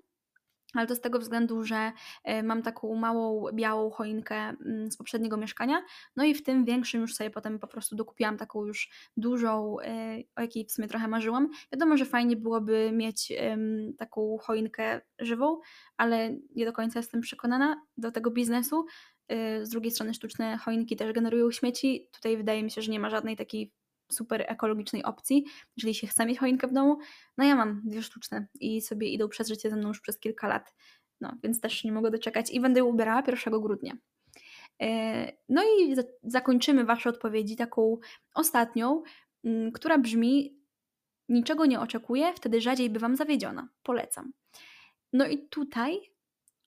ale 0.75 0.87
to 0.87 0.95
z 0.95 1.01
tego 1.01 1.19
względu, 1.19 1.63
że 1.63 1.91
e, 2.23 2.43
mam 2.43 2.61
taką 2.61 2.95
małą 2.95 3.51
białą 3.53 3.91
choinkę 3.91 4.35
mm, 4.35 4.91
z 4.91 4.97
poprzedniego 4.97 5.37
mieszkania, 5.37 5.81
no 6.15 6.23
i 6.23 6.33
w 6.33 6.43
tym 6.43 6.65
większym 6.65 7.01
już 7.01 7.15
sobie 7.15 7.29
potem 7.29 7.59
po 7.59 7.67
prostu 7.67 7.95
dokupiłam 7.95 8.37
taką 8.37 8.65
już 8.65 8.89
dużą, 9.17 9.79
e, 9.79 10.17
o 10.35 10.41
jakiej 10.41 10.65
w 10.65 10.71
sumie 10.71 10.87
trochę 10.87 11.07
marzyłam. 11.07 11.49
Wiadomo, 11.71 11.97
że 11.97 12.05
fajnie 12.05 12.35
byłoby 12.35 12.91
mieć 12.93 13.33
taką 13.97 14.37
choinkę 14.41 15.01
żywą, 15.19 15.59
ale 15.97 16.35
nie 16.55 16.65
do 16.65 16.73
końca 16.73 16.99
jestem 16.99 17.21
przekonana 17.21 17.81
do 17.97 18.11
tego 18.11 18.31
biznesu. 18.31 18.85
E, 19.27 19.65
z 19.65 19.69
drugiej 19.69 19.91
strony 19.91 20.13
sztuczne 20.13 20.57
choinki 20.57 20.95
też 20.95 21.13
generują 21.13 21.51
śmieci. 21.51 22.09
Tutaj 22.11 22.37
wydaje 22.37 22.63
mi 22.63 22.71
się, 22.71 22.81
że 22.81 22.91
nie 22.91 22.99
ma 22.99 23.09
żadnej 23.09 23.35
takiej 23.35 23.71
super 24.11 24.45
ekologicznej 24.47 25.03
opcji, 25.03 25.45
jeżeli 25.77 25.95
się 25.95 26.07
chce 26.07 26.25
mieć 26.25 26.39
choinkę 26.39 26.67
w 26.67 26.73
domu. 26.73 26.97
No 27.37 27.45
ja 27.45 27.55
mam 27.55 27.81
dwie 27.85 28.01
sztuczne 28.01 28.47
i 28.59 28.81
sobie 28.81 29.09
idą 29.09 29.29
przez 29.29 29.47
życie 29.47 29.69
ze 29.69 29.75
mną 29.75 29.87
już 29.87 30.01
przez 30.01 30.19
kilka 30.19 30.47
lat. 30.47 30.73
No, 31.21 31.37
więc 31.43 31.61
też 31.61 31.83
nie 31.83 31.91
mogę 31.91 32.11
doczekać 32.11 32.51
i 32.51 32.59
będę 32.59 32.79
ją 32.79 32.85
ubierała 32.85 33.23
1 33.27 33.61
grudnia. 33.61 33.93
E, 34.81 35.31
no 35.49 35.63
i 35.63 35.95
zakończymy 36.23 36.85
Wasze 36.85 37.09
odpowiedzi 37.09 37.55
taką 37.55 37.97
ostatnią, 38.33 39.03
mm, 39.43 39.71
która 39.71 39.97
brzmi: 39.97 40.59
Niczego 41.29 41.65
nie 41.65 41.79
oczekuję, 41.79 42.33
wtedy 42.33 42.61
rzadziej 42.61 42.89
bywam 42.89 43.15
zawiedziona. 43.15 43.69
Polecam. 43.83 44.31
No 45.13 45.27
i 45.27 45.47
tutaj 45.49 45.99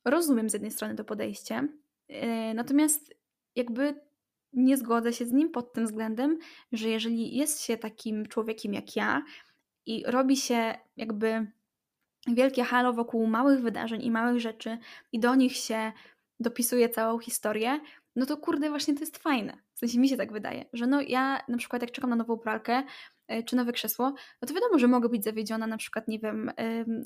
rozumiem 0.05 0.51
z 0.51 0.53
jednej 0.53 0.70
strony 0.70 0.94
to 0.94 1.05
podejście, 1.05 1.68
e, 2.09 2.55
natomiast 2.55 3.14
jakby 3.57 4.08
nie 4.53 4.77
zgodzę 4.77 5.13
się 5.13 5.27
z 5.27 5.33
nim 5.33 5.51
pod 5.51 5.73
tym 5.73 5.87
względem, 5.87 6.39
że 6.73 6.89
jeżeli 6.89 7.37
jest 7.37 7.63
się 7.63 7.77
takim 7.77 8.27
człowiekiem 8.27 8.75
jak 8.75 8.97
ja 8.97 9.23
i 9.87 10.05
robi 10.07 10.37
się 10.37 10.75
jakby 10.97 11.47
wielkie 12.29 12.65
halo 12.65 12.93
wokół 12.93 13.27
małych 13.27 13.61
wydarzeń 13.61 14.03
i 14.03 14.11
małych 14.11 14.41
rzeczy 14.41 14.79
i 15.13 15.21
do 15.21 15.35
nich 15.35 15.57
się 15.57 15.93
dopisuje 16.41 16.89
całą 16.89 17.19
historię, 17.19 17.81
no 18.17 18.27
to 18.27 18.37
kurde, 18.37 18.71
właśnie 18.71 18.95
to 18.95 19.01
jest 19.01 19.19
fajne. 19.19 19.59
W 19.75 19.79
sensie 19.79 19.99
mi 19.99 20.09
się 20.09 20.17
tak 20.17 20.33
wydaje, 20.33 20.65
że 20.73 20.87
no 20.87 21.01
ja 21.01 21.41
na 21.49 21.59
przykład 21.59 21.83
jak 21.83 21.91
czekam 21.91 22.11
na 22.11 22.17
nową 22.17 22.39
pralkę 22.39 22.83
e, 23.29 23.43
czy 23.43 23.57
nowe 23.57 23.73
krzesło, 23.73 24.15
no 24.43 24.49
to 24.49 24.55
wiadomo, 24.55 24.79
że 24.79 24.89
mogę 24.89 25.09
być 25.09 25.25
zawiedziona 25.25 25.67
na 25.67 25.77
przykład, 25.77 26.09
nie 26.09 26.19
wiem, 26.19 26.53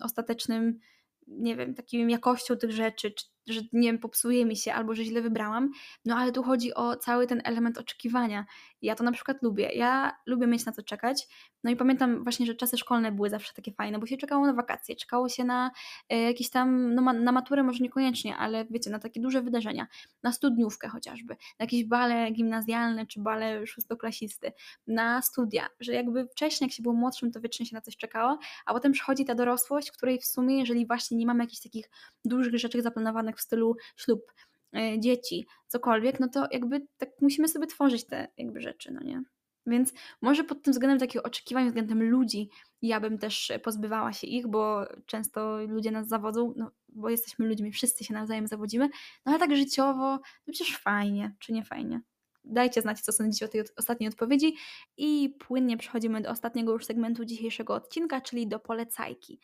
ostatecznym 0.00 0.78
nie 1.26 1.56
wiem, 1.56 1.74
taką 1.74 1.96
jakością 1.96 2.56
tych 2.56 2.72
rzeczy, 2.72 3.10
czy, 3.10 3.24
że 3.46 3.60
nie 3.72 3.88
wiem, 3.88 3.98
popsuje 3.98 4.44
mi 4.44 4.56
się 4.56 4.72
albo 4.72 4.94
że 4.94 5.04
źle 5.04 5.22
wybrałam, 5.22 5.70
no 6.04 6.16
ale 6.16 6.32
tu 6.32 6.42
chodzi 6.42 6.74
o 6.74 6.96
cały 6.96 7.26
ten 7.26 7.42
element 7.44 7.78
oczekiwania. 7.78 8.46
Ja 8.82 8.94
to 8.94 9.04
na 9.04 9.12
przykład 9.12 9.42
lubię. 9.42 9.72
Ja 9.74 10.16
lubię 10.26 10.46
mieć 10.46 10.66
na 10.66 10.72
co 10.72 10.82
czekać. 10.82 11.28
No 11.64 11.70
i 11.70 11.76
pamiętam 11.76 12.22
właśnie, 12.22 12.46
że 12.46 12.54
czasy 12.54 12.78
szkolne 12.78 13.12
były 13.12 13.30
zawsze 13.30 13.54
takie 13.54 13.72
fajne, 13.72 13.98
bo 13.98 14.06
się 14.06 14.16
czekało 14.16 14.46
na 14.46 14.52
wakacje, 14.52 14.96
czekało 14.96 15.28
się 15.28 15.44
na 15.44 15.70
e, 16.08 16.18
jakieś 16.18 16.50
tam, 16.50 16.94
no 16.94 17.12
na 17.12 17.32
maturę 17.32 17.62
może 17.62 17.84
niekoniecznie, 17.84 18.36
ale 18.36 18.64
wiecie, 18.70 18.90
na 18.90 18.98
takie 18.98 19.20
duże 19.20 19.42
wydarzenia, 19.42 19.86
na 20.22 20.32
studniówkę 20.32 20.88
chociażby, 20.88 21.34
na 21.34 21.64
jakieś 21.64 21.84
bale 21.84 22.30
gimnazjalne 22.30 23.06
czy 23.06 23.20
bale 23.20 23.66
szóstoklasisty, 23.66 24.52
na 24.86 25.22
studia, 25.22 25.68
że 25.80 25.92
jakby 25.92 26.26
wcześniej 26.28 26.68
jak 26.68 26.74
się 26.74 26.82
było 26.82 26.94
młodszym, 26.94 27.32
to 27.32 27.40
wiecznie 27.40 27.66
się 27.66 27.76
na 27.76 27.80
coś 27.80 27.96
czekało, 27.96 28.38
a 28.66 28.72
potem 28.74 28.92
przychodzi 28.92 29.24
ta 29.24 29.34
dorosłość, 29.34 29.88
w 29.88 29.92
której 29.92 30.18
w 30.18 30.24
sumie, 30.24 30.58
jeżeli 30.58 30.86
właśnie 30.86 31.16
nie 31.16 31.26
mamy 31.26 31.44
jakichś 31.44 31.62
takich 31.62 31.90
dużych 32.24 32.58
rzeczy 32.58 32.82
zaplanowanych 32.82 33.31
w 33.36 33.40
stylu 33.40 33.76
ślub, 33.96 34.32
e, 34.76 35.00
dzieci, 35.00 35.46
cokolwiek, 35.66 36.20
no 36.20 36.28
to 36.28 36.46
jakby 36.50 36.86
tak 36.98 37.10
musimy 37.20 37.48
sobie 37.48 37.66
tworzyć 37.66 38.06
te 38.06 38.28
jakby 38.36 38.60
rzeczy, 38.60 38.92
no 38.92 39.00
nie? 39.00 39.22
Więc 39.66 39.92
może 40.22 40.44
pod 40.44 40.62
tym 40.62 40.72
względem 40.72 40.98
takich 40.98 41.26
oczekiwań 41.26 41.66
względem 41.66 42.02
ludzi 42.02 42.50
ja 42.82 43.00
bym 43.00 43.18
też 43.18 43.52
pozbywała 43.62 44.12
się 44.12 44.26
ich, 44.26 44.48
bo 44.48 44.86
często 45.06 45.58
ludzie 45.66 45.90
nas 45.90 46.08
zawodzą, 46.08 46.54
no 46.56 46.70
bo 46.88 47.10
jesteśmy 47.10 47.46
ludźmi, 47.46 47.72
wszyscy 47.72 48.04
się 48.04 48.14
nawzajem 48.14 48.46
zawodzimy, 48.46 48.88
no 49.26 49.32
ale 49.32 49.38
tak 49.38 49.56
życiowo, 49.56 50.20
no 50.46 50.52
przecież 50.52 50.78
fajnie, 50.78 51.34
czy 51.38 51.52
nie 51.52 51.64
fajnie. 51.64 52.00
Dajcie 52.44 52.82
znać, 52.82 53.00
co 53.00 53.12
sądzicie 53.12 53.44
o 53.44 53.48
tej 53.48 53.62
ostatniej 53.76 54.08
odpowiedzi 54.08 54.54
i 54.96 55.36
płynnie 55.38 55.76
przechodzimy 55.76 56.20
do 56.20 56.30
ostatniego 56.30 56.72
już 56.72 56.86
segmentu 56.86 57.24
dzisiejszego 57.24 57.74
odcinka, 57.74 58.20
czyli 58.20 58.46
do 58.46 58.58
polecajki. 58.60 59.40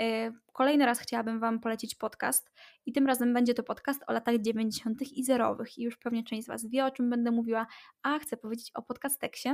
E, 0.00 0.32
kolejny 0.52 0.86
raz 0.86 1.00
chciałabym 1.00 1.40
Wam 1.40 1.60
polecić 1.60 1.94
podcast 1.94 2.50
i 2.86 2.92
tym 2.92 3.06
razem 3.06 3.34
będzie 3.34 3.54
to 3.54 3.62
podcast 3.62 4.00
o 4.06 4.12
latach 4.12 4.38
90. 4.38 5.02
i 5.12 5.24
zerowych. 5.24 5.78
I 5.78 5.82
już 5.82 5.96
pewnie 5.96 6.24
część 6.24 6.44
z 6.44 6.48
Was 6.48 6.66
wie, 6.66 6.84
o 6.84 6.90
czym 6.90 7.10
będę 7.10 7.30
mówiła, 7.30 7.66
a 8.02 8.18
chcę 8.18 8.36
powiedzieć 8.36 8.70
o 8.74 8.82
podcasteksie. 8.82 9.48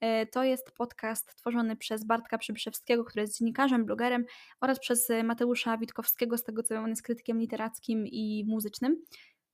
E, 0.00 0.26
to 0.26 0.44
jest 0.44 0.72
podcast 0.72 1.36
tworzony 1.36 1.76
przez 1.76 2.04
Bartka 2.04 2.38
Przybyszewskiego, 2.38 3.04
który 3.04 3.22
jest 3.22 3.38
dziennikarzem, 3.38 3.84
blogerem 3.84 4.24
oraz 4.60 4.78
przez 4.78 5.08
Mateusza 5.24 5.78
Witkowskiego, 5.78 6.38
z 6.38 6.44
tego 6.44 6.62
co 6.62 6.74
wiem, 6.74 6.84
on 6.84 6.90
jest 6.90 7.02
krytykiem 7.02 7.40
literackim 7.40 8.06
i 8.06 8.44
muzycznym. 8.48 9.02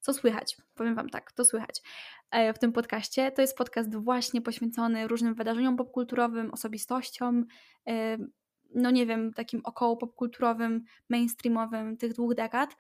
Co 0.01 0.13
słychać? 0.13 0.57
Powiem 0.75 0.95
Wam 0.95 1.09
tak, 1.09 1.33
to 1.33 1.45
słychać 1.45 1.83
e, 2.31 2.53
w 2.53 2.59
tym 2.59 2.73
podcaście. 2.73 3.33
To 3.33 3.43
jest 3.43 3.57
podcast 3.57 3.97
właśnie 3.97 4.43
poświęcony 4.43 5.09
różnym 5.09 5.35
wydarzeniom 5.35 5.77
popkulturowym, 5.77 6.51
osobistościom, 6.51 7.47
no 8.75 8.91
nie 8.91 9.07
wiem, 9.07 9.33
takim 9.33 9.61
około 9.65 9.97
popkulturowym, 9.97 10.85
mainstreamowym 11.09 11.97
tych 11.97 12.13
dwóch 12.13 12.35
dekad. 12.35 12.77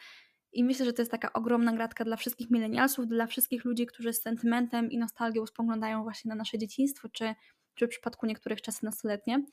I 0.53 0.65
myślę, 0.65 0.87
że 0.87 0.93
to 0.93 1.03
jest 1.03 1.13
taka 1.13 1.33
ogromna 1.33 1.73
gratka 1.73 2.05
dla 2.05 2.17
wszystkich 2.17 2.51
milenialsów, 2.51 3.07
dla 3.07 3.27
wszystkich 3.27 3.65
ludzi, 3.65 3.87
którzy 3.87 4.13
z 4.13 4.23
sentymentem 4.23 4.91
i 4.91 4.99
nostalgią 4.99 5.47
spoglądają 5.47 6.03
właśnie 6.03 6.29
na 6.29 6.35
nasze 6.35 6.59
dzieciństwo, 6.59 7.09
czy, 7.09 7.35
czy 7.75 7.87
w 7.87 7.91
przypadku 7.91 8.27
niektórych 8.27 8.63
czasy 8.63 8.85
nastoletnie. 8.85 9.45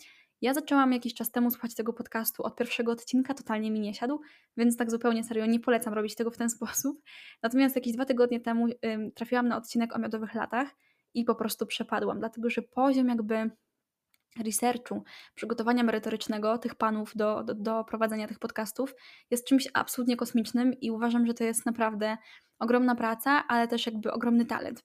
Ja 0.41 0.53
zaczęłam 0.53 0.93
jakiś 0.93 1.13
czas 1.13 1.31
temu 1.31 1.51
słuchać 1.51 1.75
tego 1.75 1.93
podcastu 1.93 2.43
od 2.43 2.55
pierwszego 2.55 2.91
odcinka, 2.91 3.33
totalnie 3.33 3.71
mi 3.71 3.79
nie 3.79 3.93
siadł, 3.93 4.21
więc 4.57 4.77
tak 4.77 4.91
zupełnie 4.91 5.23
serio 5.23 5.45
nie 5.45 5.59
polecam 5.59 5.93
robić 5.93 6.15
tego 6.15 6.31
w 6.31 6.37
ten 6.37 6.49
sposób. 6.59 7.01
Natomiast 7.43 7.75
jakieś 7.75 7.93
dwa 7.93 8.05
tygodnie 8.05 8.39
temu 8.39 8.67
ym, 8.85 9.11
trafiłam 9.11 9.47
na 9.47 9.57
odcinek 9.57 9.95
o 9.95 9.99
miodowych 9.99 10.33
latach 10.33 10.75
i 11.13 11.25
po 11.25 11.35
prostu 11.35 11.65
przepadłam, 11.65 12.19
dlatego 12.19 12.49
że 12.49 12.61
poziom 12.61 13.07
jakby 13.07 13.51
researchu, 14.39 15.03
przygotowania 15.35 15.83
merytorycznego 15.83 16.57
tych 16.57 16.75
panów 16.75 17.11
do, 17.15 17.43
do, 17.43 17.53
do 17.53 17.83
prowadzenia 17.83 18.27
tych 18.27 18.39
podcastów 18.39 18.95
jest 19.31 19.47
czymś 19.47 19.67
absolutnie 19.73 20.17
kosmicznym 20.17 20.73
i 20.81 20.91
uważam, 20.91 21.27
że 21.27 21.33
to 21.33 21.43
jest 21.43 21.65
naprawdę 21.65 22.17
ogromna 22.59 22.95
praca, 22.95 23.43
ale 23.47 23.67
też 23.67 23.85
jakby 23.85 24.11
ogromny 24.11 24.45
talent. 24.45 24.83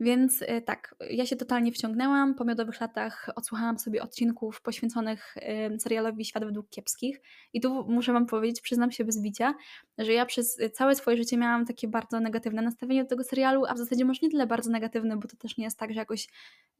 Więc 0.00 0.42
y, 0.42 0.62
tak, 0.66 0.94
ja 1.10 1.26
się 1.26 1.36
totalnie 1.36 1.72
wciągnęłam. 1.72 2.34
Po 2.34 2.44
miodowych 2.44 2.80
latach 2.80 3.28
odsłuchałam 3.36 3.78
sobie 3.78 4.02
odcinków 4.02 4.60
poświęconych 4.62 5.34
serialowi 5.78 6.24
Świat 6.24 6.44
według 6.44 6.68
kiepskich. 6.70 7.20
I 7.52 7.60
tu 7.60 7.84
muszę 7.88 8.12
Wam 8.12 8.26
powiedzieć, 8.26 8.60
przyznam 8.60 8.92
się 8.92 9.04
bez 9.04 9.22
bicia, 9.22 9.54
że 9.98 10.12
ja 10.12 10.26
przez 10.26 10.58
całe 10.74 10.94
swoje 10.94 11.16
życie 11.16 11.36
miałam 11.36 11.66
takie 11.66 11.88
bardzo 11.88 12.20
negatywne 12.20 12.62
nastawienie 12.62 13.02
do 13.02 13.08
tego 13.08 13.24
serialu, 13.24 13.64
a 13.66 13.74
w 13.74 13.78
zasadzie 13.78 14.04
może 14.04 14.20
nie 14.22 14.30
tyle 14.30 14.46
bardzo 14.46 14.70
negatywne, 14.70 15.16
bo 15.16 15.28
to 15.28 15.36
też 15.36 15.56
nie 15.56 15.64
jest 15.64 15.78
tak, 15.78 15.92
że 15.92 15.98
jakoś 15.98 16.28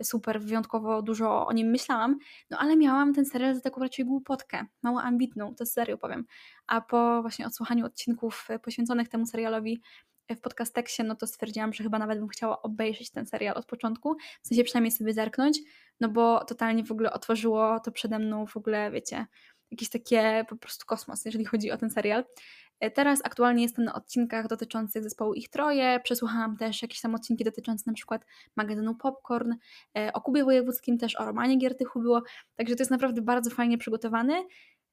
super 0.02 0.40
wyjątkowo 0.40 1.02
dużo 1.02 1.46
o 1.46 1.52
nim 1.52 1.68
myślałam, 1.68 2.18
no 2.50 2.58
ale 2.58 2.76
miałam 2.76 3.14
ten 3.14 3.24
serial 3.24 3.54
za 3.54 3.60
taką 3.60 3.80
raczej 3.80 4.04
głupotkę, 4.04 4.66
mało 4.82 5.02
ambitną, 5.02 5.54
to 5.54 5.66
serio 5.66 5.98
powiem. 5.98 6.24
A 6.66 6.80
po 6.80 7.22
właśnie 7.22 7.46
odsłuchaniu 7.46 7.86
odcinków 7.86 8.48
poświęconych 8.62 9.08
temu 9.08 9.26
serialowi 9.26 9.80
w 10.36 10.40
podcasteksie, 10.40 11.02
no 11.04 11.14
to 11.14 11.26
stwierdziłam, 11.26 11.72
że 11.72 11.84
chyba 11.84 11.98
nawet 11.98 12.18
bym 12.18 12.28
chciała 12.28 12.62
obejrzeć 12.62 13.10
ten 13.10 13.26
serial 13.26 13.56
od 13.56 13.66
początku, 13.66 14.16
w 14.42 14.48
sensie 14.48 14.64
przynajmniej 14.64 14.92
sobie 14.92 15.14
zerknąć, 15.14 15.58
no 16.00 16.08
bo 16.08 16.44
totalnie 16.44 16.84
w 16.84 16.92
ogóle 16.92 17.12
otworzyło 17.12 17.80
to 17.80 17.92
przede 17.92 18.18
mną 18.18 18.46
w 18.46 18.56
ogóle, 18.56 18.90
wiecie, 18.90 19.26
jakiś 19.70 19.90
takie 19.90 20.44
po 20.48 20.56
prostu 20.56 20.86
kosmos, 20.86 21.24
jeżeli 21.24 21.44
chodzi 21.44 21.70
o 21.70 21.76
ten 21.76 21.90
serial. 21.90 22.24
E, 22.80 22.90
teraz 22.90 23.20
aktualnie 23.24 23.62
jestem 23.62 23.84
na 23.84 23.94
odcinkach 23.94 24.48
dotyczących 24.48 25.02
zespołu 25.02 25.34
Ich 25.34 25.48
Troje, 25.48 26.00
przesłuchałam 26.04 26.56
też 26.56 26.82
jakieś 26.82 27.00
tam 27.00 27.14
odcinki 27.14 27.44
dotyczące 27.44 27.84
na 27.86 27.92
przykład 27.92 28.24
magazynu 28.56 28.94
Popcorn, 28.94 29.52
e, 29.98 30.12
o 30.12 30.20
Kubie 30.20 30.44
Wojewódzkim 30.44 30.98
też, 30.98 31.20
o 31.20 31.24
Romanie 31.24 31.56
Giertychu 31.56 32.00
było, 32.00 32.22
także 32.56 32.76
to 32.76 32.80
jest 32.80 32.90
naprawdę 32.90 33.22
bardzo 33.22 33.50
fajnie 33.50 33.78
przygotowany. 33.78 34.44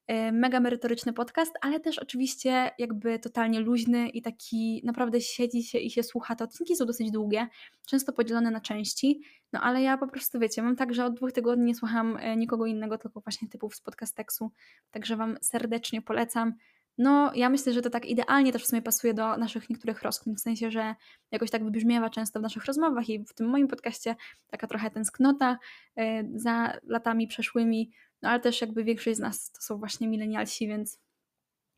E, 0.06 0.32
mega 0.32 0.60
merytoryczny 0.60 1.12
podcast, 1.12 1.52
ale 1.60 1.80
też 1.80 1.98
oczywiście 1.98 2.70
jakby 2.78 3.18
totalnie 3.18 3.60
luźny 3.60 4.08
i 4.08 4.22
taki 4.22 4.82
naprawdę 4.84 5.20
siedzi 5.20 5.62
się 5.62 5.78
i 5.78 5.90
się 5.90 6.02
słucha. 6.02 6.36
Te 6.36 6.44
odcinki 6.44 6.76
są 6.76 6.86
dosyć 6.86 7.10
długie, 7.10 7.48
często 7.86 8.12
podzielone 8.12 8.50
na 8.50 8.60
części, 8.60 9.20
no 9.52 9.60
ale 9.60 9.82
ja 9.82 9.98
po 9.98 10.08
prostu 10.08 10.38
wiecie, 10.38 10.62
mam 10.62 10.76
tak, 10.76 10.94
że 10.94 11.04
od 11.04 11.14
dwóch 11.14 11.32
tygodni 11.32 11.64
nie 11.64 11.74
słucham 11.74 12.16
e, 12.20 12.36
nikogo 12.36 12.66
innego, 12.66 12.98
tylko 12.98 13.20
właśnie 13.20 13.48
typów 13.48 13.74
z 13.74 13.80
podcasteksu, 13.80 14.50
także 14.90 15.16
Wam 15.16 15.36
serdecznie 15.40 16.02
polecam. 16.02 16.54
No, 16.98 17.32
ja 17.34 17.48
myślę, 17.48 17.72
że 17.72 17.82
to 17.82 17.90
tak 17.90 18.06
idealnie 18.06 18.52
też 18.52 18.62
w 18.62 18.66
sumie 18.66 18.82
pasuje 18.82 19.14
do 19.14 19.36
naszych 19.36 19.70
niektórych 19.70 20.02
rozkmin, 20.02 20.36
w 20.36 20.40
sensie, 20.40 20.70
że 20.70 20.94
jakoś 21.30 21.50
tak 21.50 21.64
wybrzmiewa 21.64 22.10
często 22.10 22.38
w 22.38 22.42
naszych 22.42 22.64
rozmowach 22.64 23.08
i 23.08 23.24
w 23.24 23.34
tym 23.34 23.48
moim 23.48 23.68
podcaście 23.68 24.16
taka 24.50 24.66
trochę 24.66 24.90
tęsknota 24.90 25.58
e, 25.96 26.24
za 26.34 26.78
latami 26.82 27.26
przeszłymi, 27.26 27.90
no 28.22 28.28
ale 28.28 28.40
też 28.40 28.60
jakby 28.60 28.84
większość 28.84 29.16
z 29.16 29.20
nas 29.20 29.50
to 29.52 29.62
są 29.62 29.78
właśnie 29.78 30.08
milenialsi, 30.08 30.68
więc, 30.68 31.00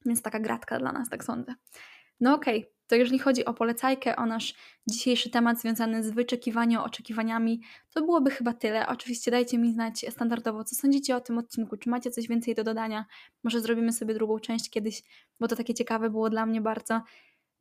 więc 0.07 0.23
taka 0.23 0.41
gratka 0.41 0.79
dla 0.79 0.93
nas, 0.93 1.09
tak 1.09 1.25
sądzę. 1.25 1.55
No 2.21 2.35
okej, 2.35 2.59
okay. 2.59 2.73
to 2.87 2.97
jeżeli 2.97 3.19
chodzi 3.19 3.45
o 3.45 3.55
polecajkę, 3.55 4.17
o 4.17 4.27
nasz 4.27 4.55
dzisiejszy 4.87 5.31
temat 5.31 5.61
związany 5.61 6.03
z 6.03 6.11
wyczekiwaniem, 6.11 6.81
oczekiwaniami, 6.81 7.61
to 7.95 8.01
byłoby 8.01 8.31
chyba 8.31 8.53
tyle. 8.53 8.87
Oczywiście 8.87 9.31
dajcie 9.31 9.59
mi 9.59 9.73
znać 9.73 10.07
standardowo, 10.11 10.65
co 10.65 10.77
sądzicie 10.77 11.17
o 11.17 11.21
tym 11.21 11.39
odcinku, 11.39 11.77
czy 11.77 11.91
macie 11.91 12.11
coś 12.11 12.29
więcej 12.29 12.55
do 12.55 12.65
dodania. 12.65 13.07
Może 13.45 13.61
zrobimy 13.61 13.93
sobie 13.93 14.15
drugą 14.15 14.39
część 14.39 14.71
kiedyś, 14.71 15.03
bo 15.41 15.49
to 15.49 15.57
takie 15.57 15.75
ciekawe 15.75 16.11
było 16.11 16.31
dla 16.31 16.47
mnie 16.47 16.61
bardzo. 16.61 17.03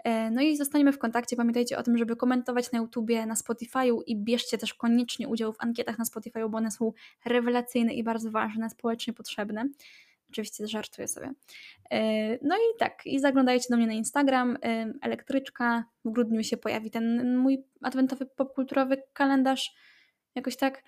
E, 0.04 0.32
no 0.32 0.42
i 0.42 0.58
zostaniemy 0.58 0.92
w 0.92 1.00
kontakcie. 1.00 1.36
Pamiętajcie 1.36 1.78
o 1.78 1.84
tym, 1.84 1.98
żeby 1.98 2.16
komentować 2.16 2.72
na 2.72 2.80
YouTubie, 2.80 3.26
na 3.26 3.34
Spotify'u 3.34 4.02
i 4.06 4.16
bierzcie 4.16 4.58
też 4.58 4.74
koniecznie 4.74 5.28
udział 5.28 5.54
w 5.54 5.58
ankietach 5.60 5.98
na 5.98 6.06
Spotify'u, 6.06 6.50
bo 6.50 6.58
one 6.58 6.72
są 6.72 6.94
rewelacyjne 7.26 7.94
i 7.94 8.04
bardzo 8.04 8.32
ważne, 8.32 8.70
społecznie 8.70 9.14
potrzebne. 9.14 9.70
Oczywiście 10.30 10.68
żartuję 10.68 11.08
sobie. 11.08 11.32
E, 11.92 12.00
no 12.42 12.56
i 12.56 12.78
tak, 12.80 13.06
i 13.06 13.20
zaglądajcie 13.20 13.68
do 13.70 13.78
mnie 13.78 13.88
na 13.88 13.94
Instagram, 13.94 14.58
e, 14.64 14.94
elektryczka. 15.02 15.84
W 16.06 16.12
grudniu 16.12 16.44
się 16.44 16.58
pojawi 16.58 16.92
ten 16.92 17.38
mój 17.38 17.64
adwentowy 17.82 18.26
popkulturowy 18.26 19.04
kalendarz. 19.14 19.76
Jakoś 20.36 20.58
tak 20.58 20.84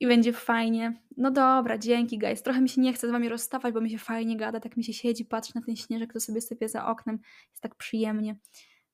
i 0.00 0.06
będzie 0.06 0.32
fajnie. 0.32 1.00
No 1.16 1.30
dobra, 1.30 1.78
dzięki 1.78 2.18
guys. 2.18 2.42
Trochę 2.42 2.60
mi 2.60 2.68
się 2.68 2.80
nie 2.80 2.92
chce 2.92 3.08
z 3.08 3.10
wami 3.10 3.28
rozstawać, 3.28 3.74
bo 3.74 3.80
mi 3.80 3.90
się 3.90 3.98
fajnie 3.98 4.36
gada, 4.36 4.60
tak 4.60 4.76
mi 4.76 4.84
się 4.84 4.92
siedzi, 4.92 5.24
patrzy 5.24 5.52
na 5.54 5.62
ten 5.62 5.76
śnieżek, 5.76 6.12
to 6.12 6.20
sobie 6.20 6.40
sypie 6.40 6.68
za 6.68 6.86
oknem. 6.86 7.18
Jest 7.50 7.62
tak 7.62 7.74
przyjemnie. 7.74 8.36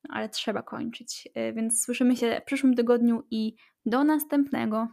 No, 0.04 0.14
ale 0.14 0.28
trzeba 0.28 0.62
kończyć. 0.62 1.28
Y, 1.48 1.52
więc 1.52 1.84
słyszymy 1.84 2.16
się 2.16 2.40
w 2.42 2.44
przyszłym 2.44 2.74
tygodniu 2.74 3.22
i 3.30 3.54
do 3.86 4.04
następnego. 4.04 4.88